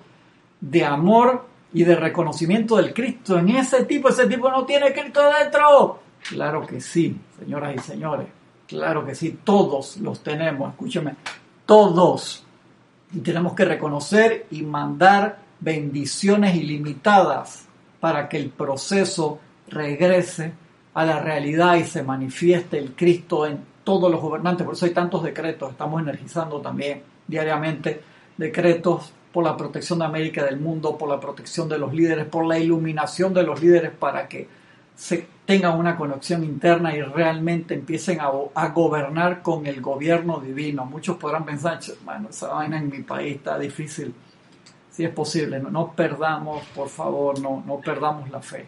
de 0.60 0.84
amor 0.84 1.46
y 1.74 1.84
de 1.84 1.96
reconocimiento 1.96 2.78
del 2.78 2.94
Cristo 2.94 3.38
en 3.38 3.50
ese 3.50 3.86
tipo. 3.86 4.10
Ese 4.10 4.28
tipo 4.28 4.50
no 4.50 4.66
tiene 4.66 4.94
Cristo 4.94 5.22
dentro. 5.40 6.00
Claro 6.30 6.66
que 6.66 6.82
sí, 6.82 7.18
señoras 7.40 7.76
y 7.76 7.80
señores. 7.80 8.28
Claro 8.68 9.06
que 9.06 9.16
sí, 9.16 9.40
todos 9.44 9.98
los 9.98 10.22
tenemos. 10.22 10.72
Escúcheme, 10.72 11.16
todos. 11.66 12.44
Y 13.14 13.20
tenemos 13.20 13.54
que 13.54 13.66
reconocer 13.66 14.48
y 14.52 14.64
mandar 14.64 15.40
bendiciones 15.60 16.56
ilimitadas 16.56 17.66
para 18.00 18.28
que 18.28 18.38
el 18.38 18.50
proceso 18.50 19.40
regrese 19.68 20.54
a 20.94 21.06
la 21.06 21.20
realidad 21.20 21.76
y 21.76 21.84
se 21.84 22.04
manifieste 22.04 22.78
el 22.78 22.94
Cristo 22.96 23.46
en 23.46 23.75
todos 23.86 24.12
los 24.12 24.20
gobernantes. 24.20 24.66
Por 24.66 24.76
eso 24.76 24.86
hay 24.86 24.92
tantos 24.92 25.24
decretos. 25.24 25.72
Estamos 25.72 26.02
energizando 26.02 26.60
también 26.60 27.04
diariamente 27.26 28.02
decretos 28.36 29.14
por 29.32 29.46
la 29.46 29.56
protección 29.56 30.00
de 30.00 30.06
América 30.06 30.44
del 30.44 30.60
mundo, 30.60 30.98
por 30.98 31.08
la 31.08 31.20
protección 31.20 31.70
de 31.70 31.78
los 31.78 31.94
líderes, 31.94 32.26
por 32.26 32.46
la 32.46 32.60
iluminación 32.60 33.34
de 33.34 33.44
los 33.44 33.62
líderes 33.62 33.92
para 33.92 34.28
que 34.28 34.50
se 34.96 35.28
tengan 35.46 35.78
una 35.78 35.96
conexión 35.96 36.44
interna 36.44 36.96
y 36.96 37.02
realmente 37.02 37.74
empiecen 37.74 38.20
a, 38.20 38.32
a, 38.56 38.70
gobernar 38.70 39.42
con 39.42 39.66
el 39.68 39.82
gobierno 39.82 40.40
divino. 40.40 40.86
Muchos 40.86 41.18
podrán 41.18 41.46
pensar, 41.46 41.80
bueno, 42.04 42.30
esa 42.30 42.48
vaina 42.48 42.78
en 42.78 42.90
mi 42.90 43.00
país 43.00 43.36
está 43.36 43.58
difícil 43.60 44.14
si 44.96 45.04
es 45.04 45.12
posible, 45.12 45.60
no, 45.60 45.92
perdamos, 45.92 46.64
por 46.74 46.88
favor, 46.88 47.38
no, 47.42 47.62
no 47.68 47.82
perdamos 47.82 48.30
la 48.30 48.42
fe. 48.42 48.66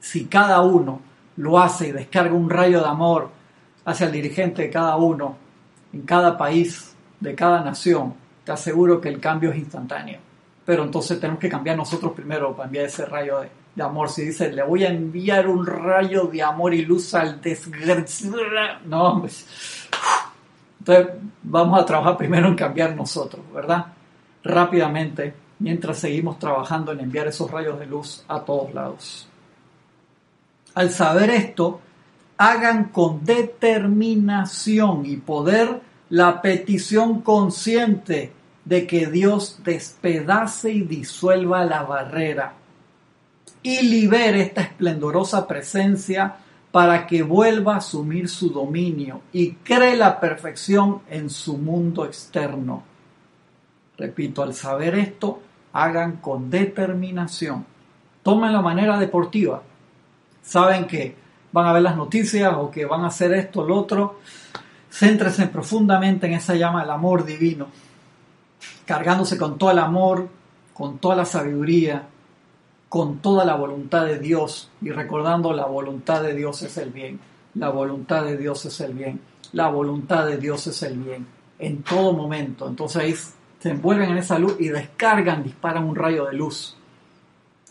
Si 0.00 0.24
cada 0.24 0.62
uno 0.62 1.00
lo 1.36 1.58
hace 1.58 1.88
y 1.88 1.92
descarga 1.92 2.32
un 2.32 2.48
rayo 2.48 2.80
de 2.80 2.86
amor 2.86 3.28
hacia 3.84 4.06
el 4.06 4.12
dirigente 4.12 4.62
de 4.62 4.70
cada 4.70 4.96
uno, 4.96 5.36
en 5.92 6.02
cada 6.02 6.36
país, 6.36 6.94
de 7.20 7.34
cada 7.34 7.62
nación, 7.62 8.14
te 8.44 8.52
aseguro 8.52 9.00
que 9.00 9.08
el 9.08 9.20
cambio 9.20 9.50
es 9.50 9.58
instantáneo. 9.58 10.18
Pero 10.64 10.84
entonces 10.84 11.18
tenemos 11.18 11.40
que 11.40 11.48
cambiar 11.48 11.76
nosotros 11.76 12.12
primero 12.12 12.54
para 12.54 12.66
enviar 12.66 12.86
ese 12.86 13.04
rayo 13.04 13.40
de, 13.74 13.82
amor. 13.82 14.08
Si 14.08 14.22
dice, 14.22 14.52
le 14.52 14.62
voy 14.62 14.84
a 14.84 14.88
enviar 14.88 15.48
un 15.48 15.66
rayo 15.66 16.26
de 16.26 16.42
amor 16.42 16.74
y 16.74 16.84
luz 16.84 17.14
al 17.14 17.40
desgraciado. 17.40 18.36
No, 18.84 19.20
pues. 19.20 19.88
Entonces 20.78 21.14
vamos 21.42 21.80
a 21.80 21.84
trabajar 21.84 22.16
primero 22.16 22.48
en 22.48 22.54
cambiar 22.54 22.94
nosotros, 22.94 23.42
¿verdad? 23.52 23.86
Rápidamente 24.44 25.34
mientras 25.62 25.98
seguimos 25.98 26.38
trabajando 26.38 26.92
en 26.92 27.00
enviar 27.00 27.28
esos 27.28 27.50
rayos 27.50 27.78
de 27.78 27.86
luz 27.86 28.24
a 28.26 28.40
todos 28.40 28.74
lados. 28.74 29.28
Al 30.74 30.90
saber 30.90 31.30
esto, 31.30 31.80
hagan 32.42 32.86
con 32.86 33.24
determinación 33.24 35.06
y 35.06 35.16
poder 35.16 35.80
la 36.10 36.42
petición 36.42 37.20
consciente 37.20 38.32
de 38.64 38.84
que 38.88 39.06
Dios 39.06 39.60
despedace 39.62 40.72
y 40.72 40.80
disuelva 40.82 41.64
la 41.64 41.84
barrera 41.84 42.54
y 43.62 43.82
libere 43.82 44.42
esta 44.42 44.62
esplendorosa 44.62 45.46
presencia 45.46 46.34
para 46.72 47.06
que 47.06 47.22
vuelva 47.22 47.74
a 47.74 47.78
asumir 47.78 48.28
su 48.28 48.50
dominio 48.50 49.20
y 49.32 49.52
cree 49.52 49.96
la 49.96 50.18
perfección 50.18 51.02
en 51.08 51.30
su 51.30 51.58
mundo 51.58 52.04
externo. 52.04 52.82
Repito, 53.96 54.42
al 54.42 54.54
saber 54.54 54.96
esto, 54.96 55.40
hagan 55.72 56.16
con 56.16 56.50
determinación. 56.50 57.64
Tomen 58.24 58.52
la 58.52 58.62
manera 58.62 58.98
deportiva. 58.98 59.62
Saben 60.42 60.88
que 60.88 61.21
van 61.52 61.66
a 61.66 61.72
ver 61.72 61.82
las 61.82 61.96
noticias 61.96 62.52
o 62.56 62.70
que 62.70 62.84
van 62.86 63.04
a 63.04 63.08
hacer 63.08 63.32
esto 63.34 63.60
o 63.60 63.68
lo 63.68 63.76
otro. 63.76 64.18
Céntrese 64.90 65.46
profundamente 65.46 66.26
en 66.26 66.34
esa 66.34 66.54
llama 66.54 66.82
del 66.82 66.90
amor 66.90 67.24
divino, 67.24 67.68
cargándose 68.84 69.38
con 69.38 69.56
todo 69.56 69.70
el 69.70 69.78
amor, 69.78 70.28
con 70.74 70.98
toda 70.98 71.16
la 71.16 71.24
sabiduría, 71.24 72.06
con 72.88 73.18
toda 73.18 73.44
la 73.44 73.54
voluntad 73.54 74.04
de 74.04 74.18
Dios 74.18 74.70
y 74.82 74.90
recordando 74.90 75.52
la 75.52 75.64
voluntad 75.64 76.22
de 76.22 76.34
Dios 76.34 76.62
es 76.62 76.76
el 76.76 76.90
bien. 76.90 77.20
La 77.54 77.70
voluntad 77.70 78.24
de 78.24 78.36
Dios 78.36 78.64
es 78.66 78.80
el 78.80 78.92
bien. 78.92 79.20
La 79.52 79.68
voluntad 79.68 80.26
de 80.26 80.36
Dios 80.36 80.66
es 80.66 80.82
el 80.82 80.98
bien. 80.98 81.26
En 81.58 81.82
todo 81.82 82.12
momento. 82.12 82.68
Entonces 82.68 83.34
se 83.60 83.70
envuelven 83.70 84.10
en 84.10 84.18
esa 84.18 84.38
luz 84.38 84.56
y 84.58 84.68
descargan, 84.68 85.42
disparan 85.42 85.84
un 85.84 85.96
rayo 85.96 86.26
de 86.26 86.34
luz 86.34 86.76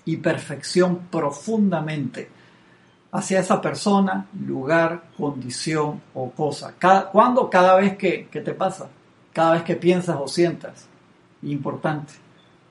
y 0.05 0.17
perfección 0.17 1.01
profundamente 1.11 2.29
hacia 3.11 3.39
esa 3.39 3.61
persona, 3.61 4.27
lugar, 4.45 5.03
condición 5.17 6.01
o 6.13 6.31
cosa. 6.31 6.73
Cada, 6.77 7.09
¿Cuándo? 7.09 7.49
Cada 7.49 7.75
vez 7.75 7.97
que, 7.97 8.27
que 8.27 8.41
te 8.41 8.53
pasa, 8.53 8.89
cada 9.33 9.53
vez 9.53 9.63
que 9.63 9.75
piensas 9.75 10.17
o 10.19 10.27
sientas. 10.27 10.87
Importante, 11.43 12.13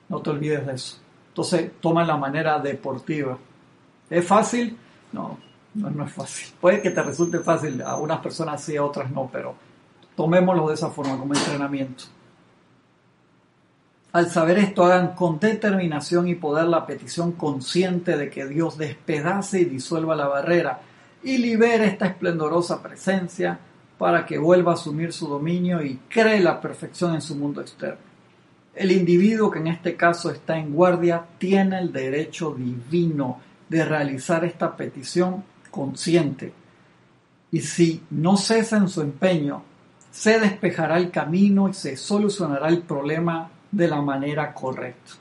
no 0.09 0.21
te 0.21 0.29
olvides 0.29 0.65
de 0.65 0.73
eso. 0.73 0.97
Entonces, 1.29 1.71
toma 1.79 2.03
la 2.03 2.17
manera 2.17 2.59
deportiva. 2.59 3.37
¿Es 4.09 4.25
fácil? 4.25 4.77
No, 5.11 5.37
no, 5.75 5.89
no, 5.89 6.05
es 6.05 6.13
fácil. 6.13 6.53
Puede 6.59 6.81
que 6.81 6.91
te 6.91 7.03
resulte 7.03 7.39
fácil, 7.39 7.81
a 7.81 7.95
unas 7.95 8.19
personas 8.19 8.61
sí, 8.61 8.75
a 8.75 8.83
otras 8.83 9.09
no, 9.11 9.29
pero 9.31 9.55
tomémoslo 10.15 10.67
de 10.67 10.73
esa 10.73 10.89
forma, 10.89 11.17
como 11.17 11.33
entrenamiento. 11.33 12.05
Al 14.13 14.29
saber 14.29 14.59
esto, 14.59 14.83
hagan 14.83 15.15
con 15.15 15.39
determinación 15.39 16.27
y 16.27 16.35
poder 16.35 16.65
la 16.65 16.85
petición 16.85 17.31
consciente 17.31 18.17
de 18.17 18.29
que 18.29 18.45
Dios 18.45 18.77
despedace 18.77 19.61
y 19.61 19.65
disuelva 19.65 20.17
la 20.17 20.27
barrera 20.27 20.81
y 21.23 21.37
libere 21.37 21.85
esta 21.85 22.07
esplendorosa 22.07 22.83
presencia 22.83 23.57
para 23.97 24.25
que 24.25 24.37
vuelva 24.37 24.71
a 24.71 24.75
asumir 24.75 25.13
su 25.13 25.27
dominio 25.27 25.81
y 25.81 25.99
cree 26.09 26.41
la 26.41 26.59
perfección 26.59 27.15
en 27.15 27.21
su 27.21 27.35
mundo 27.35 27.61
externo. 27.61 28.11
El 28.75 28.91
individuo 28.91 29.49
que 29.49 29.59
en 29.59 29.67
este 29.67 29.95
caso 29.95 30.29
está 30.29 30.57
en 30.57 30.73
guardia 30.73 31.23
tiene 31.37 31.79
el 31.79 31.93
derecho 31.93 32.53
divino 32.53 33.39
de 33.69 33.85
realizar 33.85 34.43
esta 34.43 34.75
petición 34.75 35.43
consciente. 35.69 36.51
Y 37.51 37.61
si 37.61 38.03
no 38.09 38.35
cesa 38.35 38.77
en 38.77 38.89
su 38.89 39.01
empeño, 39.01 39.63
se 40.09 40.39
despejará 40.39 40.97
el 40.97 41.11
camino 41.11 41.69
y 41.69 41.73
se 41.73 41.95
solucionará 41.95 42.67
el 42.67 42.81
problema 42.81 43.49
de 43.71 43.87
la 43.87 44.01
manera 44.01 44.53
correcta. 44.53 45.13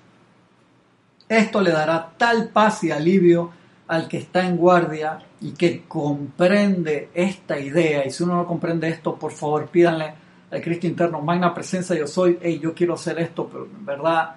Esto 1.29 1.61
le 1.61 1.71
dará 1.71 2.11
tal 2.17 2.49
paz 2.49 2.83
y 2.85 2.91
alivio 2.91 3.51
al 3.87 4.09
que 4.09 4.19
está 4.19 4.47
en 4.47 4.57
guardia 4.57 5.19
y 5.41 5.53
que 5.53 5.85
comprende 5.87 7.11
esta 7.15 7.59
idea. 7.59 8.05
Y 8.07 8.11
si 8.11 8.23
uno 8.23 8.37
no 8.37 8.47
comprende 8.47 8.89
esto, 8.89 9.17
por 9.17 9.33
favor 9.33 9.69
pídanle 9.69 10.15
al 10.51 10.61
Cristo 10.61 10.87
interno, 10.87 11.21
magna 11.21 11.55
presencia, 11.55 11.97
yo 11.97 12.07
soy, 12.07 12.39
hey, 12.41 12.59
yo 12.61 12.75
quiero 12.75 12.95
hacer 12.95 13.19
esto, 13.21 13.49
pero 13.49 13.65
en 13.67 13.87
verdad 13.87 14.37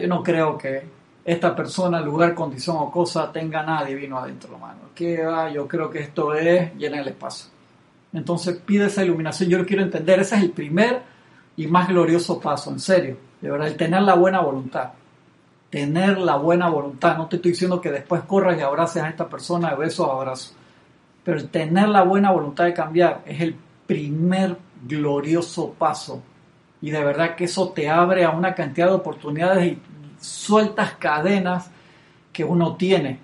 yo 0.00 0.08
no 0.08 0.22
creo 0.22 0.56
que 0.56 0.82
esta 1.24 1.54
persona, 1.54 2.00
lugar, 2.00 2.34
condición 2.34 2.76
o 2.78 2.90
cosa 2.90 3.30
tenga 3.30 3.62
nada 3.62 3.84
divino 3.86 4.18
adentro, 4.18 4.54
hermano. 4.54 4.80
Que 4.94 5.22
va, 5.24 5.50
yo 5.50 5.68
creo 5.68 5.90
que 5.90 6.00
esto 6.00 6.34
es 6.34 6.74
llenar 6.76 7.00
el 7.00 7.08
espacio. 7.08 7.50
Entonces 8.12 8.58
pide 8.64 8.86
esa 8.86 9.04
iluminación, 9.04 9.48
yo 9.48 9.58
lo 9.58 9.66
quiero 9.66 9.82
entender, 9.82 10.20
ese 10.20 10.36
es 10.36 10.42
el 10.42 10.50
primer 10.50 11.02
y 11.56 11.66
más 11.66 11.88
glorioso 11.88 12.40
paso, 12.40 12.70
en 12.70 12.80
serio, 12.80 13.16
de 13.42 13.50
verdad, 13.50 13.68
el 13.68 13.76
tener 13.76 14.02
la 14.02 14.14
buena 14.14 14.40
voluntad. 14.40 14.92
Tener 15.68 16.18
la 16.18 16.36
buena 16.36 16.68
voluntad, 16.68 17.16
no 17.18 17.26
te 17.26 17.36
estoy 17.36 17.52
diciendo 17.52 17.80
que 17.80 17.90
después 17.90 18.22
corras 18.22 18.56
y 18.58 18.62
abraces 18.62 19.02
a 19.02 19.08
esta 19.08 19.28
persona 19.28 19.70
de 19.70 19.76
besos 19.76 20.08
abrazos, 20.08 20.54
pero 21.24 21.38
el 21.38 21.48
tener 21.48 21.88
la 21.88 22.02
buena 22.02 22.30
voluntad 22.30 22.64
de 22.64 22.74
cambiar 22.74 23.22
es 23.26 23.40
el 23.40 23.56
primer 23.86 24.56
glorioso 24.86 25.74
paso. 25.78 26.22
Y 26.80 26.90
de 26.90 27.02
verdad 27.02 27.34
que 27.36 27.44
eso 27.44 27.70
te 27.70 27.88
abre 27.88 28.24
a 28.24 28.30
una 28.30 28.54
cantidad 28.54 28.88
de 28.88 28.94
oportunidades 28.94 29.72
y 29.72 29.78
sueltas 30.20 30.92
cadenas 30.94 31.70
que 32.32 32.44
uno 32.44 32.76
tiene 32.76 33.18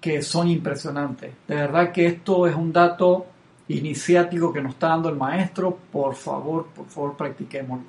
que 0.00 0.20
son 0.20 0.48
impresionantes. 0.48 1.32
De 1.48 1.54
verdad 1.54 1.90
que 1.90 2.06
esto 2.06 2.46
es 2.46 2.54
un 2.54 2.70
dato 2.70 3.26
iniciático 3.68 4.52
que 4.52 4.60
nos 4.60 4.74
está 4.74 4.88
dando 4.88 5.08
el 5.08 5.16
maestro. 5.16 5.78
Por 5.90 6.14
favor, 6.14 6.66
por 6.66 6.86
favor, 6.86 7.16
practiquémoslo. 7.16 7.86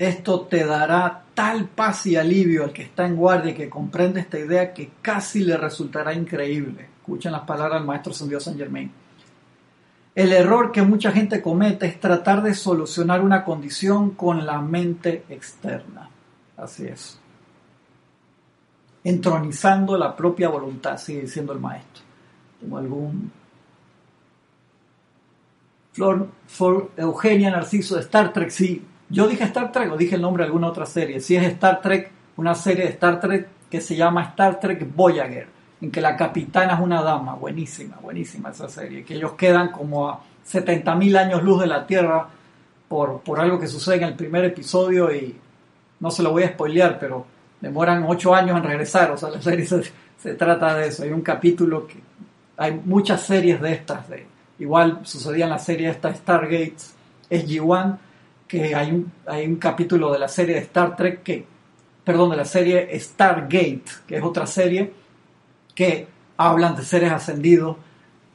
Esto 0.00 0.46
te 0.46 0.64
dará 0.64 1.24
tal 1.34 1.66
paz 1.68 2.06
y 2.06 2.16
alivio 2.16 2.64
al 2.64 2.72
que 2.72 2.84
está 2.84 3.04
en 3.04 3.16
guardia 3.16 3.50
y 3.52 3.54
que 3.54 3.68
comprende 3.68 4.20
esta 4.20 4.38
idea 4.38 4.72
que 4.72 4.92
casi 5.02 5.44
le 5.44 5.58
resultará 5.58 6.14
increíble. 6.14 6.88
Escuchen 7.00 7.32
las 7.32 7.42
palabras 7.42 7.80
del 7.80 7.86
maestro 7.86 8.14
San 8.14 8.40
San 8.40 8.56
Germain. 8.56 8.90
El 10.14 10.32
error 10.32 10.72
que 10.72 10.80
mucha 10.80 11.12
gente 11.12 11.42
comete 11.42 11.84
es 11.84 12.00
tratar 12.00 12.42
de 12.42 12.54
solucionar 12.54 13.20
una 13.20 13.44
condición 13.44 14.12
con 14.12 14.46
la 14.46 14.62
mente 14.62 15.24
externa. 15.28 16.08
Así 16.56 16.86
es. 16.86 17.20
Entronizando 19.04 19.98
la 19.98 20.16
propia 20.16 20.48
voluntad, 20.48 20.96
sigue 20.96 21.20
diciendo 21.20 21.52
el 21.52 21.60
maestro. 21.60 22.02
Tengo 22.58 22.78
algún. 22.78 23.30
Flor, 25.92 26.90
Eugenia 26.96 27.50
Narciso 27.50 27.96
de 27.96 28.00
Star 28.00 28.32
Trek, 28.32 28.48
sí. 28.48 28.86
Yo 29.10 29.26
dije 29.26 29.44
Star 29.44 29.72
Trek 29.72 29.92
o 29.92 29.96
dije 29.96 30.14
el 30.14 30.22
nombre 30.22 30.44
de 30.44 30.46
alguna 30.46 30.68
otra 30.68 30.86
serie. 30.86 31.20
Si 31.20 31.36
es 31.36 31.44
Star 31.44 31.80
Trek, 31.82 32.10
una 32.36 32.54
serie 32.54 32.84
de 32.84 32.90
Star 32.90 33.20
Trek 33.20 33.48
que 33.68 33.80
se 33.80 33.96
llama 33.96 34.22
Star 34.22 34.58
Trek 34.58 34.86
Voyager, 34.94 35.48
en 35.80 35.90
que 35.90 36.00
la 36.00 36.16
capitana 36.16 36.74
es 36.74 36.80
una 36.80 37.02
dama. 37.02 37.34
Buenísima, 37.34 37.96
buenísima 38.00 38.50
esa 38.50 38.68
serie. 38.68 39.04
Que 39.04 39.14
ellos 39.14 39.32
quedan 39.32 39.70
como 39.70 40.08
a 40.08 40.20
70.000 40.48 41.18
años 41.18 41.42
luz 41.42 41.60
de 41.60 41.66
la 41.66 41.86
Tierra 41.86 42.28
por, 42.88 43.20
por 43.20 43.40
algo 43.40 43.58
que 43.58 43.66
sucede 43.66 43.96
en 43.96 44.04
el 44.04 44.14
primer 44.14 44.44
episodio 44.44 45.14
y 45.14 45.36
no 46.00 46.10
se 46.10 46.22
lo 46.22 46.32
voy 46.32 46.42
a 46.44 46.48
spoilear, 46.48 46.98
pero 46.98 47.26
demoran 47.60 48.04
ocho 48.06 48.34
años 48.34 48.56
en 48.56 48.64
regresar, 48.64 49.10
o 49.10 49.16
sea, 49.16 49.30
la 49.30 49.40
serie 49.40 49.66
se, 49.66 50.34
trata 50.34 50.74
de 50.74 50.88
eso. 50.88 51.02
Hay 51.02 51.10
un 51.10 51.20
capítulo 51.20 51.86
que 51.86 52.00
hay 52.56 52.80
muchas 52.84 53.22
series 53.22 53.60
de 53.60 53.72
estas, 53.72 54.08
de, 54.08 54.26
igual 54.58 55.00
sucedía 55.04 55.44
en 55.44 55.50
la 55.50 55.58
serie 55.58 55.88
esta 55.88 56.12
Stargate 56.14 56.76
SG-1, 57.30 57.98
que 58.50 58.74
hay 58.74 58.90
un, 58.90 59.12
hay 59.26 59.46
un 59.46 59.56
capítulo 59.56 60.12
de 60.12 60.18
la 60.18 60.26
serie 60.26 60.56
de 60.56 60.62
Star 60.62 60.96
Trek 60.96 61.22
que, 61.22 61.46
perdón, 62.02 62.30
de 62.30 62.36
la 62.36 62.44
serie 62.44 62.98
Stargate, 62.98 63.84
que 64.08 64.16
es 64.16 64.24
otra 64.24 64.44
serie, 64.44 64.92
que 65.72 66.08
hablan 66.36 66.74
de 66.74 66.82
seres 66.82 67.12
ascendidos 67.12 67.76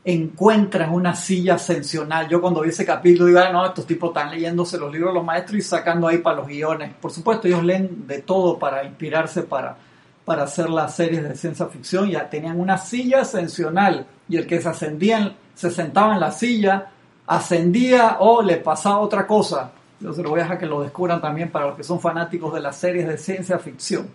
encuentran 0.06 0.94
una 0.94 1.16
silla 1.16 1.56
ascensional. 1.56 2.30
Yo 2.30 2.40
cuando 2.40 2.62
vi 2.62 2.70
ese 2.70 2.86
capítulo 2.86 3.26
digo, 3.26 3.40
ah, 3.40 3.52
no, 3.52 3.66
estos 3.66 3.86
tipos 3.86 4.12
están 4.12 4.32
leyéndose 4.32 4.78
los 4.78 4.90
libros 4.90 5.10
de 5.12 5.16
los 5.16 5.26
maestros 5.26 5.58
y 5.58 5.62
sacando 5.64 6.08
ahí 6.08 6.20
para 6.20 6.38
los 6.38 6.48
guiones. 6.48 6.94
Por 7.02 7.12
supuesto, 7.12 7.48
ellos 7.48 7.64
leen 7.64 8.08
de 8.08 8.22
todo 8.22 8.58
para 8.58 8.86
inspirarse 8.86 9.44
para, 9.44 9.76
para 10.24 10.44
hacer 10.44 10.70
las 10.70 10.96
series 10.96 11.24
de 11.24 11.36
ciencia 11.36 11.66
ficción. 11.66 12.10
Ya 12.10 12.30
tenían 12.30 12.58
una 12.58 12.78
silla 12.78 13.22
ascensional 13.22 14.06
y 14.30 14.38
el 14.38 14.48
que 14.48 14.62
se 14.62 14.70
ascendía, 14.70 15.36
se 15.56 15.72
sentaba 15.72 16.14
en 16.14 16.22
la 16.22 16.32
silla, 16.32 16.92
ascendía 17.28 18.18
o 18.20 18.42
le 18.42 18.58
pasaba 18.58 19.00
otra 19.00 19.28
cosa. 19.28 19.72
Yo 20.00 20.14
se 20.14 20.22
lo 20.22 20.30
voy 20.30 20.40
a 20.40 20.44
dejar 20.44 20.60
que 20.60 20.66
lo 20.66 20.82
descubran 20.82 21.22
también 21.22 21.52
para 21.52 21.68
los 21.68 21.76
que 21.76 21.84
son 21.84 22.00
fanáticos 22.00 22.54
de 22.54 22.62
las 22.62 22.78
series 22.78 23.08
de 23.08 23.18
ciencia 23.18 23.60
ficción. 23.60 24.08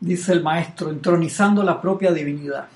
dice 0.00 0.32
el 0.32 0.42
maestro, 0.42 0.90
entronizando 0.90 1.62
la 1.62 1.80
propia 1.80 2.12
divinidad. 2.12 2.68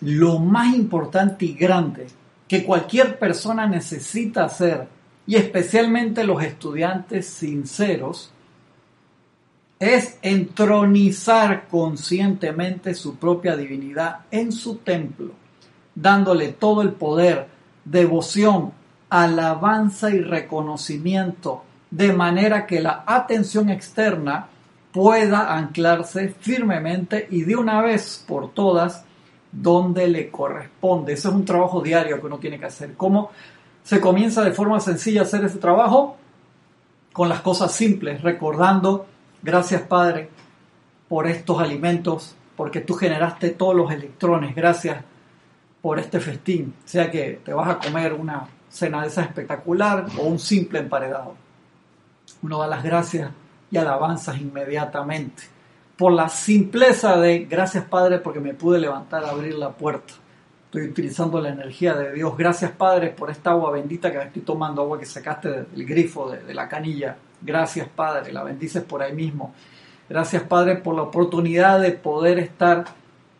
Lo 0.00 0.38
más 0.38 0.74
importante 0.74 1.44
y 1.44 1.54
grande 1.54 2.06
que 2.48 2.64
cualquier 2.64 3.18
persona 3.18 3.66
necesita 3.66 4.44
hacer, 4.44 4.86
y 5.26 5.36
especialmente 5.36 6.24
los 6.24 6.42
estudiantes 6.42 7.26
sinceros, 7.26 8.30
es 9.78 10.18
entronizar 10.22 11.66
conscientemente 11.68 12.94
su 12.94 13.16
propia 13.16 13.56
divinidad 13.56 14.20
en 14.30 14.52
su 14.52 14.76
templo, 14.76 15.32
dándole 15.94 16.48
todo 16.52 16.82
el 16.82 16.92
poder, 16.92 17.48
devoción, 17.84 18.72
alabanza 19.10 20.10
y 20.10 20.20
reconocimiento, 20.20 21.64
de 21.90 22.12
manera 22.12 22.66
que 22.66 22.80
la 22.80 23.04
atención 23.06 23.68
externa 23.68 24.48
pueda 24.92 25.54
anclarse 25.54 26.34
firmemente 26.40 27.26
y 27.30 27.42
de 27.42 27.56
una 27.56 27.82
vez 27.82 28.24
por 28.26 28.52
todas 28.52 29.04
donde 29.50 30.08
le 30.08 30.30
corresponde. 30.30 31.12
Ese 31.12 31.28
es 31.28 31.34
un 31.34 31.44
trabajo 31.44 31.82
diario 31.82 32.20
que 32.20 32.26
uno 32.26 32.38
tiene 32.38 32.58
que 32.58 32.66
hacer. 32.66 32.94
¿Cómo 32.94 33.30
se 33.82 34.00
comienza 34.00 34.42
de 34.42 34.52
forma 34.52 34.80
sencilla 34.80 35.20
a 35.20 35.24
hacer 35.24 35.44
ese 35.44 35.58
trabajo? 35.58 36.16
Con 37.12 37.28
las 37.28 37.40
cosas 37.40 37.72
simples, 37.72 38.22
recordando, 38.22 39.06
gracias 39.42 39.82
Padre 39.82 40.30
por 41.08 41.26
estos 41.26 41.60
alimentos, 41.60 42.34
porque 42.56 42.80
tú 42.80 42.94
generaste 42.94 43.50
todos 43.50 43.74
los 43.74 43.92
electrones, 43.92 44.54
gracias 44.54 45.04
por 45.82 45.98
este 45.98 46.20
festín, 46.20 46.74
sea 46.84 47.10
que 47.10 47.40
te 47.44 47.52
vas 47.52 47.68
a 47.68 47.78
comer 47.78 48.12
una 48.12 48.46
cena 48.70 49.02
de 49.02 49.08
esa 49.08 49.22
espectacular 49.22 50.06
o 50.16 50.22
un 50.22 50.38
simple 50.38 50.78
emparedado. 50.78 51.34
Uno 52.40 52.60
da 52.60 52.68
las 52.68 52.84
gracias 52.84 53.30
y 53.70 53.76
alabanzas 53.76 54.40
inmediatamente. 54.40 55.42
Por 55.96 56.12
la 56.12 56.28
simpleza 56.28 57.18
de, 57.18 57.40
gracias 57.40 57.84
Padre 57.84 58.18
porque 58.18 58.40
me 58.40 58.54
pude 58.54 58.78
levantar 58.78 59.24
a 59.24 59.30
abrir 59.30 59.54
la 59.54 59.70
puerta. 59.70 60.14
Estoy 60.66 60.84
utilizando 60.84 61.40
la 61.40 61.50
energía 61.50 61.94
de 61.94 62.12
Dios. 62.12 62.34
Gracias 62.36 62.70
Padre 62.70 63.10
por 63.10 63.30
esta 63.30 63.50
agua 63.50 63.72
bendita 63.72 64.10
que 64.10 64.22
estoy 64.22 64.42
tomando, 64.42 64.82
agua 64.82 64.98
que 64.98 65.06
sacaste 65.06 65.50
del 65.50 65.84
grifo, 65.84 66.30
de 66.30 66.54
la 66.54 66.68
canilla. 66.68 67.16
Gracias 67.40 67.88
Padre, 67.88 68.32
la 68.32 68.44
bendices 68.44 68.84
por 68.84 69.02
ahí 69.02 69.12
mismo. 69.12 69.52
Gracias 70.08 70.44
Padre 70.44 70.76
por 70.76 70.94
la 70.94 71.02
oportunidad 71.02 71.80
de 71.80 71.90
poder 71.92 72.38
estar 72.38 72.84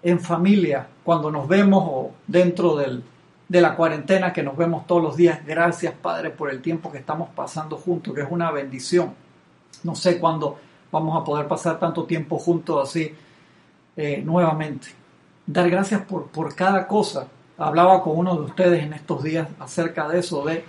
en 0.03 0.21
familia 0.21 0.89
cuando 1.05 1.31
nos 1.31 1.49
vemos 1.49 1.83
o 1.87 2.11
dentro 2.27 2.77
del, 2.77 3.03
de 3.49 3.61
la 3.61 3.77
cuarentena 3.77 4.33
que 4.33 4.43
nos 4.43 4.57
vemos 4.57 4.87
todos 4.87 5.03
los 5.03 5.17
días. 5.17 5.45
Gracias 5.45 5.95
Padre 5.95 6.31
por 6.31 6.51
el 6.51 6.63
tiempo 6.63 6.91
que 6.91 6.99
estamos 6.99 7.29
pasando 7.31 7.77
juntos, 7.77 8.15
que 8.15 8.23
es 8.23 8.29
una 8.31 8.51
bendición. 8.51 9.15
No 9.83 9.95
sé 9.95 10.19
cuándo 10.19 10.59
vamos 10.91 11.21
a 11.21 11.25
poder 11.25 11.49
pasar 11.49 11.79
tanto 11.79 12.05
tiempo 12.05 12.39
juntos 12.39 12.89
así 12.89 13.15
eh, 13.97 14.23
nuevamente. 14.25 14.89
Dar 15.47 15.69
gracias 15.69 16.03
por, 16.03 16.29
por 16.29 16.55
cada 16.55 16.87
cosa. 16.87 17.27
Hablaba 17.59 18.03
con 18.03 18.17
uno 18.17 18.37
de 18.37 18.43
ustedes 18.43 18.83
en 18.83 18.93
estos 18.93 19.23
días 19.23 19.49
acerca 19.59 20.09
de 20.09 20.21
eso, 20.21 20.45
de 20.45 20.65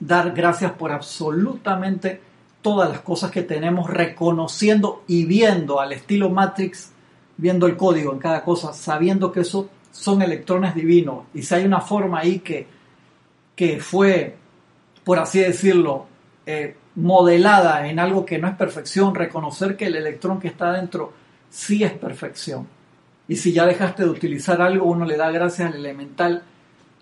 dar 0.00 0.32
gracias 0.32 0.72
por 0.72 0.92
absolutamente 0.92 2.20
todas 2.60 2.88
las 2.88 3.00
cosas 3.00 3.30
que 3.30 3.42
tenemos, 3.42 3.90
reconociendo 3.90 5.04
y 5.06 5.26
viendo 5.26 5.80
al 5.80 5.92
estilo 5.92 6.30
Matrix, 6.30 6.93
viendo 7.36 7.66
el 7.66 7.76
código 7.76 8.12
en 8.12 8.18
cada 8.18 8.42
cosa, 8.44 8.72
sabiendo 8.72 9.32
que 9.32 9.40
eso 9.40 9.68
son 9.90 10.22
electrones 10.22 10.74
divinos. 10.74 11.26
Y 11.34 11.42
si 11.42 11.54
hay 11.54 11.64
una 11.64 11.80
forma 11.80 12.20
ahí 12.20 12.40
que, 12.40 12.66
que 13.54 13.80
fue, 13.80 14.36
por 15.04 15.18
así 15.18 15.40
decirlo, 15.40 16.06
eh, 16.46 16.76
modelada 16.96 17.88
en 17.88 17.98
algo 17.98 18.24
que 18.24 18.38
no 18.38 18.48
es 18.48 18.54
perfección, 18.54 19.14
reconocer 19.14 19.76
que 19.76 19.86
el 19.86 19.96
electrón 19.96 20.40
que 20.40 20.48
está 20.48 20.72
dentro 20.72 21.12
sí 21.50 21.82
es 21.82 21.92
perfección. 21.92 22.66
Y 23.26 23.36
si 23.36 23.52
ya 23.52 23.66
dejaste 23.66 24.04
de 24.04 24.10
utilizar 24.10 24.60
algo, 24.60 24.86
uno 24.86 25.04
le 25.04 25.16
da 25.16 25.30
gracias 25.30 25.72
al 25.72 25.78
elemental 25.78 26.42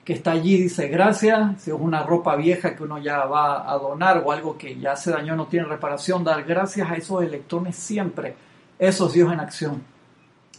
que 0.05 0.15
está 0.15 0.33
allí, 0.33 0.57
dice 0.57 0.89
gracias, 0.89 1.63
si 1.63 1.71
es 1.71 1.77
una 1.79 2.03
ropa 2.03 2.35
vieja 2.37 2.75
que 2.75 2.83
uno 2.83 2.99
ya 2.99 3.25
va 3.25 3.71
a 3.71 3.77
donar 3.79 4.23
o 4.25 4.33
algo 4.33 4.59
que 4.59 4.79
ya 4.79 4.97
se 4.97 5.13
dañó, 5.13 5.37
no 5.37 5.47
tiene 5.47 5.67
reparación, 5.67 6.25
dar 6.25 6.43
gracias 6.45 6.91
a 6.91 6.95
esos 6.97 7.23
electrones 7.23 7.77
siempre. 7.77 8.35
Eso 8.79 9.07
es 9.07 9.13
Dios 9.13 9.33
en 9.33 9.41
acción. 9.41 9.92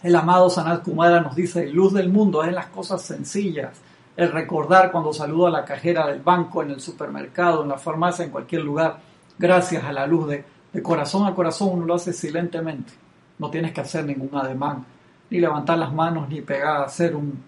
El 0.03 0.15
amado 0.17 0.49
Sanat 0.49 0.83
Kumara 0.83 1.21
nos 1.21 1.33
dice, 1.33 1.65
luz 1.67 1.93
del 1.93 2.09
mundo 2.09 2.43
es 2.43 2.49
en 2.49 2.55
las 2.55 2.67
cosas 2.67 3.01
sencillas, 3.01 3.81
el 4.17 4.33
recordar 4.33 4.91
cuando 4.91 5.13
saludo 5.13 5.47
a 5.47 5.49
la 5.49 5.63
cajera 5.63 6.07
del 6.07 6.21
banco, 6.21 6.61
en 6.61 6.71
el 6.71 6.81
supermercado, 6.81 7.63
en 7.63 7.69
la 7.69 7.77
farmacia, 7.77 8.25
en 8.25 8.31
cualquier 8.31 8.63
lugar, 8.63 8.99
gracias 9.39 9.81
a 9.85 9.93
la 9.93 10.05
luz 10.05 10.27
de, 10.27 10.43
de 10.73 10.83
corazón 10.83 11.25
a 11.25 11.33
corazón, 11.33 11.69
uno 11.71 11.85
lo 11.85 11.95
hace 11.95 12.11
silentemente. 12.11 12.91
No 13.39 13.49
tienes 13.49 13.71
que 13.71 13.79
hacer 13.79 14.03
ningún 14.03 14.37
ademán, 14.37 14.85
ni 15.29 15.39
levantar 15.39 15.77
las 15.77 15.93
manos, 15.93 16.27
ni 16.27 16.41
pegar, 16.41 16.83
hacer 16.83 17.15
un, 17.15 17.41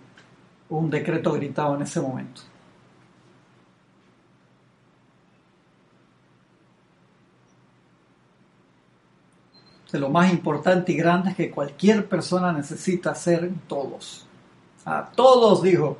un 0.69 0.89
decreto 0.89 1.33
gritado 1.33 1.75
en 1.75 1.81
ese 1.81 1.99
momento. 1.99 2.41
De 9.95 10.01
lo 10.01 10.09
más 10.09 10.29
importante 10.29 10.91
y 10.91 10.97
grande 10.97 11.33
que 11.33 11.49
cualquier 11.49 12.09
persona 12.09 12.51
necesita 12.51 13.11
hacer 13.11 13.49
todos. 13.65 14.27
A 14.83 15.05
todos, 15.05 15.63
dijo, 15.63 15.99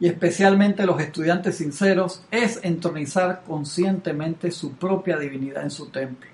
y 0.00 0.08
especialmente 0.08 0.84
los 0.84 1.00
estudiantes 1.00 1.58
sinceros, 1.58 2.24
es 2.32 2.58
entronizar 2.64 3.44
conscientemente 3.46 4.50
su 4.50 4.72
propia 4.72 5.16
divinidad 5.16 5.62
en 5.62 5.70
su 5.70 5.90
templo, 5.90 6.28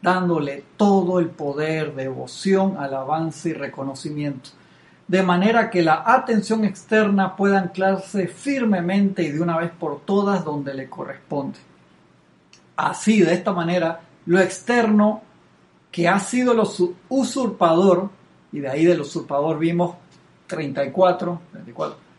dándole 0.00 0.62
todo 0.76 1.18
el 1.18 1.30
poder, 1.30 1.96
devoción, 1.96 2.76
alabanza 2.78 3.48
y 3.48 3.54
reconocimiento, 3.54 4.50
de 5.08 5.24
manera 5.24 5.68
que 5.68 5.82
la 5.82 6.04
atención 6.06 6.64
externa 6.64 7.34
pueda 7.34 7.58
anclarse 7.58 8.28
firmemente 8.28 9.24
y 9.24 9.32
de 9.32 9.40
una 9.40 9.58
vez 9.58 9.72
por 9.72 10.02
todas 10.02 10.44
donde 10.44 10.74
le 10.74 10.88
corresponde. 10.88 11.58
Así, 12.76 13.20
de 13.20 13.34
esta 13.34 13.52
manera, 13.52 14.02
lo 14.26 14.38
externo 14.38 15.24
que 15.90 16.08
ha 16.08 16.18
sido 16.20 16.52
el 16.52 16.60
usurpador, 17.08 18.10
y 18.52 18.60
de 18.60 18.68
ahí 18.68 18.84
del 18.84 19.00
usurpador 19.00 19.58
vimos 19.58 19.96
34, 20.46 21.40
34 21.52 22.10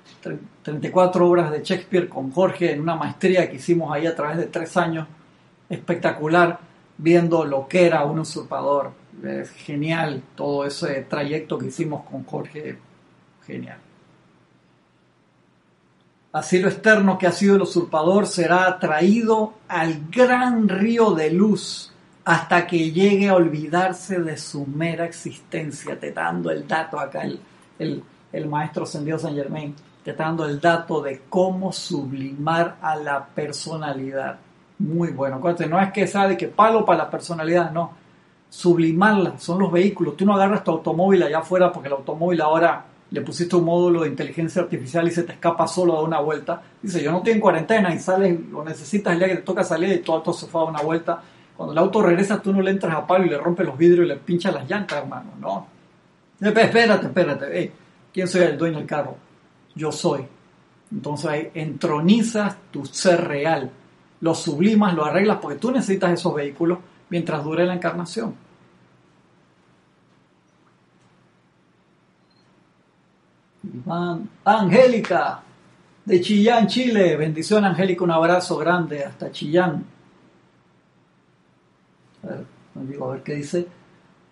34 0.61 1.28
obras 1.28 1.51
de 1.51 1.63
Shakespeare 1.63 2.07
con 2.07 2.32
Jorge 2.32 2.72
en 2.72 2.82
una 2.82 2.95
maestría 2.95 3.49
que 3.49 3.57
hicimos 3.57 3.91
ahí 3.91 4.05
a 4.05 4.15
través 4.15 4.38
de 4.38 4.45
tres 4.45 4.78
años, 4.78 5.07
espectacular, 5.69 6.59
viendo 6.97 7.43
lo 7.45 7.67
que 7.67 7.86
era 7.86 8.05
un 8.05 8.19
usurpador. 8.19 8.91
Es 9.24 9.49
genial 9.51 10.22
todo 10.36 10.65
ese 10.65 11.01
trayecto 11.03 11.57
que 11.57 11.67
hicimos 11.67 12.03
con 12.05 12.24
Jorge, 12.24 12.78
genial. 13.45 13.78
Así 16.34 16.59
lo 16.59 16.69
externo 16.69 17.17
que 17.17 17.28
ha 17.28 17.32
sido 17.32 17.55
el 17.55 17.63
usurpador 17.63 18.26
será 18.26 18.67
atraído 18.67 19.55
al 19.67 20.07
gran 20.09 20.69
río 20.69 21.11
de 21.11 21.32
luz 21.32 21.91
hasta 22.32 22.65
que 22.65 22.91
llegue 22.91 23.27
a 23.27 23.36
olvidarse 23.36 24.21
de 24.21 24.38
su 24.38 24.65
mera 24.65 25.03
existencia. 25.03 25.99
Te 25.99 26.13
dando 26.13 26.49
el 26.49 26.65
dato 26.65 26.97
acá 26.97 27.23
el, 27.23 28.03
el, 28.32 28.47
maestro 28.47 28.84
ascendido 28.84 29.19
San 29.19 29.36
Germain 29.36 29.75
te 30.01 30.13
dando 30.13 30.45
el 30.45 30.61
dato 30.61 31.01
de 31.01 31.23
cómo 31.27 31.73
sublimar 31.73 32.77
a 32.82 32.95
la 32.95 33.25
personalidad. 33.25 34.39
Muy 34.79 35.09
bueno. 35.09 35.36
Acuérdate, 35.36 35.67
no 35.67 35.77
es 35.77 35.91
que 35.91 36.07
sea 36.07 36.29
de 36.29 36.38
que 36.38 36.47
palo 36.47 36.86
para 36.86 36.99
la 36.99 37.09
personalidad, 37.09 37.69
no. 37.69 37.91
Sublimarla, 38.49 39.38
son 39.38 39.59
los 39.59 39.69
vehículos. 39.69 40.15
Tú 40.15 40.25
no 40.25 40.34
agarras 40.34 40.63
tu 40.63 40.71
automóvil 40.71 41.23
allá 41.23 41.39
afuera 41.39 41.69
porque 41.69 41.89
el 41.89 41.95
automóvil 41.95 42.39
ahora 42.39 42.86
le 43.09 43.21
pusiste 43.21 43.57
un 43.57 43.65
módulo 43.65 44.03
de 44.03 44.07
inteligencia 44.07 44.61
artificial 44.61 45.05
y 45.05 45.11
se 45.11 45.23
te 45.23 45.34
escapa 45.34 45.67
solo 45.67 45.97
a 45.97 46.01
una 46.01 46.21
vuelta. 46.21 46.61
Dice, 46.82 47.03
yo 47.03 47.11
no 47.11 47.17
estoy 47.17 47.34
en 47.34 47.41
cuarentena 47.41 47.93
y 47.93 47.99
sales, 47.99 48.39
lo 48.49 48.63
necesitas 48.63 49.11
el 49.11 49.19
día 49.19 49.27
que 49.27 49.36
te 49.36 49.41
toca 49.41 49.65
salir 49.65 49.91
y 49.91 49.99
todo 49.99 50.15
auto 50.15 50.32
se 50.32 50.47
fue 50.47 50.61
a 50.61 50.63
una 50.63 50.82
vuelta. 50.82 51.21
Cuando 51.62 51.74
el 51.74 51.78
auto 51.78 52.01
regresa, 52.01 52.41
tú 52.41 52.51
no 52.51 52.59
le 52.59 52.72
entras 52.72 52.95
a 52.95 53.05
palo 53.05 53.24
y 53.24 53.30
le 53.30 53.38
rompes 53.38 53.68
los 53.68 53.78
vidrios 53.78 54.03
y 54.03 54.09
le 54.09 54.16
pinchas 54.16 54.51
las 54.51 54.68
llantas, 54.68 54.97
hermano. 54.97 55.30
No. 55.39 55.68
Espérate, 56.41 57.05
espérate. 57.05 57.72
¿Quién 58.12 58.28
soy 58.28 58.41
el 58.41 58.57
dueño 58.57 58.80
del 58.80 58.88
carro? 58.88 59.16
yo 59.76 59.91
soy. 59.91 60.26
Entonces 60.91 61.30
ahí 61.30 61.51
entronizas 61.53 62.57
tu 62.72 62.84
ser 62.84 63.26
real, 63.26 63.70
lo 64.22 64.34
sublimas, 64.34 64.95
lo 64.95 65.05
arreglas, 65.05 65.38
porque 65.39 65.59
tú 65.59 65.70
necesitas 65.70 66.14
esos 66.14 66.34
vehículos 66.34 66.80
mientras 67.12 67.43
dure 67.43 67.64
la 67.64 67.76
encarnación. 67.76 68.34
Angélica, 74.43 75.43
de 76.05 76.22
Chillán, 76.22 76.66
Chile. 76.66 77.16
Bendición, 77.18 77.66
Angélica, 77.66 78.03
un 78.03 78.09
abrazo 78.09 78.57
grande 78.57 79.05
hasta 79.05 79.32
Chillán. 79.32 79.86
Ver, 82.24 82.45
a 83.01 83.07
ver 83.07 83.24
qué 83.24 83.36
dice. 83.36 83.67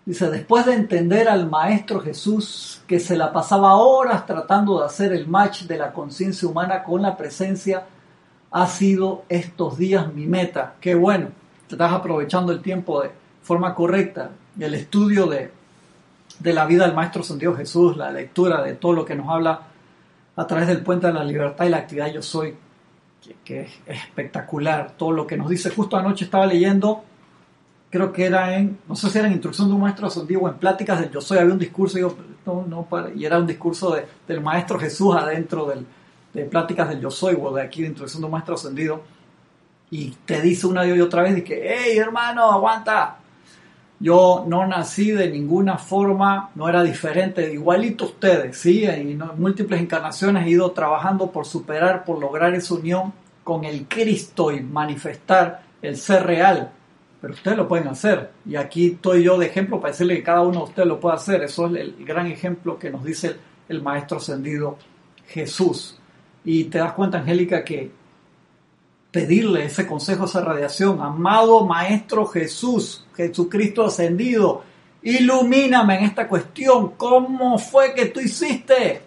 Dice, 0.04 0.30
después 0.30 0.66
de 0.66 0.74
entender 0.74 1.28
al 1.28 1.48
Maestro 1.48 2.00
Jesús 2.00 2.82
que 2.86 2.98
se 2.98 3.16
la 3.16 3.32
pasaba 3.32 3.76
horas 3.76 4.26
tratando 4.26 4.80
de 4.80 4.86
hacer 4.86 5.12
el 5.12 5.28
match 5.28 5.64
de 5.64 5.78
la 5.78 5.92
conciencia 5.92 6.48
humana 6.48 6.82
con 6.82 7.02
la 7.02 7.16
presencia, 7.16 7.84
ha 8.50 8.66
sido 8.66 9.24
estos 9.28 9.76
días 9.76 10.12
mi 10.12 10.26
meta. 10.26 10.74
Qué 10.80 10.94
bueno, 10.94 11.28
te 11.68 11.74
estás 11.74 11.92
aprovechando 11.92 12.52
el 12.52 12.60
tiempo 12.60 13.02
de 13.02 13.10
forma 13.42 13.74
correcta. 13.74 14.30
El 14.58 14.74
estudio 14.74 15.26
de, 15.26 15.52
de 16.38 16.52
la 16.52 16.66
vida 16.66 16.86
del 16.86 16.94
Maestro 16.94 17.22
Santiago 17.22 17.54
Jesús, 17.54 17.96
la 17.96 18.10
lectura 18.10 18.62
de 18.62 18.74
todo 18.74 18.92
lo 18.92 19.04
que 19.04 19.14
nos 19.14 19.28
habla 19.28 19.60
a 20.34 20.46
través 20.46 20.66
del 20.66 20.82
puente 20.82 21.06
de 21.06 21.12
la 21.12 21.24
libertad 21.24 21.66
y 21.66 21.68
la 21.68 21.76
actividad 21.76 22.10
Yo 22.12 22.22
Soy, 22.22 22.56
que 23.44 23.60
es 23.60 23.70
espectacular. 23.86 24.92
Todo 24.96 25.12
lo 25.12 25.26
que 25.26 25.36
nos 25.36 25.48
dice. 25.48 25.70
Justo 25.70 25.96
anoche 25.96 26.24
estaba 26.24 26.46
leyendo 26.46 27.04
creo 27.90 28.12
que 28.12 28.24
era 28.24 28.56
en, 28.56 28.78
no 28.88 28.94
sé 28.94 29.10
si 29.10 29.18
era 29.18 29.26
en 29.26 29.34
Instrucción 29.34 29.68
de 29.68 29.74
un 29.74 29.80
Maestro 29.80 30.06
Ascendido 30.06 30.42
o 30.42 30.48
en 30.48 30.54
Pláticas 30.54 31.00
del 31.00 31.10
Yo 31.10 31.20
Soy, 31.20 31.38
había 31.38 31.52
un 31.52 31.58
discurso, 31.58 31.98
y, 31.98 33.18
y 33.18 33.24
era 33.24 33.38
un 33.38 33.46
discurso 33.46 33.94
de, 33.94 34.06
del 34.26 34.40
Maestro 34.40 34.78
Jesús 34.78 35.14
adentro 35.16 35.72
de 36.32 36.44
Pláticas 36.44 36.88
del 36.88 37.00
Yo 37.00 37.10
Soy, 37.10 37.36
o 37.38 37.52
de 37.52 37.62
aquí 37.62 37.82
de 37.82 37.88
Instrucción 37.88 38.22
de 38.22 38.26
un 38.26 38.32
Maestro 38.32 38.54
Ascendido, 38.54 39.02
y 39.90 40.10
te 40.24 40.40
dice 40.40 40.68
una 40.68 40.86
y 40.86 41.00
otra 41.00 41.22
vez, 41.22 41.42
que, 41.42 41.62
hey 41.66 41.98
hermano, 41.98 42.52
aguanta, 42.52 43.16
yo 43.98 44.44
no 44.46 44.64
nací 44.66 45.10
de 45.10 45.28
ninguna 45.28 45.76
forma, 45.76 46.50
no 46.54 46.68
era 46.68 46.84
diferente, 46.84 47.52
igualito 47.52 48.04
ustedes, 48.04 48.56
¿sí? 48.56 48.82
Y 48.82 48.86
en 48.86 49.20
múltiples 49.36 49.80
encarnaciones 49.80 50.46
he 50.46 50.50
ido 50.50 50.70
trabajando 50.70 51.32
por 51.32 51.44
superar, 51.44 52.04
por 52.04 52.20
lograr 52.20 52.54
esa 52.54 52.74
unión 52.74 53.12
con 53.42 53.64
el 53.64 53.86
Cristo 53.88 54.52
y 54.52 54.60
manifestar 54.60 55.62
el 55.82 55.96
ser 55.96 56.24
real 56.24 56.72
pero 57.20 57.34
ustedes 57.34 57.56
lo 57.56 57.68
pueden 57.68 57.88
hacer. 57.88 58.30
Y 58.46 58.56
aquí 58.56 58.92
estoy 58.92 59.24
yo 59.24 59.38
de 59.38 59.46
ejemplo 59.46 59.80
para 59.80 59.92
decirle 59.92 60.16
que 60.16 60.22
cada 60.22 60.40
uno 60.40 60.60
de 60.60 60.64
ustedes 60.64 60.88
lo 60.88 60.98
puede 60.98 61.16
hacer. 61.16 61.42
Eso 61.42 61.66
es 61.66 61.76
el 61.76 62.04
gran 62.04 62.26
ejemplo 62.26 62.78
que 62.78 62.90
nos 62.90 63.04
dice 63.04 63.36
el, 63.68 63.82
Maestro 63.82 64.16
Ascendido 64.16 64.78
Jesús. 65.26 65.98
Y 66.44 66.64
te 66.64 66.78
das 66.78 66.94
cuenta, 66.94 67.18
Angélica, 67.18 67.62
que 67.62 67.90
pedirle 69.10 69.64
ese 69.64 69.86
consejo, 69.86 70.24
esa 70.24 70.40
radiación, 70.40 71.02
amado 71.02 71.66
Maestro 71.66 72.26
Jesús, 72.26 73.06
Jesucristo 73.14 73.84
ascendido, 73.84 74.62
ilumíname 75.02 75.98
en 75.98 76.04
esta 76.04 76.26
cuestión. 76.26 76.92
¿Cómo 76.96 77.58
fue 77.58 77.92
que 77.92 78.06
tú 78.06 78.20
hiciste? 78.20 79.02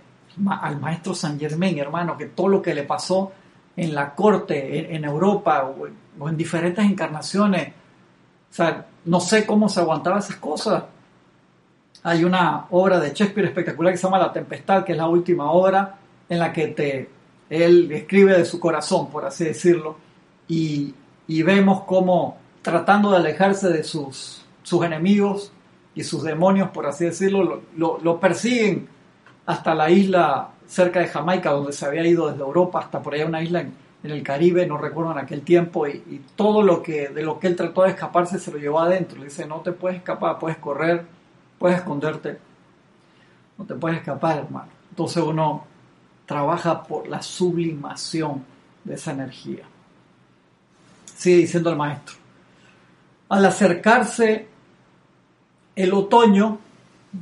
Al 0.62 0.80
Maestro 0.80 1.16
San 1.16 1.40
Germain, 1.40 1.78
hermano, 1.80 2.18
que 2.18 2.28
todo 2.28 2.48
lo 2.48 2.62
que 2.62 2.76
le 2.76 2.84
pasó 2.84 3.32
en 3.76 3.96
la 3.96 4.14
corte, 4.14 4.96
en, 4.96 5.04
Europa 5.04 5.74
o 6.20 6.30
en 6.30 6.38
diferentes 6.38 6.86
encarnaciones, 6.86 7.74
o 8.54 8.56
sea, 8.56 8.86
no 9.06 9.20
sé 9.20 9.48
cómo 9.48 9.68
se 9.68 9.80
aguantaba 9.80 10.20
esas 10.20 10.36
cosas. 10.36 10.84
Hay 12.04 12.24
una 12.24 12.68
obra 12.70 13.00
de 13.00 13.10
Shakespeare 13.10 13.48
espectacular 13.48 13.92
que 13.92 13.98
se 13.98 14.04
llama 14.04 14.20
La 14.20 14.32
Tempestad, 14.32 14.84
que 14.84 14.92
es 14.92 14.98
la 15.00 15.08
última 15.08 15.52
obra 15.52 15.96
en 16.30 16.38
la 16.38 16.54
que 16.54 16.68
te, 16.68 17.10
él 17.50 17.92
escribe 17.92 18.38
de 18.38 18.46
su 18.46 18.60
corazón, 18.60 19.10
por 19.10 19.26
así 19.26 19.46
decirlo, 19.46 19.98
y, 20.48 20.94
vemos 21.28 21.82
cómo 21.88 22.38
tratando 22.62 23.10
de 23.10 23.18
alejarse 23.18 23.70
de 23.70 23.84
sus, 23.84 24.46
sus 24.62 24.86
enemigos 24.86 25.52
y 25.96 26.04
sus 26.04 26.22
demonios, 26.22 26.70
por 26.70 26.86
así 26.86 27.06
decirlo, 27.06 27.64
lo, 27.76 27.98
lo, 28.04 28.20
persiguen 28.20 28.88
hasta 29.48 29.74
la 29.74 29.90
isla 29.90 30.50
cerca 30.68 31.00
de 31.00 31.08
Jamaica, 31.08 31.50
donde 31.50 31.74
se 31.74 31.88
había 31.88 32.06
ido 32.06 32.30
desde 32.30 32.44
Europa 32.44 32.82
hasta 32.82 33.02
por 33.02 33.16
allá 33.16 33.26
una 33.26 33.42
isla 33.42 33.62
en, 33.62 33.74
en 34.04 34.12
el 34.12 34.22
Caribe, 34.22 34.66
no 34.68 34.78
recuerdo 34.78 35.14
en 35.14 35.20
aquel 35.20 35.42
tiempo, 35.42 35.88
y, 35.88 36.22
todo 36.36 36.62
lo 36.62 36.84
que 36.84 37.08
de 37.08 37.24
lo 37.24 37.40
que 37.40 37.48
él 37.48 37.56
trató 37.56 37.84
de 37.84 37.90
escaparse 37.90 38.38
se 38.38 38.52
lo 38.52 38.58
llevó 38.58 38.80
adentro. 38.80 39.18
Le 39.18 39.26
dice, 39.26 39.48
no 39.48 39.62
te 39.62 39.72
puedes 39.72 39.98
escapar, 39.98 40.38
puedes 40.40 40.58
correr, 40.58 41.06
puedes 41.58 41.78
esconderte, 41.78 42.38
no 43.58 43.66
te 43.66 43.76
puedes 43.76 44.00
escapar, 44.00 44.40
hermano. 44.40 44.68
Entonces 44.90 45.24
uno 45.24 45.66
trabaja 46.26 46.84
por 46.84 47.08
la 47.08 47.22
sublimación 47.22 48.44
de 48.84 48.96
esa 48.96 49.12
energía. 49.12 49.64
Sigue 51.16 51.38
diciendo 51.38 51.70
el 51.70 51.78
maestro. 51.78 52.16
Al 53.30 53.46
acercarse 53.46 54.48
el 55.76 55.94
otoño, 55.94 56.60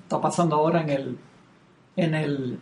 está 0.04 0.20
pasando 0.20 0.56
ahora 0.56 0.82
en 0.82 0.90
el, 0.90 1.18
en 1.96 2.16
el 2.16 2.60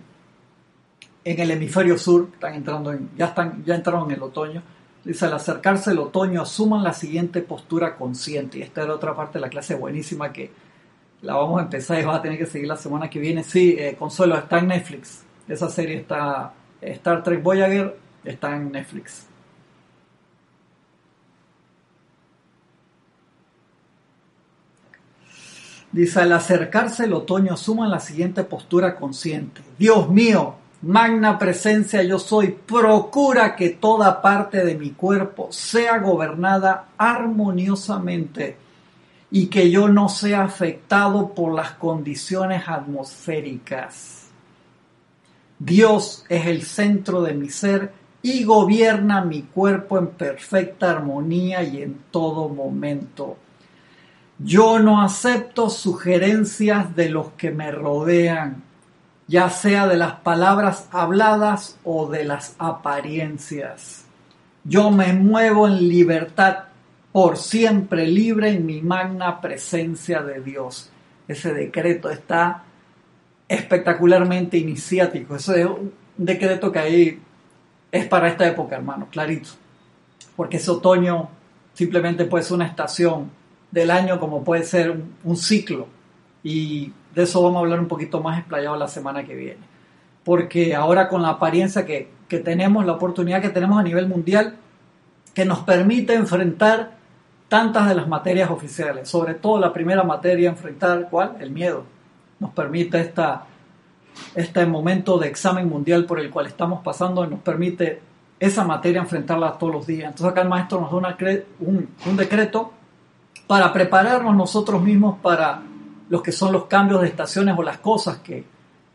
en 1.29 1.39
el 1.39 1.51
hemisferio 1.51 1.97
sur, 1.97 2.29
están 2.33 2.53
entrando 2.53 2.91
en, 2.91 3.09
ya, 3.17 3.27
están, 3.27 3.63
ya 3.65 3.75
entraron 3.75 4.09
en 4.09 4.17
el 4.17 4.23
otoño, 4.23 4.61
dice, 5.03 5.25
al 5.25 5.33
acercarse 5.33 5.91
el 5.91 5.99
otoño, 5.99 6.41
asuman 6.41 6.83
la 6.83 6.93
siguiente 6.93 7.41
postura 7.41 7.95
consciente. 7.95 8.59
Y 8.59 8.61
esta 8.61 8.83
era 8.83 8.93
otra 8.93 9.15
parte 9.15 9.33
de 9.37 9.41
la 9.41 9.49
clase 9.49 9.75
buenísima 9.75 10.33
que 10.33 10.51
la 11.21 11.35
vamos 11.35 11.59
a 11.59 11.63
empezar 11.63 11.99
y 11.99 12.05
vas 12.05 12.17
a 12.17 12.21
tener 12.21 12.37
que 12.37 12.45
seguir 12.45 12.67
la 12.67 12.77
semana 12.77 13.09
que 13.09 13.19
viene. 13.19 13.43
Sí, 13.43 13.75
eh, 13.77 13.95
Consuelo, 13.97 14.37
está 14.37 14.59
en 14.59 14.67
Netflix. 14.67 15.23
Esa 15.47 15.69
serie 15.69 15.97
está 15.97 16.53
Star 16.81 17.23
Trek 17.23 17.43
Voyager 17.43 17.97
está 18.23 18.55
en 18.55 18.71
Netflix. 18.71 19.25
Dice, 25.91 26.19
al 26.21 26.31
acercarse 26.33 27.05
el 27.05 27.13
otoño, 27.13 27.53
asuman 27.53 27.89
la 27.89 27.99
siguiente 27.99 28.43
postura 28.43 28.95
consciente. 28.95 29.61
Dios 29.77 30.07
mío, 30.09 30.55
magna 30.81 31.37
presencia 31.37 32.03
yo 32.03 32.19
soy, 32.19 32.49
procura 32.51 33.55
que 33.55 33.69
toda 33.69 34.21
parte 34.21 34.63
de 34.63 34.75
mi 34.75 34.91
cuerpo 34.91 35.49
sea 35.51 35.99
gobernada 35.99 36.89
armoniosamente 36.97 38.57
y 39.31 39.47
que 39.47 39.69
yo 39.69 39.89
no 39.89 40.09
sea 40.09 40.43
afectado 40.43 41.33
por 41.33 41.53
las 41.53 41.71
condiciones 41.71 42.63
atmosféricas. 42.67 44.27
Dios 45.59 46.25
es 46.29 46.45
el 46.47 46.63
centro 46.63 47.21
de 47.21 47.33
mi 47.33 47.49
ser 47.49 47.91
y 48.21 48.43
gobierna 48.43 49.23
mi 49.23 49.43
cuerpo 49.43 49.97
en 49.97 50.07
perfecta 50.07 50.91
armonía 50.91 51.63
y 51.63 51.81
en 51.81 51.99
todo 52.11 52.49
momento. 52.49 53.37
Yo 54.39 54.79
no 54.79 55.01
acepto 55.01 55.69
sugerencias 55.69 56.95
de 56.95 57.09
los 57.09 57.31
que 57.31 57.51
me 57.51 57.71
rodean, 57.71 58.63
ya 59.29 59.51
sea 59.51 59.85
de 59.85 59.95
las 59.95 60.13
palabras 60.13 60.89
habladas 60.91 61.77
o 61.83 62.09
de 62.09 62.25
las 62.25 62.55
apariencias. 62.57 64.05
Yo 64.63 64.89
me 64.89 65.13
muevo 65.13 65.67
en 65.67 65.87
libertad, 65.87 66.63
por 67.11 67.37
siempre 67.37 68.07
libre 68.07 68.49
en 68.49 68.65
mi 68.65 68.81
magna 68.81 69.39
presencia 69.39 70.23
de 70.23 70.41
Dios. 70.41 70.89
Ese 71.27 71.53
decreto 71.53 72.09
está 72.09 72.63
espectacularmente 73.47 74.57
iniciático. 74.57 75.35
Ese 75.35 75.61
es 75.61 75.67
un 75.67 75.93
decreto 76.17 76.71
que 76.71 76.79
ahí 76.79 77.19
es 77.91 78.07
para 78.07 78.29
esta 78.29 78.47
época, 78.47 78.77
hermano, 78.77 79.07
clarito. 79.11 79.49
Porque 80.35 80.57
ese 80.57 80.71
otoño 80.71 81.29
simplemente 81.73 82.25
puede 82.25 82.43
ser 82.43 82.55
una 82.55 82.67
estación 82.67 83.29
del 83.69 83.91
año 83.91 84.19
como 84.19 84.43
puede 84.43 84.63
ser 84.63 84.99
un, 85.23 85.37
ciclo. 85.37 85.87
Y 86.43 86.93
de 87.15 87.23
eso 87.23 87.41
vamos 87.41 87.57
a 87.57 87.59
hablar 87.61 87.79
un 87.79 87.87
poquito 87.87 88.21
más 88.21 88.39
explayado 88.39 88.75
la 88.75 88.87
semana 88.87 89.23
que 89.23 89.35
viene. 89.35 89.59
Porque 90.23 90.75
ahora 90.75 91.07
con 91.07 91.21
la 91.21 91.29
apariencia 91.29 91.85
que, 91.85 92.11
que 92.27 92.39
tenemos, 92.39 92.85
la 92.85 92.93
oportunidad 92.93 93.41
que 93.41 93.49
tenemos 93.49 93.79
a 93.79 93.83
nivel 93.83 94.07
mundial, 94.07 94.55
que 95.33 95.45
nos 95.45 95.59
permite 95.59 96.13
enfrentar 96.13 96.91
tantas 97.47 97.89
de 97.89 97.95
las 97.95 98.07
materias 98.07 98.51
oficiales, 98.51 99.09
sobre 99.09 99.33
todo 99.33 99.59
la 99.59 99.73
primera 99.73 100.03
materia, 100.03 100.49
enfrentar, 100.49 101.07
¿cuál? 101.09 101.37
El 101.39 101.51
miedo. 101.51 101.83
Nos 102.39 102.51
permite 102.51 102.99
esta, 102.99 103.45
este 104.35 104.65
momento 104.65 105.17
de 105.17 105.27
examen 105.27 105.67
mundial 105.67 106.05
por 106.05 106.19
el 106.19 106.29
cual 106.29 106.45
estamos 106.45 106.81
pasando, 106.83 107.25
nos 107.25 107.39
permite 107.39 108.01
esa 108.39 108.63
materia 108.63 109.01
enfrentarla 109.01 109.53
todos 109.53 109.73
los 109.73 109.87
días. 109.87 110.09
Entonces 110.09 110.31
acá 110.31 110.41
el 110.41 110.49
maestro 110.49 110.79
nos 110.79 110.91
da 110.91 111.15
un 111.65 112.17
decreto 112.17 112.71
para 113.47 113.73
prepararnos 113.73 114.35
nosotros 114.35 114.81
mismos 114.81 115.17
para 115.23 115.63
los 116.09 116.21
que 116.21 116.31
son 116.31 116.51
los 116.51 116.65
cambios 116.65 117.01
de 117.01 117.07
estaciones 117.07 117.55
o 117.57 117.63
las 117.63 117.77
cosas 117.77 118.17
que, 118.17 118.43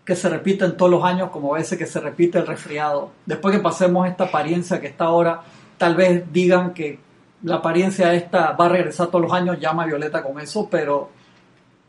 que 0.04 0.16
se 0.16 0.28
repiten 0.28 0.76
todos 0.76 0.90
los 0.90 1.04
años, 1.04 1.30
como 1.30 1.54
a 1.54 1.58
veces 1.58 1.78
que 1.78 1.86
se 1.86 2.00
repite 2.00 2.38
el 2.38 2.46
resfriado. 2.46 3.10
Después 3.24 3.56
que 3.56 3.62
pasemos 3.62 4.06
esta 4.06 4.24
apariencia 4.24 4.80
que 4.80 4.88
está 4.88 5.04
ahora, 5.06 5.42
tal 5.78 5.94
vez 5.94 6.24
digan 6.32 6.74
que 6.74 6.98
la 7.42 7.56
apariencia 7.56 8.12
esta 8.14 8.52
va 8.52 8.66
a 8.66 8.70
regresar 8.70 9.08
todos 9.08 9.22
los 9.22 9.32
años, 9.32 9.60
llama 9.60 9.86
Violeta 9.86 10.22
con 10.22 10.40
eso, 10.40 10.68
pero 10.70 11.10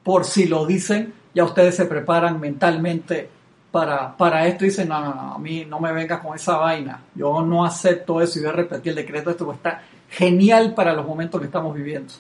por 0.04 0.26
si 0.26 0.48
lo 0.48 0.66
dicen, 0.66 1.14
ya 1.34 1.44
ustedes 1.44 1.76
se 1.76 1.86
preparan 1.86 2.40
mentalmente 2.40 3.30
para, 3.72 4.16
para 4.16 4.48
esto 4.48 4.64
y 4.64 4.70
dicen, 4.70 4.88
no, 4.88 5.02
no, 5.02 5.14
no, 5.14 5.34
a 5.34 5.40
mí 5.40 5.66
no 5.66 5.80
me 5.80 5.92
vengas 5.92 6.22
con 6.22 6.36
esa 6.36 6.58
vaina, 6.58 7.02
yo 7.16 7.42
no 7.42 7.66
acepto 7.66 8.22
eso 8.22 8.40
y 8.40 8.44
voy 8.44 8.52
a 8.52 8.54
repetir 8.54 8.92
el 8.92 8.96
decreto, 8.96 9.32
esto 9.32 9.52
está 9.52 9.82
genial 10.10 10.74
para 10.74 10.94
los 10.94 11.06
momentos 11.06 11.42
que 11.42 11.48
estamos 11.48 11.74
viviendo. 11.76 12.14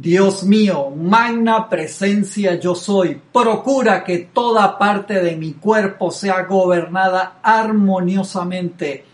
Dios 0.00 0.44
mío, 0.44 0.88
magna 0.96 1.68
presencia 1.68 2.58
yo 2.58 2.74
soy, 2.74 3.20
procura 3.30 4.02
que 4.02 4.30
toda 4.32 4.78
parte 4.78 5.22
de 5.22 5.36
mi 5.36 5.52
cuerpo 5.52 6.10
sea 6.10 6.44
gobernada 6.44 7.40
armoniosamente 7.42 9.04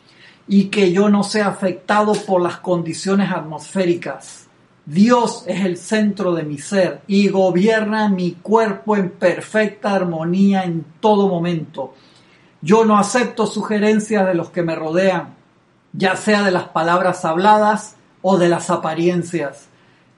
y 0.47 0.67
que 0.67 0.93
yo 0.93 1.09
no 1.09 1.25
sea 1.25 1.49
afectado 1.49 2.13
por 2.13 2.41
las 2.41 2.59
condiciones 2.59 3.33
atmosféricas. 3.33 4.47
Dios 4.85 5.43
es 5.49 5.65
el 5.65 5.77
centro 5.77 6.33
de 6.33 6.45
mi 6.45 6.59
ser 6.59 7.01
y 7.09 7.31
gobierna 7.31 8.09
mi 8.09 8.35
cuerpo 8.41 8.97
en 8.97 9.11
perfecta 9.11 9.93
armonía 9.93 10.63
en 10.63 10.85
todo 11.01 11.29
momento. 11.29 11.95
Yo 12.63 12.85
no 12.85 12.97
acepto 12.97 13.49
sugerencias 13.49 14.25
de 14.25 14.35
los 14.35 14.51
que 14.51 14.63
me 14.63 14.77
rodean, 14.77 15.35
ya 15.93 16.15
sea 16.15 16.45
de 16.45 16.53
las 16.53 16.69
palabras 16.69 17.25
habladas 17.25 17.97
o 18.23 18.39
de 18.39 18.49
las 18.49 18.71
apariencias. 18.71 19.69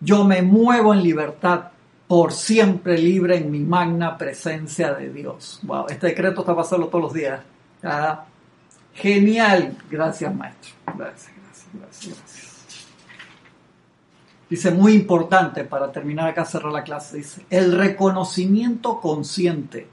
Yo 0.00 0.24
me 0.24 0.42
muevo 0.42 0.94
en 0.94 1.02
libertad, 1.02 1.70
por 2.06 2.32
siempre 2.32 2.96
libre 2.96 3.36
en 3.36 3.50
mi 3.50 3.60
magna 3.60 4.16
presencia 4.16 4.94
de 4.94 5.12
Dios. 5.12 5.60
Wow, 5.62 5.86
este 5.90 6.08
decreto 6.08 6.40
está 6.40 6.56
pasando 6.56 6.88
todos 6.88 7.04
los 7.04 7.12
días. 7.12 7.40
Genial. 8.94 9.76
Gracias, 9.90 10.34
maestro. 10.34 10.72
Gracias, 10.96 11.30
gracias, 11.36 11.66
gracias, 11.74 12.18
gracias. 12.18 12.48
Dice, 14.48 14.70
muy 14.70 14.94
importante 14.94 15.64
para 15.64 15.92
terminar 15.92 16.28
acá, 16.28 16.46
cerrar 16.46 16.72
la 16.72 16.82
clase, 16.82 17.18
dice, 17.18 17.44
el 17.50 17.76
reconocimiento 17.76 18.98
consciente 18.98 19.86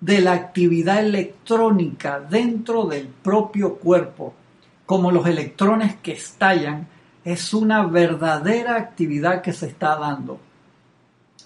de 0.00 0.20
la 0.20 0.32
actividad 0.34 1.00
electrónica 1.00 2.20
dentro 2.20 2.84
del 2.84 3.08
propio 3.08 3.74
cuerpo, 3.74 4.32
como 4.84 5.10
los 5.10 5.26
electrones 5.26 5.96
que 5.96 6.12
estallan 6.12 6.86
es 7.26 7.52
una 7.52 7.84
verdadera 7.84 8.76
actividad 8.76 9.42
que 9.42 9.52
se 9.52 9.66
está 9.66 9.96
dando. 9.96 10.38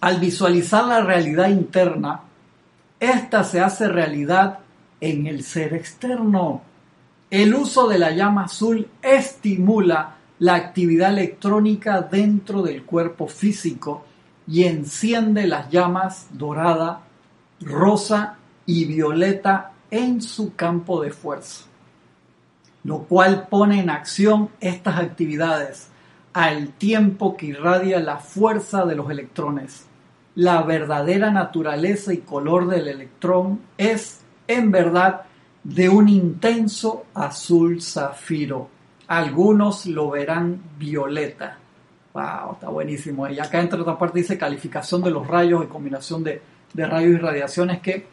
Al 0.03 0.21
visualizar 0.21 0.85
la 0.85 1.01
realidad 1.01 1.49
interna, 1.49 2.21
esta 3.01 3.45
se 3.45 3.63
hace 3.63 3.89
realidad 3.89 4.59
en 5.01 5.27
el 5.27 5.43
ser 5.43 5.73
externo. 5.73 6.61
El 7.31 7.55
uso 7.55 7.89
de 7.89 7.99
la 7.99 8.11
llama 8.11 8.45
azul 8.45 8.89
estimula 9.01 10.17
la 10.39 10.55
actividad 10.57 11.13
electrónica 11.13 12.03
dentro 12.03 12.61
del 12.61 12.85
cuerpo 12.85 13.27
físico 13.27 14.05
y 14.47 14.65
enciende 14.65 15.47
las 15.47 15.71
llamas 15.71 16.29
dorada, 16.33 17.01
rosa 17.63 18.37
y 18.67 18.85
violeta 18.85 19.73
en 19.91 20.21
su 20.21 20.55
campo 20.55 21.01
de 21.01 21.11
fuerza 21.11 21.70
lo 22.85 23.05
cual 23.05 23.49
pone 23.49 23.81
en 23.81 23.91
acción 23.91 24.51
estas 24.61 24.99
actividades 24.99 25.89
al 26.33 26.69
tiempo 26.69 27.37
que 27.37 27.47
irradia 27.47 28.01
la 28.01 28.19
fuerza 28.19 28.85
de 28.85 28.95
los 28.95 29.11
electrones. 29.11 29.87
La 30.35 30.63
verdadera 30.63 31.31
naturaleza 31.31 32.13
y 32.13 32.19
color 32.19 32.69
del 32.69 32.89
electrón 32.89 33.61
es, 33.77 34.21
en 34.47 34.71
verdad, 34.71 35.23
de 35.65 35.89
un 35.89 36.09
intenso 36.09 37.07
azul 37.15 37.83
zafiro. 37.83 38.69
Algunos 39.09 39.87
lo 39.87 40.11
verán 40.11 40.61
violeta. 40.79 41.59
Wow, 42.15 42.53
está 42.55 42.69
buenísimo. 42.69 43.29
Y 43.29 43.39
acá 43.39 43.61
entre 43.61 43.81
otra 43.81 43.99
parte 43.99 44.21
dice 44.21 44.39
calificación 44.39 45.03
de 45.03 45.11
los 45.11 45.27
rayos 45.27 45.65
y 45.65 45.69
combinación 45.69 46.23
de, 46.23 46.41
de 46.73 46.87
rayos 46.87 47.13
y 47.13 47.19
radiaciones 47.19 47.81
que 47.81 48.07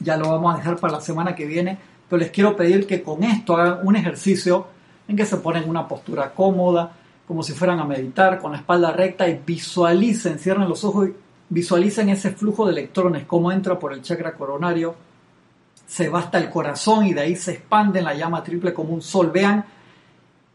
ya 0.00 0.16
lo 0.16 0.30
vamos 0.30 0.54
a 0.54 0.58
dejar 0.58 0.76
para 0.76 0.94
la 0.94 1.00
semana 1.00 1.34
que 1.34 1.46
viene 1.46 1.78
pero 2.08 2.20
les 2.20 2.30
quiero 2.30 2.56
pedir 2.56 2.86
que 2.86 3.02
con 3.02 3.22
esto 3.22 3.56
hagan 3.56 3.80
un 3.86 3.96
ejercicio 3.96 4.66
en 5.06 5.16
que 5.16 5.26
se 5.26 5.36
ponen 5.38 5.64
en 5.64 5.70
una 5.70 5.88
postura 5.88 6.32
cómoda, 6.34 6.92
como 7.26 7.42
si 7.42 7.52
fueran 7.52 7.78
a 7.80 7.84
meditar, 7.84 8.38
con 8.38 8.52
la 8.52 8.58
espalda 8.58 8.92
recta 8.92 9.28
y 9.28 9.40
visualicen, 9.44 10.38
cierren 10.38 10.68
los 10.68 10.84
ojos 10.84 11.08
y 11.08 11.14
visualicen 11.50 12.08
ese 12.08 12.30
flujo 12.30 12.66
de 12.66 12.72
electrones, 12.72 13.24
cómo 13.26 13.52
entra 13.52 13.78
por 13.78 13.92
el 13.92 14.02
chakra 14.02 14.34
coronario, 14.34 14.94
se 15.86 16.08
va 16.08 16.20
hasta 16.20 16.38
el 16.38 16.50
corazón 16.50 17.06
y 17.06 17.14
de 17.14 17.22
ahí 17.22 17.36
se 17.36 17.52
expande 17.52 17.98
en 17.98 18.04
la 18.04 18.14
llama 18.14 18.42
triple 18.42 18.74
como 18.74 18.92
un 18.92 19.00
sol. 19.02 19.30
Vean 19.32 19.64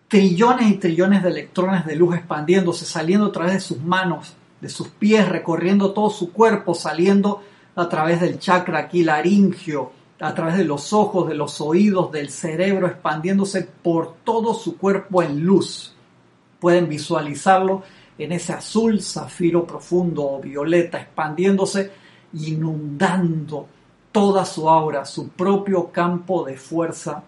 trillones 0.07 0.69
y 0.69 0.75
trillones 0.75 1.23
de 1.23 1.29
electrones 1.29 1.85
de 1.85 1.95
luz 1.95 2.15
expandiéndose, 2.15 2.85
saliendo 2.85 3.27
a 3.27 3.31
través 3.31 3.53
de 3.53 3.59
sus 3.59 3.81
manos, 3.81 4.35
de 4.61 4.69
sus 4.69 4.89
pies, 4.89 5.27
recorriendo 5.27 5.91
todo 5.91 6.11
su 6.11 6.31
cuerpo, 6.31 6.75
saliendo 6.75 7.41
a 7.75 7.89
través 7.89 8.21
del 8.21 8.37
chakra 8.37 8.79
aquí 8.79 9.03
laringio, 9.03 9.91
a 10.19 10.33
través 10.33 10.57
de 10.57 10.65
los 10.65 10.93
ojos, 10.93 11.27
de 11.27 11.35
los 11.35 11.59
oídos, 11.59 12.11
del 12.11 12.29
cerebro, 12.29 12.87
expandiéndose 12.87 13.63
por 13.63 14.15
todo 14.23 14.53
su 14.53 14.77
cuerpo 14.77 15.23
en 15.23 15.43
luz. 15.43 15.93
Pueden 16.59 16.87
visualizarlo 16.87 17.83
en 18.17 18.31
ese 18.31 18.53
azul 18.53 19.01
zafiro 19.01 19.65
profundo 19.65 20.23
o 20.23 20.39
violeta, 20.39 20.99
expandiéndose, 20.99 21.91
inundando 22.33 23.67
toda 24.11 24.45
su 24.45 24.69
aura, 24.69 25.05
su 25.05 25.29
propio 25.29 25.91
campo 25.91 26.43
de 26.43 26.55
fuerza 26.55 27.23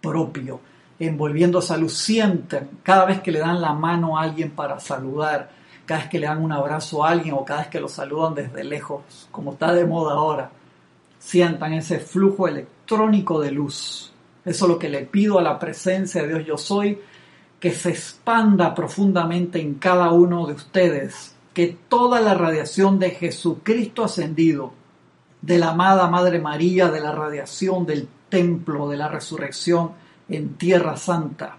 propio, 0.00 0.60
envolviendo 0.98 1.60
esa 1.60 1.76
luz. 1.76 1.94
Sienten 1.94 2.68
cada 2.82 3.06
vez 3.06 3.22
que 3.22 3.32
le 3.32 3.38
dan 3.38 3.60
la 3.60 3.72
mano 3.72 4.18
a 4.18 4.22
alguien 4.22 4.50
para 4.50 4.78
saludar, 4.78 5.50
cada 5.86 6.02
vez 6.02 6.10
que 6.10 6.18
le 6.18 6.26
dan 6.26 6.44
un 6.44 6.52
abrazo 6.52 7.04
a 7.04 7.10
alguien 7.10 7.34
o 7.34 7.44
cada 7.44 7.60
vez 7.60 7.68
que 7.68 7.80
lo 7.80 7.88
saludan 7.88 8.34
desde 8.34 8.62
lejos, 8.62 9.02
como 9.30 9.54
está 9.54 9.72
de 9.72 9.86
moda 9.86 10.14
ahora 10.14 10.50
sientan 11.24 11.72
ese 11.72 12.00
flujo 12.00 12.46
electrónico 12.46 13.40
de 13.40 13.50
luz. 13.50 14.12
Eso 14.44 14.64
es 14.66 14.68
lo 14.68 14.78
que 14.78 14.90
le 14.90 15.06
pido 15.06 15.38
a 15.38 15.42
la 15.42 15.58
presencia 15.58 16.22
de 16.22 16.28
Dios 16.28 16.46
yo 16.46 16.58
soy, 16.58 16.98
que 17.58 17.72
se 17.72 17.90
expanda 17.90 18.74
profundamente 18.74 19.58
en 19.58 19.76
cada 19.76 20.12
uno 20.12 20.46
de 20.46 20.52
ustedes, 20.52 21.34
que 21.54 21.78
toda 21.88 22.20
la 22.20 22.34
radiación 22.34 22.98
de 22.98 23.10
Jesucristo 23.10 24.04
ascendido, 24.04 24.74
de 25.40 25.58
la 25.58 25.70
amada 25.70 26.08
Madre 26.08 26.40
María, 26.40 26.90
de 26.90 27.00
la 27.00 27.12
radiación 27.12 27.86
del 27.86 28.06
templo, 28.28 28.88
de 28.88 28.98
la 28.98 29.08
resurrección 29.08 29.92
en 30.28 30.56
Tierra 30.56 30.96
Santa, 30.98 31.56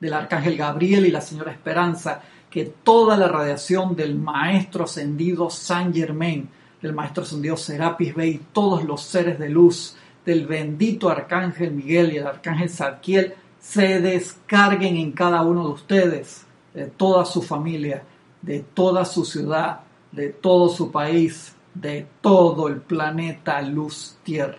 del 0.00 0.12
Arcángel 0.12 0.56
Gabriel 0.58 1.06
y 1.06 1.10
la 1.10 1.22
Señora 1.22 1.52
Esperanza, 1.52 2.20
que 2.50 2.66
toda 2.66 3.16
la 3.16 3.28
radiación 3.28 3.96
del 3.96 4.16
Maestro 4.16 4.84
ascendido 4.84 5.48
San 5.48 5.94
Germain, 5.94 6.50
del 6.82 6.92
Maestro 6.92 7.22
ascendido 7.22 7.56
Serapis 7.56 8.14
Bey, 8.14 8.40
todos 8.52 8.84
los 8.84 9.02
seres 9.02 9.38
de 9.38 9.48
luz, 9.48 9.96
del 10.26 10.46
bendito 10.46 11.08
Arcángel 11.08 11.72
Miguel 11.72 12.12
y 12.12 12.16
el 12.18 12.26
Arcángel 12.26 12.68
Zadkiel, 12.68 13.34
se 13.60 14.00
descarguen 14.00 14.96
en 14.96 15.12
cada 15.12 15.42
uno 15.42 15.64
de 15.64 15.72
ustedes, 15.72 16.44
de 16.74 16.86
toda 16.86 17.24
su 17.24 17.42
familia, 17.42 18.02
de 18.42 18.60
toda 18.60 19.04
su 19.04 19.24
ciudad, 19.24 19.80
de 20.10 20.30
todo 20.30 20.68
su 20.68 20.90
país, 20.90 21.54
de 21.72 22.06
todo 22.20 22.68
el 22.68 22.80
planeta 22.80 23.62
Luz 23.62 24.16
Tierra. 24.24 24.58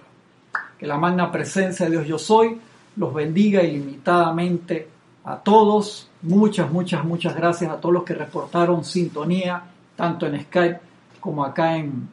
Que 0.80 0.88
la 0.88 0.98
magna 0.98 1.32
presencia 1.32 1.86
de 1.86 1.92
Dios 1.92 2.08
yo 2.08 2.18
soy 2.18 2.60
los 2.96 3.14
bendiga 3.14 3.64
ilimitadamente 3.64 4.88
a 5.26 5.38
todos. 5.38 6.10
Muchas, 6.22 6.72
muchas, 6.72 7.04
muchas 7.04 7.36
gracias 7.36 7.72
a 7.72 7.80
todos 7.80 7.94
los 7.94 8.04
que 8.04 8.14
reportaron 8.14 8.86
sintonía, 8.86 9.64
tanto 9.96 10.28
en 10.28 10.42
Skype 10.44 10.80
como 11.20 11.44
acá 11.44 11.78
en, 11.78 12.10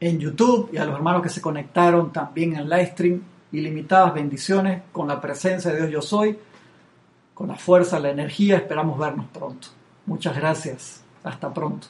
en 0.00 0.18
YouTube 0.18 0.70
y 0.72 0.78
a 0.78 0.84
los 0.84 0.94
hermanos 0.94 1.22
que 1.22 1.28
se 1.28 1.40
conectaron 1.40 2.12
también 2.12 2.56
en 2.56 2.68
live 2.68 2.86
stream. 2.86 3.22
Ilimitadas 3.52 4.14
bendiciones 4.14 4.82
con 4.92 5.08
la 5.08 5.20
presencia 5.20 5.72
de 5.72 5.86
Dios 5.86 5.90
yo 5.90 6.02
soy, 6.02 6.38
con 7.34 7.48
la 7.48 7.56
fuerza, 7.56 7.98
la 7.98 8.10
energía. 8.10 8.56
Esperamos 8.56 8.98
vernos 8.98 9.26
pronto. 9.32 9.68
Muchas 10.06 10.36
gracias. 10.36 11.02
Hasta 11.22 11.52
pronto. 11.52 11.88